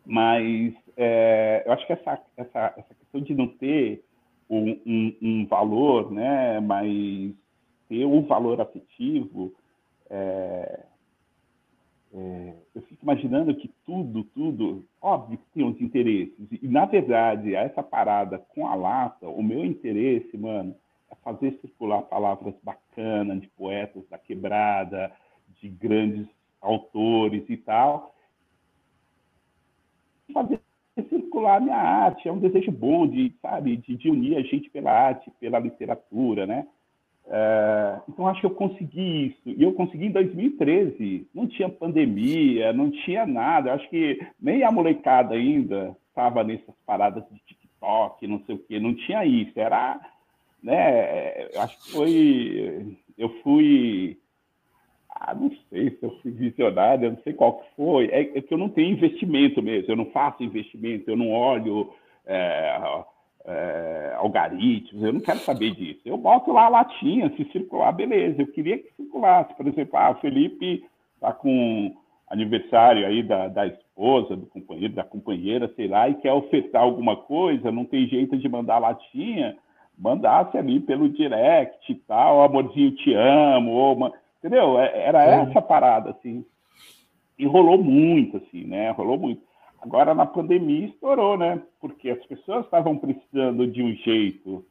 Mas 0.05 0.73
é, 0.97 1.65
eu 1.67 1.73
acho 1.73 1.87
que 1.87 1.93
essa, 1.93 2.19
essa, 2.37 2.75
essa 2.77 2.95
questão 2.95 3.21
de 3.21 3.35
não 3.35 3.49
ter 3.49 4.05
um, 4.49 4.79
um, 4.87 5.17
um 5.21 5.47
valor, 5.47 6.13
né, 6.13 6.61
mas 6.61 7.35
ter 7.89 8.05
um 8.05 8.23
valor 8.23 8.61
afetivo, 8.61 9.53
é, 10.11 10.85
é, 12.15 12.55
eu 12.75 12.83
fico 12.83 13.03
imaginando 13.03 13.55
que 13.55 13.69
tudo, 13.85 14.25
tudo, 14.25 14.85
óbvio 15.01 15.39
que 15.39 15.45
tem 15.55 15.65
uns 15.65 15.81
interesses. 15.81 16.35
E, 16.51 16.67
na 16.69 16.85
verdade, 16.85 17.55
essa 17.55 17.83
parada 17.83 18.39
com 18.39 18.67
a 18.67 18.75
lata, 18.75 19.29
o 19.29 19.43
meu 19.43 19.65
interesse, 19.65 20.37
mano, 20.37 20.75
é 21.11 21.15
fazer 21.17 21.59
circular 21.61 22.03
palavras 22.03 22.55
bacanas 22.63 23.41
de 23.41 23.49
poetas 23.49 24.09
da 24.09 24.19
quebrada, 24.19 25.13
de 25.61 25.69
grandes 25.69 26.27
autores 26.61 27.45
e 27.49 27.57
tal. 27.57 28.15
Fazer 30.33 30.61
circular 31.09 31.57
a 31.57 31.61
minha 31.61 31.77
arte. 31.77 32.29
É 32.29 32.33
um 32.33 32.39
desejo 32.39 32.73
bom 32.73 33.07
de, 33.07 33.35
sabe, 33.43 33.77
de, 33.77 33.97
de 33.97 34.11
unir 34.11 34.37
a 34.37 34.43
gente 34.43 34.71
pela 34.71 34.91
arte, 34.91 35.31
pela 35.39 35.59
literatura, 35.59 36.47
né? 36.47 36.67
É, 37.29 38.01
então, 38.09 38.27
acho 38.29 38.41
que 38.41 38.47
eu 38.47 38.55
consegui 38.55 39.27
isso. 39.27 39.59
E 39.59 39.63
eu 39.63 39.73
consegui 39.73 40.07
em 40.07 40.13
2013. 40.13 41.29
Não 41.35 41.47
tinha 41.47 41.69
pandemia, 41.69 42.73
não 42.73 42.91
tinha 42.91 43.27
nada. 43.27 43.75
acho 43.75 43.89
que 43.89 44.21
nem 44.41 44.63
a 44.63 44.71
molecada 44.71 45.35
ainda 45.35 45.97
estava 46.09 46.45
nessas 46.45 46.75
paradas 46.87 47.25
de 47.31 47.41
TikTok, 47.41 48.27
não 48.27 48.41
sei 48.45 48.55
o 48.55 48.59
quê. 48.59 48.79
Não 48.79 48.95
tinha 48.95 49.25
isso. 49.25 49.59
Era. 49.59 50.01
Né, 50.63 51.49
acho 51.57 51.79
que 51.83 51.93
foi. 51.93 52.97
Eu 53.19 53.29
fui. 53.43 54.19
Ah, 55.11 55.35
não 55.35 55.51
sei 55.71 55.91
se 55.91 56.03
eu 56.03 56.11
fui 56.21 56.31
visionário, 56.31 57.11
não 57.11 57.19
sei 57.23 57.33
qual 57.33 57.59
que 57.59 57.75
foi. 57.75 58.07
É, 58.07 58.21
é 58.39 58.43
que 58.43 58.53
eu 58.53 58.59
não 58.59 58.69
tenho 58.69 58.93
investimento 58.93 59.63
mesmo. 59.63 59.91
Eu 59.91 59.97
não 59.97 60.07
faço 60.07 60.45
investimento, 60.45 61.11
eu 61.11 61.17
não 61.17 61.31
olho. 61.31 61.93
É, 62.25 62.79
é, 63.47 64.15
algoritmos, 64.17 65.03
eu 65.03 65.13
não 65.13 65.21
quero 65.21 65.39
saber 65.39 65.71
disso. 65.73 66.01
Eu 66.05 66.17
boto 66.17 66.53
lá 66.53 66.67
a 66.67 66.69
latinha, 66.69 67.33
se 67.37 67.45
circular, 67.53 67.93
beleza. 67.93 68.43
Eu 68.43 68.49
queria 68.49 68.79
que 68.79 68.93
circulasse. 68.97 69.55
Por 69.55 69.67
exemplo, 69.67 69.97
ah, 69.97 70.11
o 70.11 70.21
Felipe 70.21 70.85
está 71.15 71.33
com 71.33 71.95
aniversário 72.29 73.07
aí 73.07 73.23
da, 73.23 73.47
da 73.47 73.67
esposa, 73.67 74.37
do 74.37 74.47
companheiro, 74.47 74.95
da 74.95 75.05
companheira, 75.05 75.73
sei 75.77 75.87
lá, 75.87 76.09
e 76.09 76.15
quer 76.15 76.33
ofertar 76.33 76.83
alguma 76.83 77.17
coisa, 77.17 77.71
não 77.71 77.85
tem 77.85 78.09
jeito 78.09 78.37
de 78.37 78.49
mandar 78.49 78.79
latinha, 78.79 79.57
mandasse 79.97 80.59
ali 80.59 80.81
pelo 80.81 81.09
direct 81.09 81.91
e 81.91 81.95
tal, 81.95 82.43
amorzinho, 82.43 82.91
te 82.97 83.15
amo, 83.15 83.71
ou, 83.71 84.13
entendeu? 84.39 84.79
É, 84.79 85.07
era 85.07 85.25
essa 85.25 85.63
parada, 85.63 86.11
assim. 86.11 86.45
E 87.39 87.47
rolou 87.47 87.83
muito, 87.83 88.39
assim, 88.39 88.65
né? 88.65 88.91
Rolou 88.91 89.19
muito. 89.19 89.46
Agora, 89.87 90.15
na 90.15 90.27
pandemia, 90.27 90.87
estourou, 90.87 91.39
né? 91.39 91.63
Porque 91.81 92.11
as 92.11 92.27
pessoas 92.27 92.65
estavam 92.65 92.99
precisando 92.99 93.69
de 93.69 93.81
um 93.85 93.93
jeito 93.95 94.65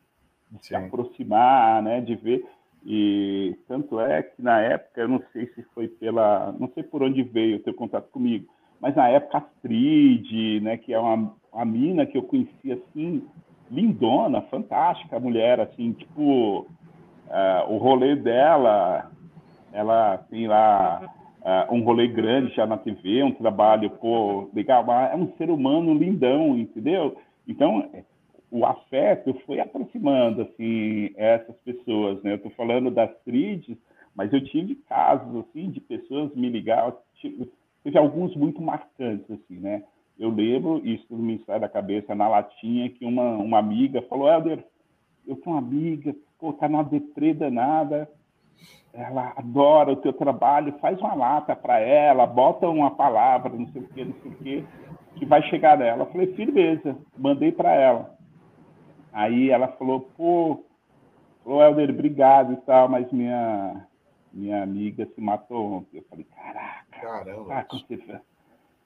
de 0.52 0.58
Sim. 0.58 0.68
se 0.68 0.76
aproximar, 0.76 1.82
né? 1.82 2.02
De 2.02 2.16
ver. 2.16 2.46
E 2.86 3.58
tanto 3.66 3.98
é 3.98 4.24
que 4.24 4.42
na 4.42 4.60
época, 4.60 5.00
eu 5.00 5.08
não 5.08 5.24
sei 5.32 5.48
se 5.56 5.64
foi 5.74 5.88
pela. 5.88 6.54
Não 6.60 6.70
sei 6.74 6.84
por 6.84 7.02
onde 7.02 7.24
veio 7.24 7.56
o 7.56 7.60
teu 7.60 7.74
contato 7.74 8.12
comigo, 8.12 8.46
mas 8.82 8.94
na 8.94 9.08
época, 9.08 9.38
Astrid, 9.38 10.60
né? 10.62 10.76
Que 10.76 10.94
é 10.94 11.00
uma, 11.00 11.34
uma 11.54 11.66
mina 11.66 12.06
que 12.06 12.18
eu 12.18 12.24
conheci 12.24 12.74
assim, 12.74 13.26
lindona, 13.72 14.42
fantástica 14.42 15.18
mulher, 15.18 15.62
assim, 15.62 15.94
tipo. 15.94 16.68
Uh, 17.28 17.74
o 17.74 17.78
rolê 17.78 18.16
dela, 18.16 19.10
ela 19.72 20.18
tem 20.30 20.46
lá 20.46 21.02
uh, 21.46 21.74
um 21.74 21.84
rolê 21.84 22.08
grande 22.08 22.54
já 22.54 22.66
na 22.66 22.78
TV, 22.78 23.24
um 23.24 23.32
trabalho, 23.32 23.90
pô, 23.92 24.50
legal, 24.54 24.86
é 24.92 25.16
um 25.16 25.32
ser 25.38 25.50
humano 25.50 25.94
lindão, 25.94 26.58
entendeu? 26.58 27.16
Então, 27.48 27.90
o 28.52 28.66
afeto 28.66 29.34
foi 29.46 29.60
aproximando, 29.60 30.42
assim, 30.42 31.12
essas 31.16 31.56
pessoas, 31.58 32.22
né? 32.24 32.34
Eu 32.34 32.40
tô 32.40 32.50
falando 32.50 32.92
das 32.92 33.10
tríades, 33.24 33.78
mas 34.14 34.34
eu 34.34 34.44
tive 34.44 34.76
casos, 34.90 35.46
assim, 35.46 35.70
de 35.70 35.80
pessoas 35.80 36.36
me 36.36 36.50
ligar, 36.50 36.94
tive, 37.16 37.50
teve 37.84 37.98
alguns 37.98 38.36
muito 38.36 38.62
marcantes, 38.62 39.30
assim, 39.30 39.60
né? 39.60 39.84
eu 40.18 40.30
lembro, 40.30 40.82
isso 40.86 41.14
me 41.16 41.42
sai 41.46 41.60
da 41.60 41.68
cabeça 41.68 42.16
na 42.16 42.28
latinha, 42.28 42.90
que 42.90 43.06
uma, 43.06 43.38
uma 43.38 43.60
amiga 43.60 44.02
falou, 44.04 44.30
Helder, 44.30 44.64
eu 45.28 45.36
tenho 45.36 45.56
uma 45.56 45.60
amiga, 45.60 46.16
pô, 46.40 46.54
tá 46.54 46.70
numa 46.70 46.84
deprê 46.84 47.34
danada, 47.34 48.10
ela 48.96 49.34
adora 49.36 49.92
o 49.92 49.98
teu 49.98 50.14
trabalho, 50.14 50.78
faz 50.80 51.00
uma 51.00 51.14
lata 51.14 51.56
para 51.56 51.80
ela, 51.80 52.26
bota 52.26 52.68
uma 52.68 52.92
palavra, 52.92 53.54
não 53.54 53.68
sei 53.68 53.82
o 53.82 53.88
que, 53.90 54.06
não 54.06 54.14
sei 54.22 54.32
o 54.32 54.36
que, 54.36 54.66
que 55.16 55.26
vai 55.26 55.44
chegar 55.44 55.78
nela. 55.78 56.04
Eu 56.04 56.12
falei, 56.12 56.34
firmeza, 56.34 56.98
mandei 57.18 57.52
para 57.52 57.74
ela. 57.74 58.16
Aí 59.12 59.50
ela 59.50 59.68
falou, 59.70 60.02
pô, 60.18 60.64
falou, 61.44 61.62
Helder, 61.62 61.90
obrigado 61.90 62.54
e 62.54 62.58
tal, 62.58 62.88
mas 62.88 63.12
minha, 63.12 63.86
minha 64.34 64.64
amiga 64.64 65.06
se 65.06 65.22
matou 65.22 65.74
ontem. 65.74 65.98
Eu 65.98 66.04
falei, 66.10 66.26
caraca, 66.36 66.86
Caramba. 67.02 67.46
Tá 67.46 67.64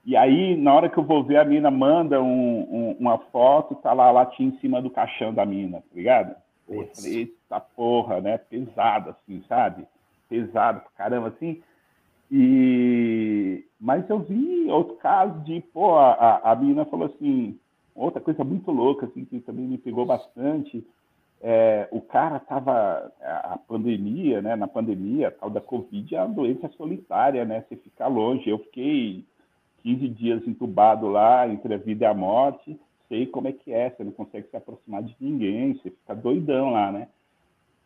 e 0.05 0.15
aí, 0.15 0.55
na 0.55 0.73
hora 0.73 0.89
que 0.89 0.97
eu 0.97 1.03
vou 1.03 1.23
ver, 1.23 1.37
a 1.37 1.45
mina 1.45 1.69
manda 1.69 2.21
um, 2.21 2.61
um, 2.61 2.97
uma 2.99 3.17
foto, 3.17 3.75
tá 3.75 3.93
lá 3.93 4.07
a 4.07 4.11
latinha 4.11 4.49
em 4.49 4.59
cima 4.59 4.81
do 4.81 4.89
caixão 4.89 5.33
da 5.33 5.45
mina, 5.45 5.81
tá 5.81 5.95
ligado? 5.95 6.35
Eu 6.67 6.87
falei, 6.95 7.17
eita 7.17 7.59
porra, 7.59 8.21
né? 8.21 8.37
Pesado, 8.37 9.11
assim, 9.11 9.43
sabe? 9.47 9.85
Pesado 10.29 10.81
pra 10.81 10.91
caramba, 10.91 11.29
assim. 11.29 11.61
E... 12.31 13.65
Mas 13.79 14.09
eu 14.09 14.19
vi 14.19 14.67
outro 14.69 14.95
caso 14.97 15.39
de, 15.39 15.61
pô, 15.73 15.95
a, 15.95 16.51
a 16.51 16.55
menina 16.55 16.85
falou 16.85 17.07
assim, 17.07 17.57
outra 17.95 18.21
coisa 18.21 18.43
muito 18.43 18.71
louca, 18.71 19.05
assim, 19.07 19.25
que 19.25 19.39
também 19.39 19.65
me 19.65 19.77
pegou 19.77 20.05
bastante. 20.05 20.85
É, 21.41 21.87
o 21.91 22.01
cara 22.01 22.37
estava, 22.37 23.11
a 23.21 23.57
pandemia, 23.67 24.41
né? 24.41 24.55
Na 24.55 24.67
pandemia, 24.67 25.29
a 25.29 25.31
tal 25.31 25.49
da 25.49 25.61
Covid 25.61 26.13
é 26.13 26.21
uma 26.21 26.35
doença 26.35 26.69
solitária, 26.77 27.43
né? 27.45 27.65
Você 27.67 27.77
fica 27.77 28.07
longe. 28.07 28.49
Eu 28.49 28.59
fiquei 28.59 29.25
15 29.81 30.07
dias 30.09 30.47
entubado 30.47 31.07
lá, 31.07 31.47
entre 31.47 31.73
a 31.73 31.77
vida 31.77 32.05
e 32.05 32.07
a 32.07 32.13
morte 32.13 32.79
sei 33.09 33.25
como 33.25 33.47
é 33.47 33.51
que 33.51 33.73
é, 33.73 33.89
você 33.89 34.03
não 34.03 34.11
consegue 34.11 34.47
se 34.47 34.55
aproximar 34.55 35.03
de 35.03 35.15
ninguém, 35.19 35.73
você 35.73 35.89
fica 35.89 36.15
doidão 36.15 36.69
lá, 36.69 36.91
né? 36.91 37.09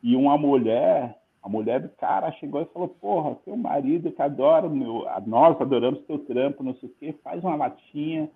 E 0.04 0.16
uma 0.18 0.38
mulher, 0.38 1.18
a 1.44 1.50
mulher 1.50 1.82
do 1.82 1.90
cara 1.90 2.32
chegou 2.34 2.62
e 2.62 2.66
falou, 2.66 2.88
porra, 2.88 3.36
teu 3.44 3.58
marido 3.58 4.12
que 4.12 4.22
adora, 4.22 4.70
meu, 4.70 5.06
nós 5.26 5.60
adoramos 5.60 6.02
teu 6.06 6.18
trampo, 6.20 6.64
não 6.64 6.74
sei 6.76 6.88
o 6.88 6.94
quê, 6.98 7.16
faz 7.22 7.44
uma 7.44 7.56
latinha 7.56 8.30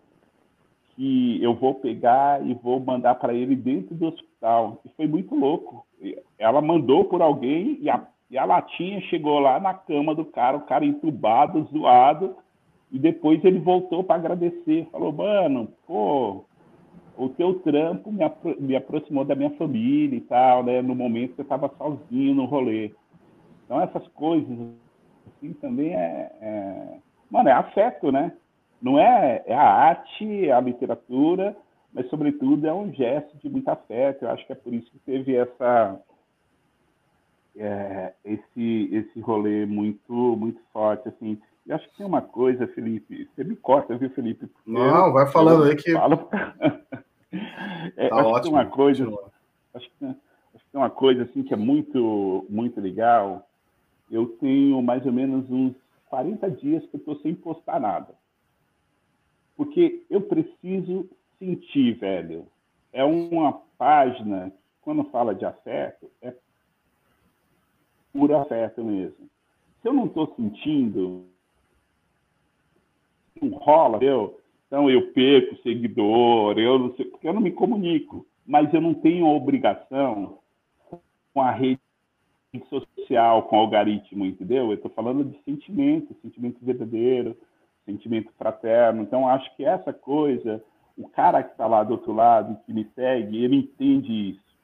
que 0.94 1.42
eu 1.42 1.56
vou 1.56 1.76
pegar 1.76 2.46
e 2.46 2.54
vou 2.56 2.80
mandar 2.82 3.16
para 3.16 3.34
ele 3.34 3.56
dentro 3.56 3.96
do 3.96 4.08
hospital. 4.08 4.82
E 4.84 4.90
foi 4.90 5.08
muito 5.08 5.34
louco. 5.36 5.86
Ela 6.38 6.60
mandou 6.60 7.06
por 7.06 7.22
alguém 7.22 7.78
e 7.80 7.90
a, 7.90 8.06
e 8.30 8.38
a 8.38 8.44
latinha 8.44 9.00
chegou 9.02 9.40
lá 9.40 9.58
na 9.58 9.74
cama 9.74 10.14
do 10.14 10.26
cara, 10.26 10.58
o 10.58 10.66
cara 10.66 10.84
entubado, 10.84 11.64
zoado, 11.72 12.36
e 12.92 13.00
depois 13.00 13.44
ele 13.46 13.60
voltou 13.60 14.04
para 14.04 14.16
agradecer. 14.16 14.88
Falou, 14.92 15.14
mano, 15.14 15.70
pô, 15.86 16.44
o 17.18 17.30
teu 17.30 17.56
trampo 17.60 18.12
me, 18.12 18.24
apro 18.24 18.56
me 18.62 18.76
aproximou 18.76 19.26
da 19.26 19.36
minha 19.36 19.50
família 19.52 20.16
e 20.16 20.22
tal, 20.22 20.64
né? 20.64 20.82
No 20.82 20.94
momento 20.94 21.34
que 21.34 21.42
eu 21.42 21.44
estava 21.44 21.70
sozinho 21.78 22.36
no 22.36 22.46
rolê. 22.46 22.94
Então, 23.66 23.82
essas 23.82 24.08
coisas, 24.10 24.58
assim, 25.28 25.52
também 25.54 25.94
é, 25.94 26.32
é... 26.40 27.00
Mano, 27.30 27.50
é 27.50 27.52
afeto, 27.52 28.12
né? 28.12 28.32
Não 28.82 29.00
é, 29.00 29.44
é 29.46 29.56
a 29.56 29.70
arte, 29.70 30.48
é 30.48 30.54
a 30.54 30.62
literatura, 30.62 31.58
mas, 31.92 32.08
sobretudo, 32.10 32.68
é 32.68 32.74
um 32.74 32.94
gesto 32.94 33.36
de 33.40 33.50
muito 33.50 33.68
afeto. 33.68 34.24
Eu 34.24 34.30
acho 34.30 34.46
que 34.46 34.54
é 34.54 34.56
por 34.56 34.74
isso 34.74 34.90
que 34.92 35.00
teve 35.00 35.36
essa... 35.36 36.00
É, 37.60 38.14
esse, 38.24 38.90
esse 38.94 39.20
rolê 39.20 39.66
muito, 39.66 40.14
muito 40.14 40.62
forte, 40.72 41.10
assim. 41.10 41.42
Eu 41.66 41.76
acho 41.76 41.90
que 41.90 41.98
tem 41.98 42.06
uma 42.06 42.22
coisa, 42.22 42.68
Felipe, 42.68 43.28
você 43.36 43.44
me 43.44 43.56
corta, 43.56 43.98
viu, 43.98 44.12
Felipe? 44.12 44.48
Não, 44.66 45.12
vai 45.12 45.26
falando 45.32 45.64
aí 45.64 45.76
que... 45.76 45.92
Falo... 45.92 46.30
É, 47.32 48.10
tá 48.10 48.16
acho. 48.16 48.42
Que 48.44 48.50
uma 48.50 48.66
coisa, 48.66 49.04
acho 49.74 49.90
que, 49.90 50.06
acho 50.06 50.66
que 50.66 50.72
tem 50.72 50.82
uma 50.82 50.90
coisa 50.90 51.24
assim 51.24 51.44
que 51.44 51.54
é 51.54 51.58
muito, 51.58 52.46
muito 52.50 52.80
legal. 52.80 53.48
Eu 54.10 54.28
tenho 54.40 54.82
mais 54.82 55.06
ou 55.06 55.12
menos 55.12 55.50
uns 55.50 55.76
40 56.10 56.50
dias 56.52 56.86
que 56.86 56.96
eu 56.96 57.00
estou 57.00 57.16
sem 57.18 57.36
postar 57.36 57.80
nada. 57.80 58.16
Porque 59.56 60.06
eu 60.10 60.22
preciso 60.22 61.10
sentir, 61.40 61.94
velho. 61.94 62.48
É 62.94 63.04
uma 63.04 63.54
página, 63.78 64.52
quando 64.82 65.04
fala 65.06 65.36
de 65.36 65.46
afeto, 65.46 66.10
é 66.22 66.34
puro 68.14 68.38
afeto 68.38 68.84
mesmo. 68.84 69.30
Se 69.82 69.88
eu 69.88 69.94
não 69.94 70.06
estou 70.06 70.34
sentindo, 70.36 71.26
não 73.42 73.50
rola, 73.50 74.04
eu 74.04 74.40
então 74.68 74.90
eu 74.90 75.14
perco 75.14 75.56
seguidor, 75.64 76.60
eu 76.60 76.78
não 76.78 76.96
sei, 76.96 77.06
porque 77.06 77.28
eu 77.28 77.34
não 77.34 77.42
me 77.42 77.52
comunico, 77.52 78.26
mas 78.46 78.72
eu 78.74 78.82
não 78.82 78.94
tenho 78.94 79.26
obrigação 79.26 80.40
com 81.34 81.42
a 81.42 81.52
rede 81.52 81.80
social, 82.70 83.44
com 83.44 83.58
o 83.58 83.60
algoritmo, 83.60 84.26
entendeu? 84.26 84.66
Eu 84.66 84.74
estou 84.74 84.92
falando 84.92 85.24
de 85.24 85.38
sentimento, 85.44 86.16
sentimento 86.22 86.58
verdadeiro, 86.62 87.38
sentimento 87.86 88.32
fraterno. 88.38 89.02
Então 89.02 89.28
acho 89.28 89.56
que 89.56 89.64
essa 89.64 89.94
coisa, 89.94 90.64
o 90.98 91.08
cara 91.08 91.44
que 91.44 91.52
está 91.52 91.66
lá 91.66 91.84
do 91.84 91.92
outro 91.92 92.14
lado, 92.14 92.60
que 92.66 92.74
me 92.74 92.86
segue, 92.96 93.44
ele 93.44 93.58
entende 93.58 94.32
isso, 94.32 94.58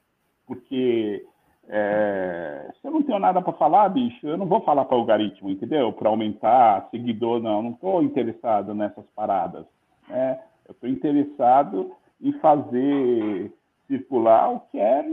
porque 0.46 1.24
é, 1.68 2.70
se 2.80 2.86
eu 2.86 2.90
não 2.92 3.02
tenho 3.02 3.18
nada 3.18 3.40
para 3.40 3.52
falar, 3.54 3.88
bicho, 3.88 4.26
eu 4.26 4.36
não 4.36 4.46
vou 4.46 4.60
falar 4.60 4.84
para 4.84 4.96
o 4.96 5.00
algoritmo, 5.00 5.48
entendeu? 5.50 5.92
Para 5.92 6.10
aumentar 6.10 6.88
seguidor, 6.90 7.40
não. 7.40 7.62
Não 7.62 7.70
estou 7.70 8.02
interessado 8.02 8.74
nessas 8.74 9.06
paradas. 9.14 9.64
Né? 10.08 10.40
Eu 10.66 10.72
estou 10.72 10.88
interessado 10.88 11.92
em 12.20 12.32
fazer 12.40 13.52
circular 13.86 14.50
o 14.50 14.60
que 14.60 14.78
é 14.78 15.04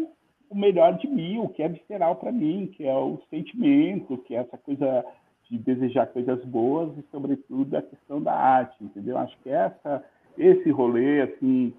o 0.49 0.55
melhor 0.55 0.97
de 0.97 1.07
mim, 1.07 1.39
o 1.39 1.49
que 1.49 1.63
é 1.63 1.69
visceral 1.69 2.15
para 2.15 2.31
mim, 2.31 2.71
que 2.75 2.85
é 2.85 2.93
o 2.93 3.19
sentimento, 3.29 4.17
que 4.19 4.35
é 4.35 4.39
essa 4.39 4.57
coisa 4.57 5.05
de 5.49 5.57
desejar 5.57 6.07
coisas 6.07 6.43
boas 6.45 6.97
e, 6.97 7.03
sobretudo, 7.11 7.75
a 7.75 7.81
questão 7.81 8.21
da 8.21 8.33
arte, 8.33 8.83
entendeu? 8.83 9.17
Acho 9.17 9.37
que 9.39 9.49
essa, 9.49 10.03
esse 10.37 10.69
rolê, 10.69 11.21
assim, 11.21 11.73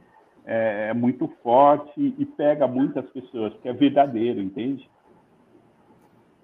é, 0.44 0.88
é 0.88 0.94
muito 0.94 1.28
forte 1.42 2.14
e 2.18 2.24
pega 2.24 2.66
muitas 2.66 3.08
pessoas, 3.10 3.52
porque 3.54 3.68
é 3.68 3.72
verdadeiro, 3.72 4.40
entende? 4.40 4.90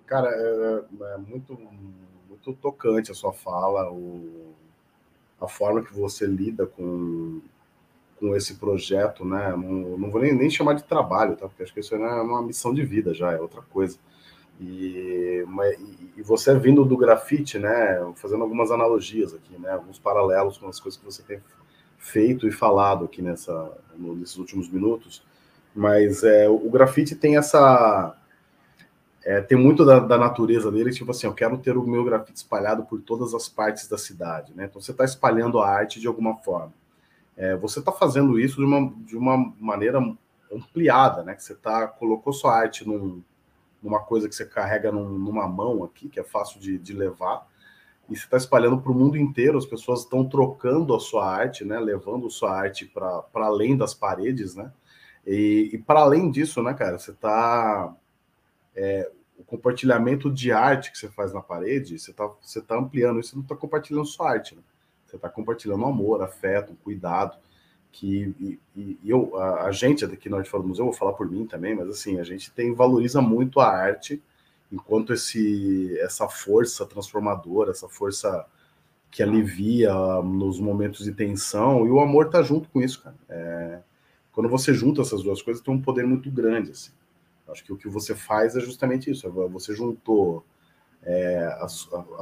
Cara, 0.06 0.28
é, 0.28 1.14
é 1.14 1.18
muito, 1.18 1.58
muito 2.28 2.52
tocante 2.54 3.10
a 3.10 3.14
sua 3.14 3.32
fala, 3.32 3.90
o 3.90 4.54
a 5.40 5.48
forma 5.48 5.82
que 5.82 5.92
você 5.94 6.26
lida 6.26 6.66
com, 6.66 7.40
com 8.18 8.34
esse 8.34 8.54
projeto, 8.54 9.24
né? 9.24 9.50
Não, 9.50 9.98
não 9.98 10.10
vou 10.10 10.20
nem, 10.20 10.34
nem 10.34 10.50
chamar 10.50 10.74
de 10.74 10.84
trabalho, 10.84 11.36
tá? 11.36 11.48
Porque 11.48 11.62
acho 11.62 11.72
que 11.72 11.80
isso 11.80 11.94
é 11.94 11.98
uma 11.98 12.42
missão 12.42 12.74
de 12.74 12.84
vida 12.84 13.14
já, 13.14 13.32
é 13.32 13.40
outra 13.40 13.62
coisa. 13.62 13.98
E, 14.60 15.44
e 16.16 16.22
você 16.22 16.58
vindo 16.58 16.84
do 16.84 16.96
grafite, 16.96 17.58
né? 17.58 18.12
Fazendo 18.16 18.42
algumas 18.42 18.70
analogias 18.70 19.32
aqui, 19.32 19.56
né? 19.58 19.70
Alguns 19.72 19.98
paralelos 19.98 20.58
com 20.58 20.68
as 20.68 20.80
coisas 20.80 20.98
que 20.98 21.04
você 21.04 21.22
tem 21.22 21.40
feito 21.96 22.46
e 22.46 22.52
falado 22.52 23.04
aqui 23.04 23.22
nessa, 23.22 23.72
nesses 23.96 24.36
últimos 24.36 24.68
minutos. 24.68 25.22
Mas 25.74 26.24
é, 26.24 26.48
o 26.48 26.68
grafite 26.70 27.14
tem 27.14 27.36
essa 27.36 28.16
é, 29.24 29.40
tem 29.40 29.58
muito 29.58 29.84
da, 29.84 29.98
da, 29.98 30.16
natureza 30.16 30.70
dele, 30.70 30.90
tipo 30.92 31.10
assim, 31.10 31.26
eu 31.26 31.34
quero 31.34 31.58
ter 31.58 31.76
o 31.76 31.86
meu 31.86 32.04
grafite 32.04 32.36
espalhado 32.38 32.84
por 32.84 33.00
todas 33.00 33.34
as 33.34 33.48
partes 33.48 33.88
da 33.88 33.98
cidade, 33.98 34.52
né? 34.54 34.66
Então 34.66 34.80
você 34.80 34.92
está 34.92 35.04
espalhando 35.04 35.58
a 35.58 35.68
arte 35.68 36.00
de 36.00 36.06
alguma 36.06 36.36
forma. 36.36 36.72
É, 37.36 37.56
você 37.56 37.80
está 37.80 37.92
fazendo 37.92 38.38
isso 38.38 38.56
de 38.56 38.64
uma, 38.64 38.92
de 39.04 39.16
uma 39.16 39.52
maneira 39.58 39.98
ampliada, 40.52 41.22
né? 41.22 41.34
Que 41.34 41.42
você 41.42 41.54
tá, 41.54 41.86
colocou 41.86 42.32
sua 42.32 42.56
arte 42.56 42.86
num, 42.86 43.22
numa 43.82 44.00
coisa 44.00 44.28
que 44.28 44.34
você 44.34 44.44
carrega 44.44 44.90
num, 44.92 45.08
numa 45.08 45.46
mão 45.46 45.84
aqui, 45.84 46.08
que 46.08 46.20
é 46.20 46.24
fácil 46.24 46.60
de, 46.60 46.78
de 46.78 46.92
levar, 46.92 47.46
e 48.08 48.16
você 48.16 48.24
está 48.24 48.36
espalhando 48.38 48.80
para 48.80 48.90
o 48.90 48.94
mundo 48.94 49.18
inteiro, 49.18 49.58
as 49.58 49.66
pessoas 49.66 50.00
estão 50.00 50.26
trocando 50.26 50.94
a 50.94 51.00
sua 51.00 51.30
arte, 51.30 51.64
né? 51.64 51.78
Levando 51.78 52.30
sua 52.30 52.56
arte 52.56 52.86
para 52.86 53.24
além 53.34 53.76
das 53.76 53.92
paredes, 53.92 54.54
né? 54.54 54.72
E, 55.26 55.70
e 55.74 55.78
para 55.78 56.00
além 56.00 56.30
disso, 56.30 56.62
né, 56.62 56.72
cara, 56.72 56.98
você 56.98 57.10
está 57.10 57.94
é, 58.78 59.10
o 59.36 59.44
compartilhamento 59.44 60.30
de 60.30 60.52
arte 60.52 60.92
que 60.92 60.98
você 60.98 61.08
faz 61.08 61.32
na 61.32 61.40
parede, 61.40 61.98
você 61.98 62.12
está 62.12 62.30
você 62.40 62.60
tá 62.60 62.76
ampliando 62.76 63.18
isso, 63.18 63.30
você 63.30 63.36
não 63.36 63.42
está 63.42 63.56
compartilhando 63.56 64.06
só 64.06 64.24
arte, 64.24 64.54
né? 64.54 64.62
Você 65.04 65.16
está 65.16 65.28
compartilhando 65.28 65.84
amor, 65.84 66.22
afeto, 66.22 66.76
cuidado, 66.84 67.36
que 67.90 68.58
e, 68.76 68.98
e 69.02 69.10
eu, 69.10 69.36
a, 69.36 69.64
a, 69.64 69.72
gente 69.72 70.04
aqui 70.04 70.28
na 70.28 70.38
Arte 70.38 70.50
Fora 70.50 70.62
do 70.62 70.68
Museu, 70.68 70.84
vou 70.84 70.94
falar 70.94 71.14
por 71.14 71.28
mim 71.30 71.46
também, 71.46 71.74
mas 71.74 71.88
assim, 71.88 72.20
a 72.20 72.24
gente 72.24 72.52
tem 72.52 72.74
valoriza 72.74 73.20
muito 73.20 73.58
a 73.58 73.66
arte 73.66 74.22
enquanto 74.70 75.12
esse 75.12 75.98
essa 76.00 76.28
força 76.28 76.86
transformadora, 76.86 77.70
essa 77.70 77.88
força 77.88 78.46
que 79.10 79.22
alivia 79.22 79.92
nos 80.22 80.60
momentos 80.60 81.04
de 81.04 81.12
tensão, 81.12 81.86
e 81.86 81.90
o 81.90 82.00
amor 82.00 82.28
tá 82.28 82.42
junto 82.42 82.68
com 82.68 82.82
isso, 82.82 83.02
cara. 83.02 83.16
É, 83.28 83.80
quando 84.30 84.48
você 84.48 84.74
junta 84.74 85.00
essas 85.00 85.22
duas 85.22 85.40
coisas, 85.42 85.62
tem 85.62 85.72
um 85.72 85.80
poder 85.80 86.06
muito 86.06 86.30
grande, 86.30 86.72
assim. 86.72 86.92
Acho 87.48 87.64
que 87.64 87.72
o 87.72 87.76
que 87.76 87.88
você 87.88 88.14
faz 88.14 88.56
é 88.56 88.60
justamente 88.60 89.10
isso. 89.10 89.26
É 89.26 89.30
você 89.30 89.74
juntou 89.74 90.44
é, 91.02 91.44
a, 91.60 91.66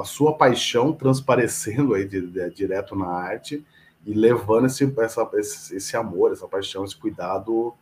a, 0.00 0.04
sua 0.04 0.36
paixão 0.36 0.92
transparecendo 0.92 1.94
aí 1.94 2.06
de, 2.06 2.20
de, 2.20 2.50
direto 2.50 2.94
na 2.94 3.06
arte 3.06 3.64
e 4.04 4.14
levando 4.14 4.66
esse, 4.66 4.92
essa, 4.98 5.28
esse, 5.34 5.76
esse 5.76 5.96
amor, 5.96 6.32
essa 6.32 6.46
paixão, 6.46 6.84
esse 6.84 6.96
cuidado 6.96 7.74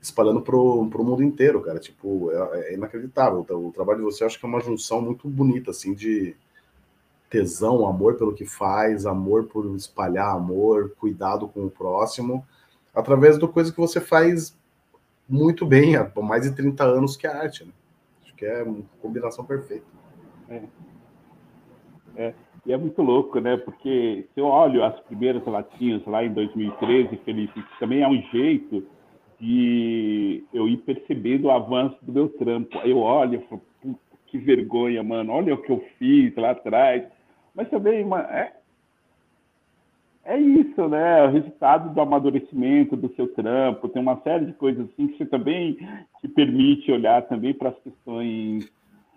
espalhando 0.00 0.40
pro, 0.40 0.88
pro 0.88 1.04
mundo 1.04 1.22
inteiro, 1.22 1.60
cara. 1.60 1.78
Tipo, 1.78 2.30
é, 2.32 2.70
é 2.70 2.74
inacreditável. 2.74 3.46
O, 3.48 3.68
o 3.68 3.72
trabalho 3.72 3.98
de 3.98 4.04
você 4.04 4.24
acho 4.24 4.38
que 4.38 4.44
é 4.44 4.48
uma 4.48 4.60
junção 4.60 5.00
muito 5.00 5.28
bonita, 5.28 5.70
assim, 5.70 5.94
de 5.94 6.36
tesão, 7.28 7.86
amor 7.86 8.14
pelo 8.14 8.34
que 8.34 8.46
faz, 8.46 9.06
amor 9.06 9.44
por 9.44 9.66
espalhar 9.76 10.34
amor, 10.34 10.94
cuidado 10.98 11.46
com 11.46 11.66
o 11.66 11.70
próximo, 11.70 12.44
através 12.94 13.38
do 13.38 13.46
coisa 13.46 13.70
que 13.70 13.78
você 13.78 14.00
faz 14.00 14.56
muito 15.28 15.66
bem 15.66 15.96
há 15.96 16.10
mais 16.22 16.42
de 16.42 16.54
30 16.54 16.84
anos, 16.84 17.16
que 17.16 17.26
a 17.26 17.36
arte. 17.36 17.64
Né? 17.64 17.72
Acho 18.22 18.34
que 18.34 18.46
é 18.46 18.62
uma 18.62 18.82
combinação 19.00 19.44
perfeita. 19.44 19.86
É. 20.48 20.62
é. 22.16 22.34
E 22.66 22.72
é 22.72 22.76
muito 22.76 23.00
louco, 23.00 23.38
né? 23.40 23.56
Porque 23.56 24.26
se 24.34 24.40
eu 24.40 24.46
olho 24.46 24.84
as 24.84 24.98
primeiras 25.00 25.44
latinhas 25.46 26.04
lá 26.06 26.24
em 26.24 26.32
2013, 26.32 27.16
Felipe, 27.24 27.64
também 27.78 28.02
é 28.02 28.08
um 28.08 28.20
jeito 28.30 28.86
de 29.40 30.44
eu 30.52 30.68
ir 30.68 30.78
percebendo 30.78 31.46
o 31.46 31.50
avanço 31.50 31.96
do 32.02 32.12
meu 32.12 32.28
trampo. 32.28 32.78
Aí 32.78 32.90
eu 32.90 32.98
olho 32.98 33.40
e 33.40 33.48
falo, 33.48 33.62
que 34.26 34.38
vergonha, 34.38 35.02
mano, 35.02 35.32
olha 35.32 35.54
o 35.54 35.62
que 35.62 35.70
eu 35.70 35.82
fiz 35.98 36.34
lá 36.36 36.50
atrás. 36.50 37.04
Mas 37.54 37.68
também, 37.70 38.06
é, 38.30 38.52
é 40.28 40.38
isso, 40.38 40.86
né? 40.88 41.24
O 41.24 41.30
resultado 41.30 41.94
do 41.94 42.00
amadurecimento 42.02 42.94
do 42.94 43.08
seu 43.14 43.26
trampo, 43.28 43.88
tem 43.88 44.02
uma 44.02 44.20
série 44.20 44.44
de 44.44 44.52
coisas 44.52 44.86
assim 44.86 45.08
que 45.08 45.16
você 45.16 45.24
também 45.24 45.78
te 46.20 46.28
permite 46.28 46.92
olhar 46.92 47.22
também 47.22 47.54
para 47.54 47.70
as 47.70 47.78
questões 47.78 48.70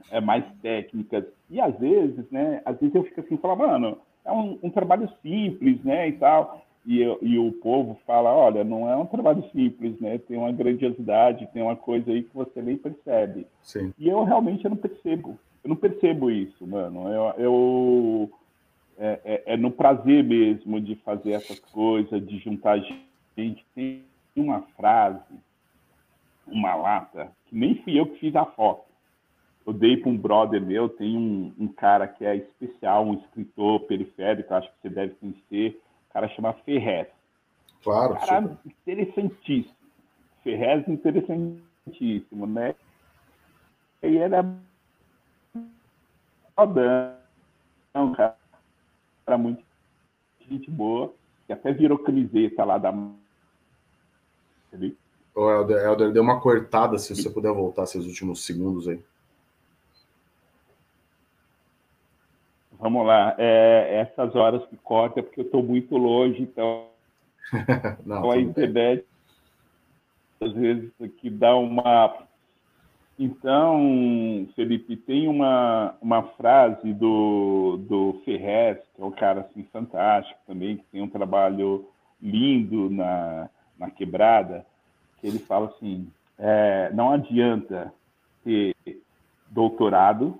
é, 0.09 0.21
mais 0.21 0.45
técnicas. 0.61 1.25
E 1.49 1.59
às 1.59 1.77
vezes, 1.77 2.25
né? 2.31 2.61
Às 2.63 2.79
vezes 2.79 2.95
eu 2.95 3.03
fico 3.03 3.19
assim, 3.19 3.35
falo, 3.35 3.57
mano, 3.57 3.97
é 4.23 4.31
um, 4.31 4.57
um 4.63 4.69
trabalho 4.69 5.09
simples, 5.21 5.83
né? 5.83 6.07
E 6.07 6.13
tal. 6.13 6.65
E, 6.87 7.01
e, 7.21 7.37
o 7.37 7.51
povo 7.51 7.99
fala, 8.07 8.33
olha, 8.33 8.63
não 8.63 8.89
é 8.89 8.95
um 8.95 9.05
trabalho 9.05 9.43
simples, 9.51 9.99
né? 9.99 10.17
Tem 10.17 10.37
uma 10.37 10.51
grandiosidade, 10.51 11.47
tem 11.53 11.61
uma 11.61 11.75
coisa 11.75 12.09
aí 12.09 12.23
que 12.23 12.33
você 12.33 12.61
nem 12.61 12.77
percebe. 12.77 13.45
Sim. 13.61 13.93
E 13.99 14.07
eu 14.07 14.23
realmente 14.23 14.63
eu 14.63 14.69
não 14.69 14.77
percebo. 14.77 15.37
Eu 15.61 15.69
não 15.69 15.75
percebo 15.75 16.31
isso, 16.31 16.65
mano. 16.65 17.07
Eu, 17.09 17.33
eu 17.37 18.31
é, 19.01 19.19
é, 19.25 19.43
é, 19.53 19.57
no 19.57 19.71
prazer 19.71 20.23
mesmo 20.23 20.79
de 20.79 20.95
fazer 20.97 21.31
essas 21.31 21.59
coisas, 21.59 22.23
de 22.23 22.37
juntar 22.37 22.77
gente. 23.35 23.65
Tem 23.73 24.05
uma 24.35 24.61
frase, 24.77 25.33
uma 26.45 26.75
lata, 26.75 27.31
que 27.47 27.55
nem 27.55 27.81
fui 27.81 27.99
eu 27.99 28.05
que 28.05 28.19
fiz 28.19 28.35
a 28.35 28.45
foto. 28.45 28.85
Eu 29.65 29.73
dei 29.73 29.97
para 29.97 30.09
um 30.11 30.17
brother 30.17 30.61
meu, 30.61 30.87
tem 30.87 31.17
um, 31.17 31.51
um, 31.57 31.67
cara 31.67 32.07
que 32.07 32.23
é 32.23 32.35
especial, 32.35 33.07
um 33.07 33.15
escritor 33.15 33.79
periférico, 33.81 34.53
acho 34.53 34.69
que 34.69 34.81
você 34.83 34.89
deve 34.89 35.15
conhecer, 35.15 35.81
o 36.09 36.13
cara 36.13 36.29
chama 36.29 36.53
Ferrez. 36.53 37.07
Claro. 37.83 38.13
Cara 38.15 38.49
super. 38.49 38.59
interessantíssimo. 38.65 39.75
Ferrez 40.43 40.87
interessantíssimo, 40.87 42.45
né? 42.45 42.75
E 44.03 44.17
ele 44.17 44.35
é 44.35 44.45
rodão, 46.55 48.13
cara 48.15 48.40
era 49.25 49.37
muito 49.37 49.63
gente 50.49 50.69
boa, 50.69 51.13
que 51.47 51.53
até 51.53 51.71
virou 51.71 51.97
camiseta 51.97 52.63
lá 52.63 52.77
da. 52.77 52.91
Ô, 55.33 55.49
Helder, 55.49 55.77
Helder, 55.85 56.11
deu 56.11 56.23
uma 56.23 56.39
cortada, 56.39 56.97
se 56.97 57.15
você 57.15 57.29
puder 57.29 57.53
voltar 57.53 57.83
esses 57.83 58.05
últimos 58.05 58.45
segundos 58.45 58.87
aí. 58.87 59.01
Vamos 62.79 63.05
lá, 63.05 63.35
é, 63.37 64.01
essas 64.01 64.35
horas 64.35 64.65
que 64.65 64.75
corta 64.77 65.19
é 65.19 65.23
porque 65.23 65.41
eu 65.41 65.45
estou 65.45 65.61
muito 65.61 65.95
longe, 65.97 66.41
então 66.41 66.87
Não, 68.05 68.31
a 68.31 68.37
internet 68.37 69.05
às 70.41 70.53
vezes 70.53 70.91
que 71.17 71.29
dá 71.29 71.55
uma 71.55 72.27
então, 73.19 74.47
Felipe, 74.55 74.95
tem 74.95 75.27
uma, 75.27 75.95
uma 76.01 76.23
frase 76.23 76.93
do, 76.93 77.77
do 77.87 78.21
Ferrez, 78.25 78.79
que 78.95 79.01
é 79.01 79.05
um 79.05 79.11
cara 79.11 79.41
assim, 79.41 79.63
fantástico 79.71 80.39
também, 80.47 80.77
que 80.77 80.83
tem 80.91 81.01
um 81.01 81.09
trabalho 81.09 81.87
lindo 82.21 82.89
na, 82.89 83.49
na 83.77 83.89
quebrada, 83.91 84.65
que 85.19 85.27
ele 85.27 85.39
fala 85.39 85.67
assim, 85.67 86.07
é, 86.37 86.89
não 86.93 87.11
adianta 87.11 87.93
ter 88.43 88.75
doutorado 89.49 90.39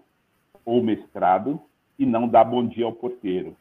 ou 0.65 0.81
mestrado 0.81 1.59
e 1.99 2.05
não 2.05 2.27
dar 2.27 2.43
bom 2.43 2.65
dia 2.65 2.85
ao 2.85 2.93
porteiro. 2.93 3.55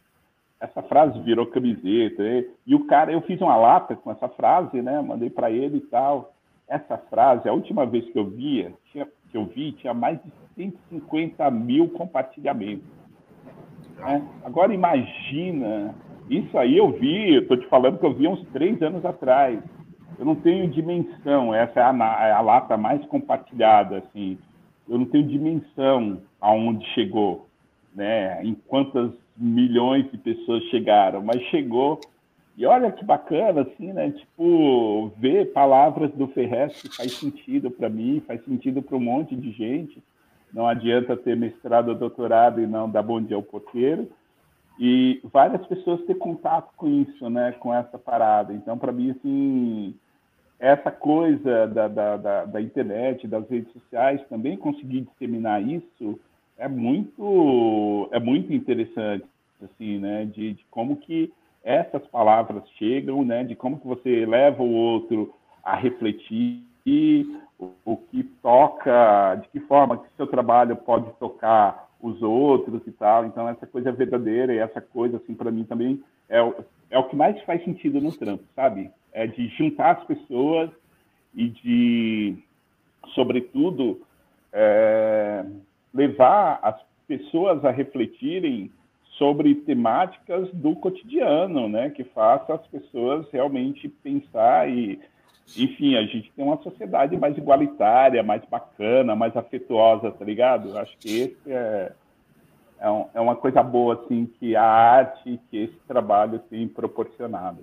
Essa 0.59 0.83
frase 0.83 1.19
virou 1.21 1.47
camiseta, 1.47 2.23
e 2.67 2.75
o 2.75 2.87
cara, 2.87 3.13
eu 3.13 3.21
fiz 3.23 3.41
uma 3.41 3.57
lata 3.57 3.97
com 3.97 4.11
essa 4.11 4.29
frase, 4.29 4.81
né, 4.81 5.01
mandei 5.01 5.31
para 5.31 5.51
ele 5.51 5.79
e 5.79 5.83
tal, 5.83 6.35
essa 6.71 6.97
frase, 6.97 7.49
a 7.49 7.53
última 7.53 7.85
vez 7.85 8.09
que 8.11 8.19
eu 8.19 8.31
via, 8.31 8.73
tinha, 8.93 9.07
que 9.29 9.37
eu 9.37 9.45
vi, 9.45 9.73
tinha 9.73 9.93
mais 9.93 10.19
de 10.23 10.31
150 10.55 11.51
mil 11.51 11.89
compartilhamentos. 11.91 12.87
Né? 13.99 14.25
Agora 14.45 14.73
imagina, 14.73 15.93
isso 16.29 16.57
aí 16.57 16.77
eu 16.77 16.93
vi, 16.93 17.35
estou 17.35 17.57
te 17.57 17.67
falando 17.67 17.99
que 17.99 18.07
eu 18.07 18.15
vi 18.15 18.29
uns 18.29 18.47
três 18.53 18.81
anos 18.81 19.05
atrás. 19.05 19.59
Eu 20.17 20.25
não 20.25 20.37
tenho 20.37 20.71
dimensão, 20.71 21.53
essa 21.53 21.81
é 21.81 21.83
a, 21.83 22.29
é 22.29 22.33
a 22.33 22.41
lata 22.41 22.77
mais 22.77 23.05
compartilhada, 23.07 23.99
assim. 23.99 24.39
Eu 24.89 24.99
não 24.99 25.07
tenho 25.07 25.27
dimensão 25.27 26.21
aonde 26.41 26.87
chegou, 26.95 27.49
né? 27.95 28.45
Em 28.45 28.55
quantas 28.55 29.11
milhões 29.37 30.09
de 30.11 30.19
pessoas 30.19 30.63
chegaram, 30.65 31.23
mas 31.23 31.41
chegou 31.45 32.01
e 32.61 32.67
olha 32.67 32.93
que 32.93 33.03
bacana, 33.03 33.63
assim, 33.63 33.91
né? 33.91 34.11
Tipo, 34.11 35.11
ver 35.17 35.51
palavras 35.51 36.13
do 36.13 36.29
Ferrez 36.29 36.79
faz 36.95 37.15
sentido 37.15 37.71
para 37.71 37.89
mim, 37.89 38.23
faz 38.27 38.45
sentido 38.45 38.83
para 38.83 38.99
um 38.99 39.01
monte 39.01 39.35
de 39.35 39.51
gente. 39.51 40.03
Não 40.53 40.67
adianta 40.67 41.17
ter 41.17 41.35
mestrado 41.35 41.89
ou 41.89 41.95
doutorado 41.95 42.61
e 42.61 42.67
não 42.67 42.91
dar 42.91 43.03
bom 43.03 43.19
dia 43.19 43.35
ao 43.35 43.43
porteiro. 43.43 44.11
E 44.79 45.23
várias 45.33 45.67
pessoas 45.69 46.05
ter 46.05 46.17
contato 46.17 46.69
com 46.77 46.87
isso, 46.87 47.31
né? 47.31 47.53
Com 47.53 47.73
essa 47.73 47.99
parada. 47.99 48.53
Então, 48.53 48.77
para 48.77 48.93
mim, 48.93 49.13
assim, 49.13 49.95
essa 50.59 50.91
coisa 50.91 51.67
da, 51.67 51.89
da, 51.89 52.17
da, 52.19 52.45
da, 52.45 52.61
internet, 52.61 53.27
das 53.27 53.49
redes 53.49 53.73
sociais, 53.73 54.21
também 54.29 54.59
conseguir 54.59 55.01
disseminar 55.01 55.67
isso 55.67 56.21
é 56.59 56.69
muito, 56.69 58.07
é 58.13 58.21
muito 58.21 58.53
interessante, 58.53 59.25
assim, 59.63 59.99
né? 59.99 60.27
De, 60.27 60.53
de 60.53 60.65
como 60.71 60.97
que 60.97 61.33
essas 61.63 62.07
palavras 62.07 62.63
chegam, 62.79 63.25
né, 63.25 63.45
de 63.45 63.55
como 63.55 63.79
que 63.79 63.87
você 63.87 64.25
leva 64.25 64.63
o 64.63 64.73
outro 64.73 65.35
a 65.63 65.77
refletir 65.77 66.65
o, 67.59 67.71
o 67.85 67.97
que 67.97 68.23
toca, 68.43 69.37
de 69.37 69.49
que 69.49 69.61
forma 69.61 69.99
que 69.99 70.09
seu 70.17 70.27
trabalho 70.27 70.77
pode 70.77 71.11
tocar 71.19 71.89
os 72.01 72.23
outros 72.23 72.81
e 72.87 72.93
tal. 72.93 73.27
Então 73.27 73.49
essa 73.49 73.67
coisa 73.67 73.91
é 73.91 73.93
verdadeira 73.93 74.55
e 74.55 74.59
essa 74.59 74.81
coisa 74.81 75.19
assim 75.19 75.35
para 75.35 75.51
mim 75.51 75.65
também 75.65 76.03
é 76.29 76.43
o, 76.43 76.55
é 76.91 76.99
o 76.99 77.05
que 77.05 77.17
mais 77.17 77.41
faz 77.43 77.63
sentido 77.65 78.01
no 78.01 78.13
trampo, 78.13 78.45
sabe? 78.57 78.91
É 79.13 79.27
de 79.27 79.49
juntar 79.49 79.97
as 79.97 80.05
pessoas 80.05 80.71
e 81.35 81.49
de, 81.49 82.39
sobretudo, 83.15 84.01
é, 84.53 85.45
levar 85.93 86.59
as 86.63 86.81
pessoas 87.07 87.65
a 87.65 87.71
refletirem 87.71 88.71
sobre 89.21 89.55
temáticas 89.55 90.51
do 90.51 90.75
cotidiano, 90.75 91.69
né, 91.69 91.91
que 91.91 92.03
faça 92.05 92.55
as 92.55 92.67
pessoas 92.69 93.27
realmente 93.31 93.87
pensar 93.87 94.67
e, 94.71 94.99
enfim, 95.59 95.95
a 95.95 96.03
gente 96.05 96.33
tem 96.35 96.43
uma 96.43 96.57
sociedade 96.63 97.19
mais 97.19 97.37
igualitária, 97.37 98.23
mais 98.23 98.43
bacana, 98.47 99.15
mais 99.15 99.37
afetuosa, 99.37 100.11
tá 100.11 100.25
ligado? 100.25 100.75
Acho 100.79 100.97
que 100.97 101.21
esse 101.21 101.53
é, 101.53 101.93
é, 102.81 103.05
é 103.13 103.21
uma 103.21 103.37
coisa 103.37 103.63
boa, 103.63 104.03
assim, 104.03 104.25
que 104.25 104.57
a 104.57 104.65
arte, 104.65 105.39
que 105.51 105.65
esse 105.65 105.77
trabalho 105.87 106.39
tem 106.49 106.67
proporcionado. 106.67 107.59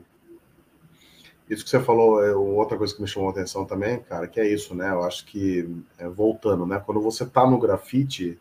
Isso 1.50 1.64
que 1.64 1.72
você 1.72 1.80
falou 1.80 2.24
é 2.24 2.36
outra 2.36 2.78
coisa 2.78 2.94
que 2.94 3.02
me 3.02 3.08
chamou 3.08 3.30
a 3.30 3.32
atenção 3.32 3.66
também, 3.66 4.00
cara, 4.02 4.28
que 4.28 4.40
é 4.40 4.48
isso, 4.48 4.76
né? 4.76 4.92
Eu 4.92 5.04
acho 5.04 5.26
que, 5.26 5.68
é, 5.98 6.08
voltando, 6.08 6.68
né? 6.68 6.80
Quando 6.86 7.02
você 7.02 7.26
tá 7.26 7.50
no 7.50 7.58
grafite, 7.58 8.38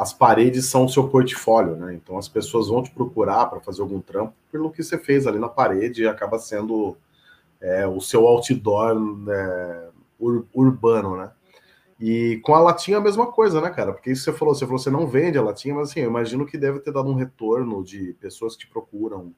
as 0.00 0.14
paredes 0.14 0.64
são 0.64 0.86
o 0.86 0.88
seu 0.88 1.08
portfólio, 1.08 1.76
né? 1.76 1.92
Então 1.92 2.16
as 2.16 2.26
pessoas 2.26 2.68
vão 2.68 2.82
te 2.82 2.90
procurar 2.90 3.44
para 3.50 3.60
fazer 3.60 3.82
algum 3.82 4.00
trampo 4.00 4.32
pelo 4.50 4.70
que 4.70 4.82
você 4.82 4.96
fez 4.96 5.26
ali 5.26 5.38
na 5.38 5.46
parede 5.46 6.02
e 6.02 6.08
acaba 6.08 6.38
sendo 6.38 6.96
é, 7.60 7.86
o 7.86 8.00
seu 8.00 8.26
outdoor 8.26 8.94
né, 8.94 9.90
ur 10.18 10.46
urbano, 10.54 11.18
né? 11.18 11.30
E 12.00 12.40
com 12.42 12.54
a 12.54 12.60
latinha 12.60 12.96
a 12.96 13.00
mesma 13.00 13.30
coisa, 13.30 13.60
né, 13.60 13.68
cara? 13.68 13.92
Porque 13.92 14.10
isso 14.10 14.24
você 14.24 14.32
falou, 14.32 14.54
você 14.54 14.64
falou, 14.64 14.78
você 14.78 14.88
não 14.88 15.06
vende 15.06 15.36
a 15.36 15.42
latinha, 15.42 15.74
mas 15.74 15.90
assim, 15.90 16.00
eu 16.00 16.08
imagino 16.08 16.46
que 16.46 16.56
deve 16.56 16.80
ter 16.80 16.92
dado 16.94 17.10
um 17.10 17.14
retorno 17.14 17.84
de 17.84 18.14
pessoas 18.14 18.54
que 18.56 18.60
te 18.60 18.68
procuram 18.68 19.34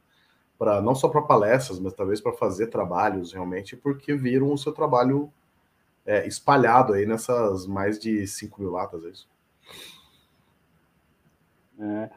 para 0.56 0.80
não 0.80 0.94
só 0.94 1.08
para 1.08 1.22
palestras, 1.22 1.80
mas 1.80 1.92
talvez 1.92 2.20
para 2.20 2.34
fazer 2.34 2.68
trabalhos 2.68 3.32
realmente, 3.32 3.76
porque 3.76 4.14
viram 4.14 4.52
o 4.52 4.56
seu 4.56 4.70
trabalho 4.70 5.28
é, 6.06 6.24
espalhado 6.24 6.92
aí 6.92 7.04
nessas 7.04 7.66
mais 7.66 7.98
de 7.98 8.24
5 8.28 8.60
mil 8.60 8.70
latas, 8.70 9.04
é 9.04 9.08
isso? 9.08 9.28
Né? 11.82 12.10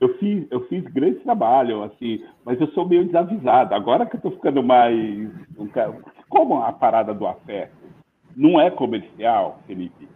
eu 0.00 0.16
fiz, 0.18 0.46
eu 0.50 0.60
fiz 0.68 0.84
grande 0.84 1.20
trabalho, 1.20 1.82
assim, 1.82 2.24
mas 2.44 2.60
eu 2.60 2.68
sou 2.68 2.86
meio 2.86 3.04
desavisado. 3.06 3.74
Agora 3.74 4.06
que 4.06 4.14
eu 4.14 4.18
estou 4.18 4.32
ficando 4.32 4.62
mais. 4.62 5.30
Como 6.28 6.62
a 6.62 6.72
parada 6.72 7.14
do 7.14 7.26
afeto 7.26 7.76
não 8.36 8.60
é 8.60 8.70
comercial, 8.70 9.60
Felipe, 9.66 10.08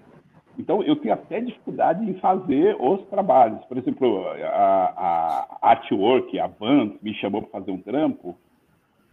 então 0.59 0.82
eu 0.82 0.94
tenho 0.96 1.14
até 1.14 1.40
dificuldade 1.40 2.09
em 2.09 2.14
fazer 2.14 2.76
os 2.78 3.05
trabalhos. 3.09 3.64
Por 3.64 3.78
exemplo, 3.78 4.24
a, 4.44 5.48
a 5.61 5.70
Artwork, 5.70 6.38
a 6.38 6.46
Vans, 6.46 6.92
me 7.03 7.14
chamou 7.14 7.42
para 7.42 7.61
fazer 7.61 7.72
um 7.72 7.80
trampo, 7.80 8.36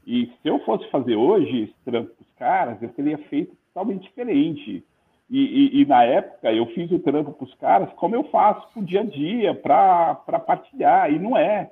e 0.05 0.25
se 0.25 0.47
eu 0.47 0.59
fosse 0.59 0.87
fazer 0.89 1.15
hoje 1.15 1.63
esse 1.63 1.75
trampo 1.85 2.11
os 2.19 2.31
caras, 2.33 2.81
eu 2.81 2.89
teria 2.89 3.17
feito 3.29 3.55
totalmente 3.73 4.03
diferente. 4.03 4.83
E, 5.29 5.39
e, 5.39 5.81
e, 5.81 5.85
na 5.85 6.03
época 6.03 6.51
eu 6.51 6.65
fiz 6.67 6.91
o 6.91 6.97
trampo 6.97 7.31
para 7.31 7.45
os 7.45 7.53
caras 7.55 7.89
como 7.93 8.15
eu 8.15 8.23
faço 8.25 8.67
para 8.73 8.81
o 8.81 8.85
dia 8.85 9.01
a 9.01 9.03
dia, 9.03 9.53
para 9.53 10.15
partilhar, 10.15 11.11
e 11.13 11.19
não 11.19 11.37
é. 11.37 11.69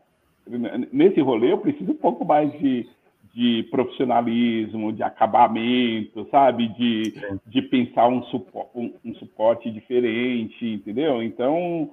Nesse 0.94 1.20
rolê 1.22 1.52
eu 1.52 1.58
preciso 1.58 1.92
um 1.92 1.98
pouco 1.98 2.24
mais 2.24 2.52
de, 2.60 2.88
de 3.34 3.64
profissionalismo, 3.70 4.94
de 4.94 5.04
acabamento, 5.04 6.28
sabe? 6.30 6.68
De, 6.70 7.14
de 7.46 7.62
pensar 7.64 8.08
um, 8.08 8.24
supo, 8.24 8.68
um, 8.76 8.94
um 9.04 9.16
suporte 9.16 9.70
diferente, 9.72 10.66
entendeu? 10.66 11.22
Então, 11.22 11.92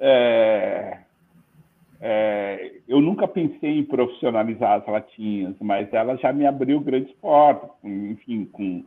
é, 0.00 0.98
é, 2.00 2.72
eu 2.88 3.00
nunca 3.00 3.28
pensei 3.28 3.78
em 3.78 3.84
profissionalizar 3.84 4.80
as 4.80 4.86
latinhas, 4.86 5.54
mas 5.60 5.92
ela 5.92 6.16
já 6.16 6.32
me 6.32 6.44
abriu 6.44 6.80
grandes 6.80 7.12
portas, 7.14 7.70
enfim, 7.84 8.44
com 8.46 8.82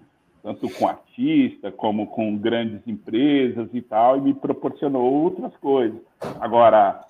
tanto 0.46 0.70
com 0.70 0.88
artista 0.88 1.72
como 1.72 2.06
com 2.06 2.38
grandes 2.38 2.88
empresas 2.88 3.68
e 3.74 3.82
tal, 3.82 4.20
e 4.20 4.22
me 4.22 4.34
proporcionou 4.36 5.12
outras 5.12 5.58
coisas. 5.58 6.00
Agora, 6.40 7.04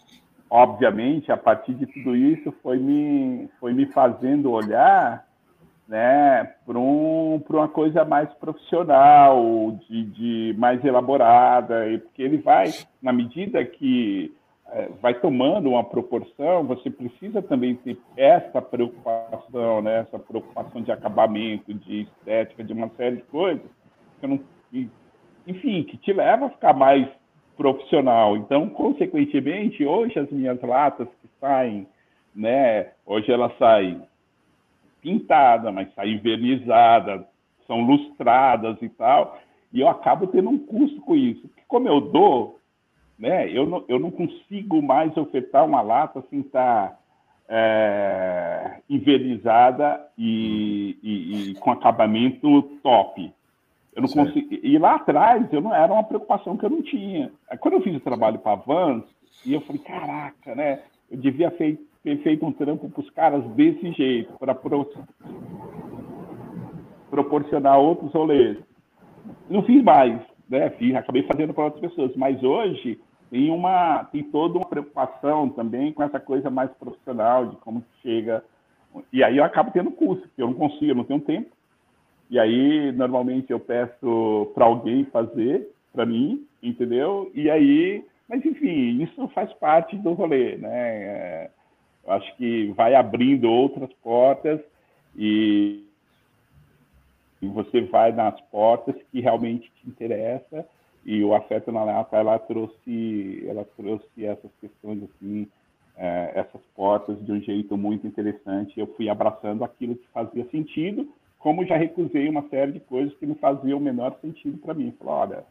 obviamente, 0.49 1.29
a 1.33 1.35
partir 1.35 1.73
de 1.73 1.85
tudo 1.85 2.15
isso 2.15 2.53
foi 2.63 2.77
me, 2.77 3.49
foi 3.59 3.73
me 3.73 3.87
fazendo 3.87 4.51
olhar 4.51 5.27
né, 5.85 6.45
para 6.65 6.79
um, 6.79 7.43
uma 7.49 7.67
coisa 7.67 8.05
mais 8.05 8.31
profissional, 8.35 9.77
de, 9.89 10.05
de 10.05 10.55
mais 10.57 10.83
elaborada, 10.85 11.89
e 11.89 11.97
porque 11.97 12.21
ele 12.21 12.37
vai, 12.37 12.71
na 13.01 13.11
medida 13.11 13.65
que 13.65 14.33
vai 15.01 15.13
tomando 15.19 15.69
uma 15.69 15.83
proporção, 15.83 16.65
você 16.65 16.89
precisa 16.89 17.41
também 17.41 17.75
ter 17.75 17.97
essa 18.17 18.61
preocupação, 18.61 19.81
né? 19.81 19.99
essa 19.99 20.19
preocupação 20.19 20.81
de 20.81 20.91
acabamento, 20.91 21.73
de 21.73 22.01
estética, 22.01 22.63
de 22.63 22.73
uma 22.73 22.89
série 22.97 23.17
de 23.17 23.23
coisas, 23.23 23.65
que 24.19 24.27
não, 24.27 24.39
enfim, 25.47 25.83
que 25.83 25.97
te 25.97 26.11
leva 26.11 26.47
a 26.47 26.49
ficar 26.49 26.73
mais 26.73 27.07
profissional. 27.55 28.35
Então, 28.35 28.67
consequentemente, 28.69 29.85
hoje 29.85 30.19
as 30.19 30.29
minhas 30.31 30.61
latas 30.61 31.07
que 31.21 31.29
saem, 31.39 31.87
né? 32.35 32.91
hoje 33.05 33.31
elas 33.31 33.55
saem 33.57 34.01
pintadas, 35.01 35.73
mas 35.73 35.93
saem 35.93 36.15
envernizadas, 36.15 37.21
são 37.67 37.81
lustradas 37.81 38.77
e 38.81 38.89
tal, 38.89 39.39
e 39.71 39.81
eu 39.81 39.87
acabo 39.87 40.27
tendo 40.27 40.49
um 40.49 40.57
custo 40.57 40.99
com 41.01 41.15
isso. 41.15 41.47
Porque 41.47 41.63
como 41.67 41.87
eu 41.87 42.01
dou, 42.01 42.59
né? 43.17 43.49
Eu 43.49 43.65
não, 43.65 43.83
eu 43.87 43.99
não 43.99 44.11
consigo 44.11 44.81
mais 44.81 45.15
ofertar 45.17 45.65
uma 45.65 45.81
lata 45.81 46.19
assim 46.19 46.43
tá 46.43 46.97
é, 47.47 48.79
envernizada 48.89 50.01
e, 50.17 50.97
e, 51.01 51.51
e, 51.51 51.53
com 51.55 51.71
acabamento 51.71 52.63
top. 52.81 53.31
Eu 53.95 54.01
não 54.01 54.09
consigo. 54.09 54.47
E 54.51 54.77
lá 54.77 54.95
atrás 54.95 55.51
eu 55.53 55.61
não 55.61 55.73
era 55.73 55.91
uma 55.91 56.03
preocupação 56.03 56.57
que 56.57 56.65
eu 56.65 56.69
não 56.69 56.81
tinha. 56.81 57.31
Quando 57.59 57.75
eu 57.75 57.81
fiz 57.81 57.95
o 57.95 58.01
trabalho 58.01 58.39
para 58.39 58.53
a 58.53 58.55
Vans, 58.55 59.03
e 59.45 59.53
eu 59.53 59.61
falei, 59.61 59.81
caraca, 59.81 60.55
né? 60.55 60.81
Eu 61.09 61.17
devia 61.17 61.51
ter 61.51 61.77
feito 62.03 62.45
um 62.45 62.51
trampo 62.51 62.89
para 62.89 63.01
os 63.01 63.09
caras 63.11 63.43
desse 63.51 63.91
jeito, 63.93 64.33
para 64.37 64.53
pro, 64.53 64.91
proporcionar 67.09 67.79
outros 67.79 68.11
rolês. 68.11 68.57
Não 69.49 69.63
fiz 69.63 69.83
mais, 69.83 70.19
né? 70.49 70.69
Fiz, 70.71 70.93
acabei 70.95 71.23
fazendo 71.23 71.53
para 71.53 71.65
outras 71.65 71.81
pessoas. 71.81 72.15
Mas 72.15 72.43
hoje 72.43 72.99
tem 73.29 73.49
uma 73.49 74.03
tem 74.05 74.23
toda 74.23 74.57
uma 74.57 74.67
preocupação 74.67 75.49
também 75.49 75.91
com 75.91 76.03
essa 76.03 76.19
coisa 76.19 76.49
mais 76.49 76.71
profissional 76.71 77.47
de 77.47 77.55
como 77.57 77.83
chega. 78.01 78.43
E 79.11 79.23
aí 79.23 79.37
eu 79.37 79.43
acabo 79.43 79.71
tendo 79.71 79.91
custo 79.91 80.27
porque 80.27 80.41
eu 80.41 80.47
não 80.47 80.53
consigo 80.53 80.91
eu 80.91 80.95
não 80.95 81.03
tenho 81.03 81.21
tempo. 81.21 81.49
E 82.29 82.39
aí 82.39 82.91
normalmente 82.91 83.51
eu 83.51 83.59
peço 83.59 84.51
para 84.53 84.65
alguém 84.65 85.05
fazer 85.05 85.69
para 85.93 86.05
mim 86.05 86.45
entendeu? 86.61 87.31
E 87.33 87.49
aí 87.49 88.03
mas 88.27 88.45
enfim 88.45 89.01
isso 89.01 89.27
faz 89.29 89.51
parte 89.53 89.95
do 89.97 90.13
rolê 90.13 90.57
né? 90.57 90.69
É, 90.71 91.51
eu 92.05 92.13
acho 92.13 92.35
que 92.37 92.71
vai 92.75 92.95
abrindo 92.95 93.49
outras 93.49 93.91
portas 94.03 94.59
e 95.15 95.83
e 97.41 97.47
você 97.47 97.81
vai 97.81 98.11
nas 98.11 98.39
portas 98.49 98.95
que 99.11 99.19
realmente 99.19 99.71
te 99.75 99.87
interessa 99.87 100.65
e 101.05 101.23
o 101.23 101.35
afeto 101.35 101.71
na 101.71 101.83
lata 101.83 102.17
ela 102.17 102.39
trouxe 102.39 103.45
ela 103.47 103.63
trouxe 103.77 104.25
essas 104.25 104.51
questões 104.59 105.03
assim 105.03 105.47
é, 105.95 106.31
essas 106.35 106.61
portas 106.75 107.23
de 107.23 107.31
um 107.31 107.39
jeito 107.39 107.77
muito 107.77 108.05
interessante. 108.05 108.77
Eu 108.77 108.87
fui 108.95 109.07
abraçando 109.07 109.63
aquilo 109.63 109.95
que 109.95 110.07
fazia 110.07 110.43
sentido 110.49 111.07
como 111.37 111.63
já 111.63 111.77
recusei 111.77 112.27
uma 112.27 112.41
série 112.49 112.71
de 112.71 112.79
coisas 112.79 113.15
que 113.17 113.25
não 113.25 113.35
faziam 113.35 113.77
o 113.77 113.81
menor 113.81 114.17
sentido 114.19 114.57
para 114.57 114.73
mim. 114.73 114.91
Falei 114.97 115.13
olha 115.13 115.45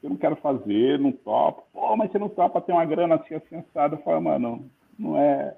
eu 0.00 0.10
não 0.10 0.16
quero 0.16 0.36
fazer 0.36 0.98
não 1.00 1.10
topo. 1.10 1.64
Pô 1.72 1.96
mas 1.96 2.12
você 2.12 2.18
não 2.18 2.28
topa 2.28 2.60
ter 2.60 2.72
uma 2.72 2.84
grana 2.84 3.16
assim 3.16 3.56
assada 3.56 3.96
eu 3.96 4.02
falo 4.02 4.22
mano 4.22 4.64
não 4.96 5.18
é 5.18 5.56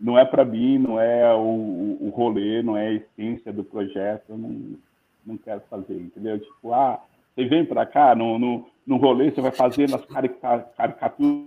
não 0.00 0.18
é 0.18 0.24
para 0.24 0.44
mim 0.44 0.78
não 0.78 1.00
é 1.00 1.32
o, 1.32 1.96
o 2.00 2.12
rolê 2.12 2.60
não 2.60 2.76
é 2.76 2.88
a 2.88 2.92
essência 2.92 3.52
do 3.52 3.62
projeto 3.62 4.30
eu 4.30 4.36
não 4.36 4.76
não 5.24 5.36
quero 5.38 5.60
fazer. 5.70 5.94
Entendeu? 5.94 6.40
Tipo 6.40 6.72
ah 6.74 7.00
você 7.34 7.44
vem 7.46 7.64
para 7.64 7.86
cá, 7.86 8.14
no, 8.14 8.38
no, 8.38 8.66
no 8.86 8.96
rolê, 8.96 9.30
você 9.30 9.40
vai 9.40 9.52
fazendo 9.52 9.96
as 9.96 10.04
caricaturas 10.76 11.46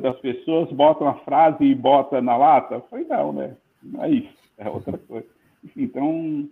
das 0.00 0.18
pessoas, 0.20 0.70
bota 0.72 1.04
uma 1.04 1.14
frase 1.20 1.64
e 1.64 1.74
bota 1.74 2.20
na 2.20 2.36
lata. 2.36 2.74
Eu 2.74 2.82
falei, 2.90 3.06
não, 3.06 3.32
né? 3.32 3.56
Não 3.82 4.04
é 4.04 4.10
isso, 4.10 4.36
é 4.58 4.68
outra 4.68 4.98
coisa. 4.98 5.26
Enfim, 5.64 5.82
então, 5.82 6.48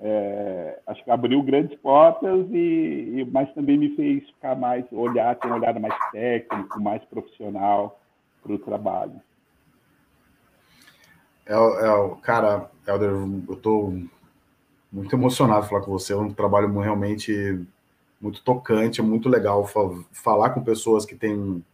é, 0.00 0.78
acho 0.86 1.02
que 1.02 1.10
abriu 1.10 1.42
grandes 1.42 1.76
portas, 1.80 2.46
e, 2.50 3.14
e, 3.16 3.28
mas 3.32 3.52
também 3.54 3.78
me 3.78 3.94
fez 3.96 4.26
ficar 4.30 4.54
mais, 4.54 4.84
olhar, 4.92 5.34
ter 5.36 5.48
um 5.48 5.54
olhar 5.54 5.78
mais 5.80 5.94
técnico, 6.12 6.80
mais 6.80 7.02
profissional 7.04 8.00
para 8.42 8.52
o 8.52 8.58
trabalho. 8.58 9.20
É, 11.46 11.54
é, 11.54 12.16
cara, 12.22 12.70
Helder, 12.86 13.10
eu 13.10 13.54
estou 13.54 13.94
muito 14.90 15.14
emocionado 15.14 15.66
falar 15.66 15.82
com 15.82 15.90
você. 15.90 16.12
É 16.12 16.16
um 16.16 16.32
trabalho 16.32 16.72
realmente 16.78 17.60
muito 18.20 18.42
tocante, 18.42 19.00
é 19.00 19.04
muito 19.04 19.28
legal 19.28 19.68
falar 20.12 20.50
com 20.50 20.62
pessoas 20.62 21.04
que 21.04 21.14
têm 21.14 21.64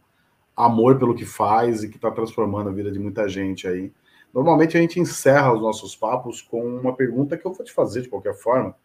amor 0.55 0.99
pelo 0.99 1.15
que 1.15 1.25
faz 1.25 1.83
e 1.83 1.89
que 1.89 1.95
está 1.95 2.11
transformando 2.11 2.69
a 2.69 2.73
vida 2.73 2.91
de 2.91 2.99
muita 2.99 3.27
gente 3.27 3.67
aí. 3.67 3.91
Normalmente 4.33 4.77
a 4.77 4.81
gente 4.81 4.99
encerra 4.99 5.53
os 5.53 5.61
nossos 5.61 5.95
papos 5.95 6.41
com 6.41 6.61
uma 6.61 6.95
pergunta 6.95 7.37
que 7.37 7.45
eu 7.45 7.53
vou 7.53 7.65
te 7.65 7.71
fazer 7.71 8.01
de 8.01 8.09
qualquer 8.09 8.35
forma, 8.35 8.75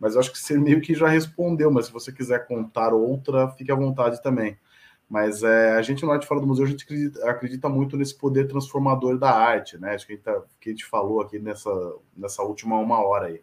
mas 0.00 0.14
eu 0.14 0.20
acho 0.20 0.32
que 0.32 0.38
você 0.38 0.58
meio 0.58 0.80
que 0.80 0.94
já 0.94 1.08
respondeu, 1.08 1.70
mas 1.70 1.86
se 1.86 1.92
você 1.92 2.10
quiser 2.10 2.46
contar 2.46 2.92
outra, 2.92 3.48
fique 3.50 3.70
à 3.70 3.74
vontade 3.74 4.22
também. 4.22 4.58
Mas 5.08 5.42
é, 5.42 5.72
a 5.72 5.82
gente 5.82 6.04
no 6.04 6.10
Arte 6.10 6.26
Fora 6.26 6.40
do 6.40 6.46
Museu, 6.46 6.64
a 6.64 6.68
gente 6.68 6.84
acredita, 6.84 7.30
acredita, 7.30 7.68
muito 7.68 7.96
nesse 7.96 8.16
poder 8.16 8.48
transformador 8.48 9.18
da 9.18 9.30
arte, 9.30 9.78
né? 9.78 9.94
Acho 9.94 10.06
que 10.06 10.14
a 10.14 10.16
gente, 10.16 10.24
tá, 10.24 10.42
que 10.60 10.70
a 10.70 10.72
gente 10.72 10.84
falou 10.86 11.20
aqui 11.20 11.38
nessa, 11.38 11.70
nessa 12.16 12.42
última 12.42 12.78
uma 12.78 12.98
hora 13.06 13.26
aí 13.26 13.40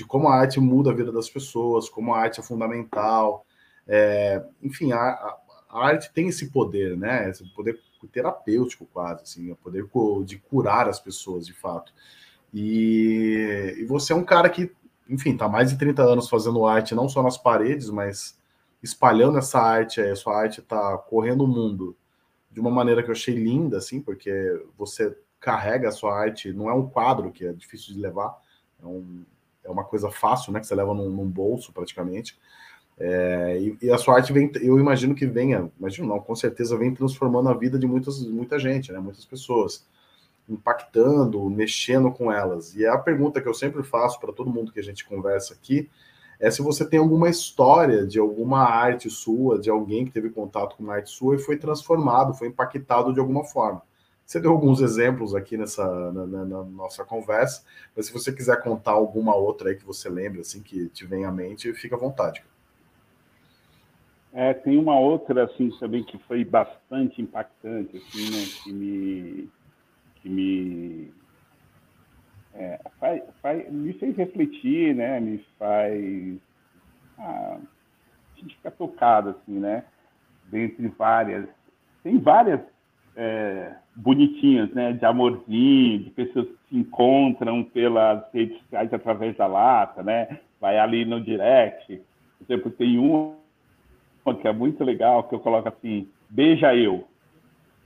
de 0.00 0.06
como 0.06 0.28
a 0.28 0.34
arte 0.34 0.58
muda 0.58 0.90
a 0.90 0.94
vida 0.94 1.12
das 1.12 1.28
pessoas, 1.28 1.86
como 1.86 2.14
a 2.14 2.18
arte 2.18 2.40
é 2.40 2.42
fundamental. 2.42 3.44
É, 3.86 4.42
enfim, 4.62 4.92
a, 4.92 4.98
a, 4.98 5.86
arte 5.86 6.10
tem 6.14 6.28
esse 6.28 6.50
poder, 6.50 6.96
né? 6.96 7.28
Esse 7.28 7.44
poder 7.54 7.78
terapêutico 8.10 8.86
quase, 8.86 9.22
assim, 9.22 9.50
o 9.50 9.56
poder 9.56 9.86
de 10.24 10.38
curar 10.38 10.88
as 10.88 10.98
pessoas, 10.98 11.46
de 11.46 11.52
fato. 11.52 11.92
E, 12.52 13.76
e 13.78 13.84
você 13.84 14.14
é 14.14 14.16
um 14.16 14.24
cara 14.24 14.48
que, 14.48 14.72
enfim, 15.06 15.32
está 15.32 15.46
mais 15.46 15.68
de 15.68 15.76
30 15.76 16.02
anos 16.02 16.30
fazendo 16.30 16.64
arte, 16.64 16.94
não 16.94 17.06
só 17.06 17.22
nas 17.22 17.36
paredes, 17.36 17.90
mas 17.90 18.38
espalhando 18.82 19.36
essa 19.36 19.60
arte, 19.60 20.00
a 20.00 20.16
sua 20.16 20.34
arte 20.34 20.60
está 20.60 20.96
correndo 20.96 21.44
o 21.44 21.46
mundo 21.46 21.94
de 22.50 22.58
uma 22.58 22.70
maneira 22.70 23.02
que 23.02 23.10
eu 23.10 23.14
achei 23.14 23.34
linda, 23.34 23.76
assim, 23.76 24.00
porque 24.00 24.32
você 24.78 25.14
carrega 25.38 25.90
a 25.90 25.92
sua 25.92 26.18
arte, 26.18 26.54
não 26.54 26.70
é 26.70 26.74
um 26.74 26.88
quadro 26.88 27.30
que 27.30 27.44
é 27.46 27.52
difícil 27.52 27.92
de 27.92 28.00
levar, 28.00 28.40
é 28.82 28.86
um, 28.86 29.24
é 29.70 29.74
uma 29.74 29.84
coisa 29.84 30.10
fácil, 30.10 30.52
né? 30.52 30.60
Que 30.60 30.66
você 30.66 30.74
leva 30.74 30.94
num, 30.94 31.08
num 31.08 31.26
bolso 31.26 31.72
praticamente. 31.72 32.38
É, 32.98 33.58
e, 33.58 33.78
e, 33.80 33.90
a 33.90 33.96
sua 33.96 34.16
arte 34.16 34.32
vem, 34.32 34.50
eu 34.60 34.78
imagino 34.78 35.14
que 35.14 35.26
venha, 35.26 35.72
imagino 35.78 36.06
não, 36.06 36.20
com 36.20 36.34
certeza 36.34 36.76
vem 36.76 36.92
transformando 36.92 37.48
a 37.48 37.54
vida 37.54 37.78
de 37.78 37.86
muitas, 37.86 38.22
muita 38.26 38.58
gente, 38.58 38.92
né? 38.92 38.98
Muitas 38.98 39.24
pessoas, 39.24 39.86
impactando, 40.48 41.48
mexendo 41.48 42.10
com 42.12 42.30
elas. 42.30 42.74
E 42.74 42.86
a 42.86 42.98
pergunta 42.98 43.40
que 43.40 43.48
eu 43.48 43.54
sempre 43.54 43.82
faço 43.82 44.20
para 44.20 44.32
todo 44.32 44.50
mundo 44.50 44.72
que 44.72 44.80
a 44.80 44.84
gente 44.84 45.06
conversa 45.06 45.54
aqui 45.54 45.88
é 46.38 46.50
se 46.50 46.62
você 46.62 46.88
tem 46.88 46.98
alguma 46.98 47.28
história 47.28 48.06
de 48.06 48.18
alguma 48.18 48.60
arte 48.60 49.10
sua, 49.10 49.58
de 49.58 49.68
alguém 49.68 50.06
que 50.06 50.10
teve 50.10 50.30
contato 50.30 50.76
com 50.76 50.82
uma 50.82 50.94
arte 50.94 51.10
sua 51.10 51.36
e 51.36 51.38
foi 51.38 51.56
transformado, 51.56 52.34
foi 52.34 52.48
impactado 52.48 53.12
de 53.12 53.20
alguma 53.20 53.44
forma. 53.44 53.82
Você 54.30 54.38
deu 54.38 54.52
alguns 54.52 54.80
exemplos 54.80 55.34
aqui 55.34 55.56
nessa 55.56 56.12
na, 56.12 56.24
na, 56.24 56.44
na 56.44 56.62
nossa 56.62 57.04
conversa, 57.04 57.66
mas 57.96 58.06
se 58.06 58.12
você 58.12 58.32
quiser 58.32 58.62
contar 58.62 58.92
alguma 58.92 59.34
outra 59.34 59.70
aí 59.70 59.74
que 59.74 59.84
você 59.84 60.08
lembra, 60.08 60.42
assim, 60.42 60.62
que 60.62 60.88
te 60.90 61.04
vem 61.04 61.24
à 61.24 61.32
mente, 61.32 61.74
fica 61.74 61.96
à 61.96 61.98
vontade. 61.98 62.40
É, 64.32 64.54
tem 64.54 64.78
uma 64.78 64.96
outra, 64.96 65.46
assim, 65.46 65.68
também 65.80 66.04
que 66.04 66.16
foi 66.28 66.44
bastante 66.44 67.20
impactante, 67.20 67.96
assim, 67.96 68.30
né, 68.30 68.46
que 68.62 68.72
me, 68.72 69.50
que 70.22 70.28
me, 70.28 71.12
é, 72.54 72.80
faz, 73.00 73.22
faz, 73.42 73.72
me 73.72 73.92
fez 73.94 74.16
refletir, 74.16 74.94
né, 74.94 75.18
me 75.18 75.44
faz, 75.58 76.38
ah, 77.18 77.58
a 77.58 78.40
gente 78.40 78.54
fica 78.54 78.70
tocado, 78.70 79.30
assim, 79.30 79.58
né, 79.58 79.84
dentre 80.52 80.86
várias, 80.86 81.48
tem 82.04 82.16
várias 82.16 82.60
é, 83.16 83.74
bonitinhas, 84.00 84.70
né, 84.72 84.92
de 84.92 85.04
amorzinho, 85.04 86.00
de 86.00 86.10
pessoas 86.10 86.46
que 86.46 86.56
se 86.70 86.76
encontram 86.78 87.62
pelas 87.62 88.22
redes 88.32 88.58
sociais 88.60 88.92
através 88.92 89.36
da 89.36 89.46
lata, 89.46 90.02
né, 90.02 90.38
vai 90.60 90.78
ali 90.78 91.04
no 91.04 91.20
direct, 91.20 92.00
por 92.38 92.44
exemplo, 92.44 92.70
tem 92.70 92.98
uma 92.98 93.34
que 94.40 94.46
é 94.46 94.52
muito 94.52 94.84
legal, 94.84 95.24
que 95.24 95.34
eu 95.34 95.40
coloco 95.40 95.68
assim, 95.68 96.08
beija 96.28 96.74
eu, 96.74 97.04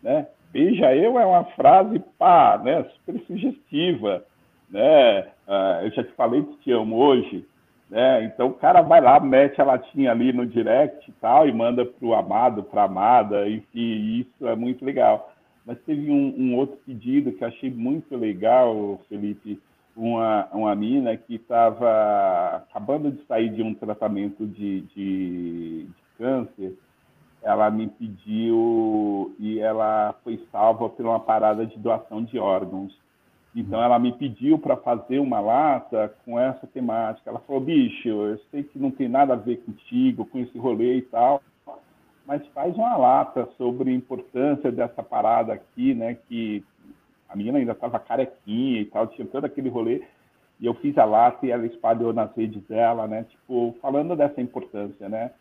né? 0.02 0.26
Beija 0.52 0.94
eu 0.94 1.18
é 1.18 1.24
uma 1.24 1.44
frase, 1.44 1.98
pá, 2.18 2.60
né, 2.62 2.84
super 2.84 3.18
sugestiva, 3.26 4.24
né? 4.70 5.22
Uh, 5.48 5.84
eu 5.84 5.90
já 5.92 6.04
te 6.04 6.12
falei 6.12 6.42
que 6.42 6.56
te 6.58 6.72
amo 6.72 6.96
hoje, 6.96 7.46
né? 7.88 8.24
Então 8.24 8.48
o 8.48 8.54
cara 8.54 8.82
vai 8.82 9.00
lá, 9.00 9.18
mete 9.20 9.60
a 9.60 9.64
latinha 9.64 10.10
ali 10.10 10.32
no 10.32 10.46
direct 10.46 11.08
e 11.08 11.12
tal, 11.14 11.48
e 11.48 11.52
manda 11.52 11.84
pro 11.84 12.14
amado, 12.14 12.62
pra 12.62 12.84
amada, 12.84 13.48
enfim, 13.48 14.20
isso 14.20 14.46
é 14.46 14.54
muito 14.54 14.84
legal. 14.84 15.32
Mas 15.66 15.78
teve 15.82 16.10
um, 16.10 16.34
um 16.38 16.56
outro 16.56 16.76
pedido 16.84 17.32
que 17.32 17.42
eu 17.42 17.48
achei 17.48 17.70
muito 17.70 18.14
legal, 18.16 19.00
Felipe, 19.08 19.60
uma, 19.96 20.46
uma 20.52 20.74
mina 20.74 21.16
que 21.16 21.36
estava 21.36 22.56
acabando 22.56 23.10
de 23.10 23.24
sair 23.26 23.50
de 23.50 23.62
um 23.62 23.74
tratamento 23.74 24.46
de, 24.46 24.82
de, 24.82 25.84
de 25.84 25.88
câncer, 26.18 26.76
ela 27.42 27.70
me 27.70 27.88
pediu 27.88 29.34
e 29.38 29.58
ela 29.60 30.14
foi 30.24 30.42
salva 30.50 30.88
por 30.88 31.04
uma 31.04 31.20
parada 31.20 31.64
de 31.66 31.78
doação 31.78 32.24
de 32.24 32.38
órgãos. 32.38 32.98
Então 33.54 33.80
ela 33.80 33.98
me 33.98 34.12
pediu 34.12 34.58
para 34.58 34.76
fazer 34.76 35.20
uma 35.20 35.38
lata 35.40 36.12
com 36.24 36.40
essa 36.40 36.66
temática. 36.66 37.30
Ela 37.30 37.38
falou: 37.40 37.60
"Bicho, 37.60 38.08
eu 38.08 38.38
sei 38.50 38.64
que 38.64 38.78
não 38.78 38.90
tem 38.90 39.08
nada 39.08 39.34
a 39.34 39.36
ver 39.36 39.58
contigo, 39.58 40.24
com 40.24 40.38
esse 40.38 40.58
rolê 40.58 40.96
e 40.96 41.02
tal, 41.02 41.40
mas 42.26 42.46
faz 42.48 42.74
uma 42.76 42.96
lata 42.96 43.48
sobre 43.56 43.90
a 43.90 43.94
importância 43.94 44.72
dessa 44.72 45.02
parada 45.02 45.52
aqui, 45.52 45.94
né, 45.94 46.16
que 46.28 46.64
a 47.28 47.36
menina 47.36 47.58
ainda 47.58 47.72
estava 47.72 47.98
carequinha 47.98 48.80
e 48.80 48.84
tal, 48.86 49.08
tinha 49.08 49.26
todo 49.26 49.44
aquele 49.44 49.68
rolê. 49.68 50.02
E 50.60 50.66
eu 50.66 50.74
fiz 50.74 50.96
a 50.96 51.04
lata 51.04 51.44
e 51.44 51.50
ela 51.50 51.66
espalhou 51.66 52.12
nas 52.12 52.34
redes 52.36 52.62
dela, 52.68 53.08
né? 53.08 53.24
Tipo, 53.24 53.76
falando 53.82 54.14
dessa 54.14 54.40
importância, 54.40 55.08
né? 55.08 55.32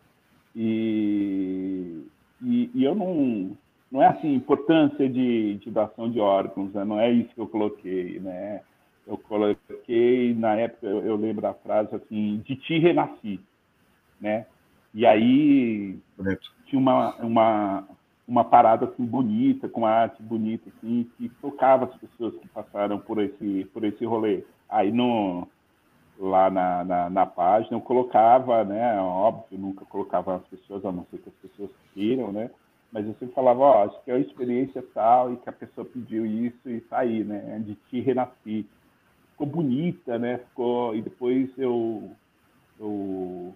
E, 0.56 2.04
e, 2.42 2.70
e, 2.74 2.84
eu 2.84 2.94
não. 2.96 3.56
Não 3.92 4.02
é 4.02 4.08
assim, 4.08 4.34
importância 4.34 5.08
de, 5.08 5.54
de 5.58 5.70
doação 5.70 6.10
de 6.10 6.18
órgãos, 6.18 6.72
né? 6.72 6.84
não 6.84 6.98
é 6.98 7.12
isso 7.12 7.32
que 7.32 7.40
eu 7.40 7.46
coloquei, 7.46 8.18
né? 8.18 8.60
Eu 9.06 9.16
coloquei, 9.16 10.34
na 10.34 10.56
época, 10.56 10.84
eu, 10.84 11.06
eu 11.06 11.16
lembro 11.16 11.42
da 11.42 11.54
frase 11.54 11.94
assim, 11.94 12.42
de 12.44 12.56
ti 12.56 12.80
renasci, 12.80 13.38
né? 14.20 14.46
E 14.92 15.06
aí 15.06 15.96
Bonito. 16.16 16.53
Tinha 16.66 16.80
uma, 16.80 17.14
uma, 17.16 17.84
uma 18.26 18.44
parada 18.44 18.86
assim 18.86 19.04
bonita, 19.04 19.68
com 19.68 19.86
arte 19.86 20.22
bonita, 20.22 20.70
assim, 20.76 21.10
que 21.16 21.28
tocava 21.40 21.86
as 21.86 21.94
pessoas 21.96 22.34
que 22.36 22.48
passaram 22.48 22.98
por 22.98 23.22
esse, 23.22 23.64
por 23.72 23.84
esse 23.84 24.04
rolê. 24.04 24.44
Aí 24.68 24.90
no, 24.90 25.46
lá 26.18 26.50
na, 26.50 26.84
na, 26.84 27.10
na, 27.10 27.26
página, 27.26 27.76
eu 27.76 27.80
colocava, 27.80 28.64
né, 28.64 28.98
óbvio, 29.00 29.58
nunca 29.58 29.84
colocava 29.84 30.36
as 30.36 30.44
pessoas, 30.44 30.84
a 30.84 30.92
não 30.92 31.06
ser 31.10 31.18
que 31.18 31.28
as 31.28 31.34
pessoas 31.50 31.70
queiram, 31.92 32.32
né, 32.32 32.50
mas 32.92 33.06
eu 33.06 33.14
sempre 33.14 33.34
falava, 33.34 33.60
ó, 33.60 33.84
acho 33.84 34.02
que 34.04 34.10
é 34.10 34.14
uma 34.14 34.20
experiência 34.20 34.84
tal 34.94 35.32
e 35.32 35.36
que 35.36 35.48
a 35.48 35.52
pessoa 35.52 35.84
pediu 35.84 36.24
isso 36.24 36.70
e 36.70 36.80
tá 36.82 36.98
aí, 36.98 37.24
né, 37.24 37.60
de 37.64 37.74
te 37.74 38.00
renasci. 38.00 38.66
Ficou 39.32 39.46
bonita, 39.48 40.16
né, 40.18 40.38
ficou, 40.38 40.94
e 40.94 41.02
depois 41.02 41.50
eu, 41.58 42.10
eu, 42.78 43.52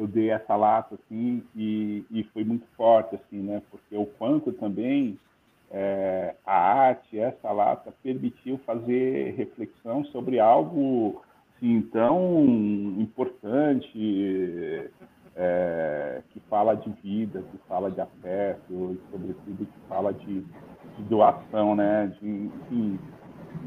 eu 0.00 0.06
dei 0.06 0.30
essa 0.30 0.56
lata, 0.56 0.94
assim, 0.94 1.42
e, 1.54 2.04
e 2.10 2.24
foi 2.32 2.42
muito 2.42 2.66
forte, 2.74 3.16
assim, 3.16 3.38
né, 3.38 3.60
porque 3.70 3.94
o 3.96 4.06
quanto 4.06 4.50
também 4.52 5.18
é, 5.70 6.34
a 6.44 6.56
arte, 6.56 7.18
essa 7.18 7.52
lata, 7.52 7.92
permitiu 8.02 8.58
fazer 8.64 9.34
reflexão 9.36 10.04
sobre 10.06 10.40
algo 10.40 11.22
assim, 11.54 11.82
tão 11.92 12.44
importante, 12.98 14.90
é, 15.36 16.22
que 16.30 16.40
fala 16.48 16.74
de 16.74 16.90
vida, 17.02 17.42
que 17.50 17.58
fala 17.68 17.90
de 17.90 18.00
afeto, 18.00 18.62
e 18.70 19.00
sobretudo 19.12 19.66
que 19.66 19.88
fala 19.88 20.12
de, 20.14 20.40
de 20.40 21.02
doação, 21.08 21.76
né, 21.76 22.10
de, 22.18 22.26
enfim, 22.26 22.98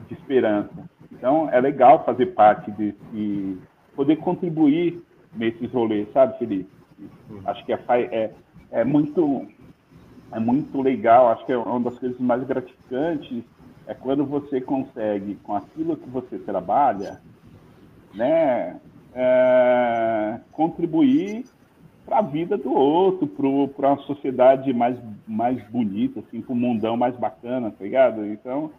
de 0.08 0.14
esperança. 0.16 0.90
Então, 1.12 1.48
é 1.52 1.62
legal 1.62 2.04
fazer 2.04 2.28
parte 2.28 2.72
desse, 2.72 3.60
poder 3.96 4.16
contribuir 4.18 5.02
nesses 5.36 5.72
rolês, 5.72 6.08
sabe, 6.14 6.38
Felipe? 6.38 6.70
Acho 7.46 7.66
que 7.66 7.74
é, 7.74 7.80
é, 7.90 8.32
é 8.72 8.84
muito 8.84 9.48
é 10.32 10.40
muito 10.40 10.82
legal, 10.82 11.30
acho 11.30 11.46
que 11.46 11.52
é 11.52 11.58
uma 11.58 11.80
das 11.80 12.00
coisas 12.00 12.20
mais 12.20 12.44
gratificantes 12.44 13.44
é 13.86 13.94
quando 13.94 14.26
você 14.26 14.62
consegue, 14.62 15.36
com 15.44 15.56
aquilo 15.56 15.98
que 15.98 16.10
você 16.10 16.40
trabalha, 16.40 17.22
né, 18.14 18.80
é, 19.14 20.40
contribuir 20.52 21.46
para 22.06 22.20
a 22.20 22.22
vida 22.22 22.58
do 22.58 22.74
outro, 22.74 23.28
para 23.28 23.90
uma 23.90 24.02
sociedade 24.04 24.74
mais, 24.74 24.98
mais 25.28 25.62
bonita, 25.70 26.20
assim, 26.20 26.42
para 26.42 26.54
um 26.54 26.58
mundão 26.58 26.98
mais 26.98 27.16
bacana, 27.16 27.72
tá 27.72 27.84
ligado? 27.84 28.26
Então, 28.26 28.72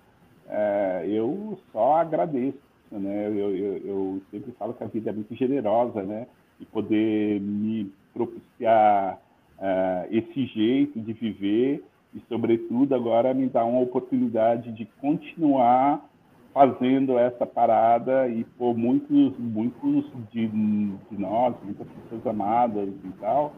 é, 0.49 1.05
eu 1.09 1.59
só 1.73 1.97
agradeço, 1.97 2.59
né? 2.91 3.29
Eu, 3.29 3.57
eu, 3.57 3.77
eu, 3.85 4.23
sempre 4.31 4.53
falo 4.53 4.75
que 4.75 4.85
a 4.85 4.89
vida 4.89 5.11
é 5.11 5.13
muito 5.13 5.35
generosa, 5.35 6.03
né? 6.03 6.27
E 6.61 6.65
poder 6.67 7.41
me 7.41 7.93
propiciar 8.13 9.19
é, 9.59 10.09
esse 10.11 10.47
jeito 10.47 11.01
de 11.01 11.13
viver 11.13 11.85
e, 12.15 12.21
sobretudo, 12.29 12.95
agora 12.95 13.35
me 13.35 13.49
dar 13.49 13.65
uma 13.65 13.81
oportunidade 13.81 14.73
de 14.73 14.85
continuar 15.01 16.09
fazendo 16.53 17.19
essa 17.19 17.45
parada 17.45 18.29
e 18.29 18.45
por 18.45 18.77
muitos, 18.79 19.37
muitos 19.37 20.05
de, 20.31 20.47
de 20.47 21.19
nós, 21.19 21.57
muitas 21.65 21.87
pessoas 21.89 22.25
amadas 22.29 22.89
e 22.89 23.11
tal, 23.21 23.57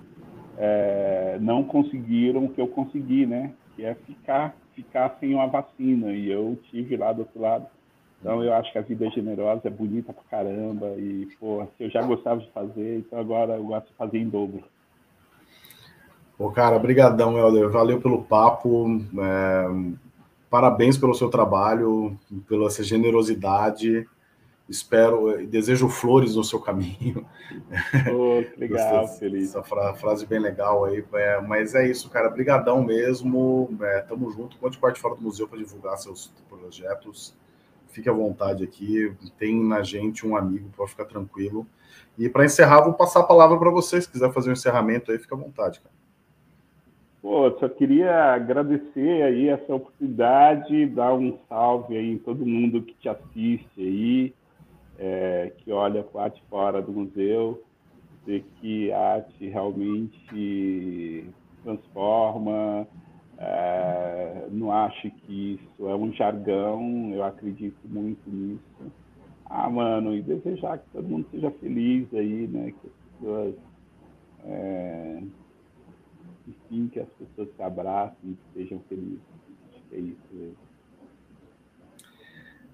é, 0.56 1.36
não 1.40 1.62
conseguiram 1.62 2.46
o 2.46 2.48
que 2.48 2.60
eu 2.60 2.68
consegui, 2.68 3.26
né? 3.26 3.52
Que 3.74 3.84
é 3.84 3.94
ficar, 3.94 4.56
ficar 4.74 5.16
sem 5.20 5.34
uma 5.34 5.46
vacina. 5.46 6.12
E 6.12 6.30
eu 6.30 6.58
tive 6.70 6.96
lá 6.96 7.12
do 7.12 7.20
outro 7.20 7.40
lado. 7.40 7.66
Então 8.20 8.42
eu 8.42 8.52
acho 8.54 8.72
que 8.72 8.78
a 8.78 8.82
vida 8.82 9.06
é 9.06 9.10
generosa, 9.10 9.62
é 9.64 9.70
bonita 9.70 10.12
pra 10.12 10.24
caramba. 10.30 10.94
E, 10.96 11.28
pô, 11.38 11.66
eu 11.78 11.90
já 11.90 12.02
gostava 12.02 12.40
de 12.40 12.50
fazer, 12.50 12.98
então 12.98 13.18
agora 13.18 13.54
eu 13.54 13.64
gosto 13.64 13.88
de 13.88 13.94
fazer 13.94 14.18
em 14.18 14.28
dobro. 14.28 14.64
Pô, 16.36 16.50
cara, 16.50 16.78
brigadão, 16.78 17.38
Helder. 17.38 17.70
Valeu 17.70 18.00
pelo 18.00 18.22
papo. 18.22 19.00
É 19.18 20.06
Parabéns 20.48 20.96
pelo 20.96 21.14
seu 21.14 21.28
trabalho, 21.28 22.18
pela 22.48 22.68
essa 22.68 22.82
generosidade. 22.82 24.08
Espero 24.68 25.40
e 25.40 25.46
desejo 25.46 25.88
flores 25.88 26.34
no 26.34 26.42
seu 26.42 26.60
caminho. 26.60 27.26
Oh, 28.12 28.42
legal, 28.58 29.06
feliz. 29.06 29.54
Essa 29.54 29.62
frase 29.62 30.26
bem 30.26 30.38
legal 30.38 30.84
aí. 30.84 31.04
É, 31.14 31.40
mas 31.40 31.74
é 31.74 31.88
isso, 31.88 32.08
cara. 32.10 32.30
Brigadão 32.30 32.82
mesmo. 32.82 33.76
É, 33.80 34.00
tamo 34.00 34.30
junto. 34.30 34.56
Conte 34.58 34.78
parte 34.78 34.98
fora 34.98 35.14
do 35.14 35.22
museu 35.22 35.46
para 35.46 35.58
divulgar 35.58 35.98
seus 35.98 36.32
projetos. 36.48 37.34
Fique 37.96 38.10
à 38.10 38.12
vontade 38.12 38.62
aqui. 38.62 39.10
Tem 39.38 39.58
na 39.58 39.82
gente 39.82 40.26
um 40.26 40.36
amigo, 40.36 40.68
pode 40.76 40.90
ficar 40.90 41.06
tranquilo. 41.06 41.66
E 42.18 42.28
para 42.28 42.44
encerrar, 42.44 42.82
vou 42.82 42.92
passar 42.92 43.20
a 43.20 43.22
palavra 43.22 43.58
para 43.58 43.70
vocês. 43.70 44.04
Se 44.04 44.10
quiser 44.10 44.30
fazer 44.34 44.50
um 44.50 44.52
encerramento 44.52 45.10
aí, 45.10 45.18
fica 45.18 45.34
à 45.34 45.38
vontade, 45.38 45.80
cara. 45.80 45.94
Pô, 47.22 47.50
só 47.58 47.66
queria 47.70 48.34
agradecer 48.34 49.22
aí 49.22 49.48
essa 49.48 49.74
oportunidade, 49.74 50.84
dar 50.88 51.14
um 51.14 51.38
salve 51.48 51.96
aí 51.96 52.12
em 52.12 52.18
todo 52.18 52.44
mundo 52.44 52.82
que 52.82 52.92
te 52.96 53.08
assiste 53.08 53.66
aí, 53.78 54.34
é, 54.98 55.50
que 55.56 55.72
olha 55.72 56.06
a 56.14 56.22
arte 56.22 56.42
fora 56.50 56.82
do 56.82 56.92
museu, 56.92 57.64
dizer 58.26 58.44
que 58.60 58.92
a 58.92 59.14
arte 59.14 59.48
realmente 59.48 61.24
transforma, 61.64 62.86
é, 63.38 64.46
não 64.50 64.72
acho 64.72 65.10
que 65.10 65.54
isso 65.54 65.88
é 65.88 65.94
um 65.94 66.12
jargão, 66.12 67.10
eu 67.12 67.22
acredito 67.22 67.76
muito 67.84 68.28
nisso. 68.28 68.92
Ah, 69.44 69.70
mano, 69.70 70.14
e 70.14 70.22
desejar 70.22 70.78
que 70.78 70.90
todo 70.90 71.08
mundo 71.08 71.26
seja 71.30 71.50
feliz 71.52 72.12
aí, 72.14 72.48
né? 72.48 72.72
Que 72.72 72.86
as 72.86 72.92
pessoas. 73.12 73.54
É... 74.44 75.22
Enfim, 76.48 76.88
que 76.88 77.00
as 77.00 77.08
pessoas 77.10 77.48
se 77.54 77.62
abracem 77.62 78.16
e 78.24 78.36
sejam 78.54 78.80
felizes. 78.88 79.20
Acho 79.68 79.82
que 79.88 79.96
é 79.96 79.98
isso 79.98 80.20
mesmo. 80.32 80.66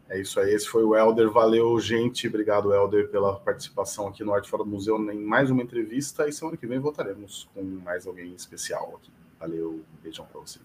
É 0.09 0.21
isso 0.21 0.39
aí, 0.41 0.53
esse 0.53 0.69
foi 0.69 0.85
o 0.85 0.95
Helder. 0.95 1.31
Valeu, 1.31 1.79
gente. 1.81 2.29
Obrigado, 2.29 2.73
Helder, 2.73 3.11
pela 3.11 3.39
participação 3.41 4.09
aqui 4.09 4.23
no 4.23 4.33
Arte 4.35 4.49
Fora 4.49 4.63
do 4.63 4.71
Museu 4.71 4.99
em 5.11 5.25
mais 5.25 5.51
uma 5.51 5.63
entrevista. 5.63 6.29
E 6.29 6.33
semana 6.33 6.57
que 6.57 6.67
vem 6.67 6.79
voltaremos 6.79 7.49
com 7.55 7.63
mais 7.63 8.07
alguém 8.07 8.35
especial 8.35 8.97
aqui. 8.97 9.11
Valeu, 9.43 9.85
beijão 10.01 10.25
para 10.25 10.41
vocês. 10.41 10.63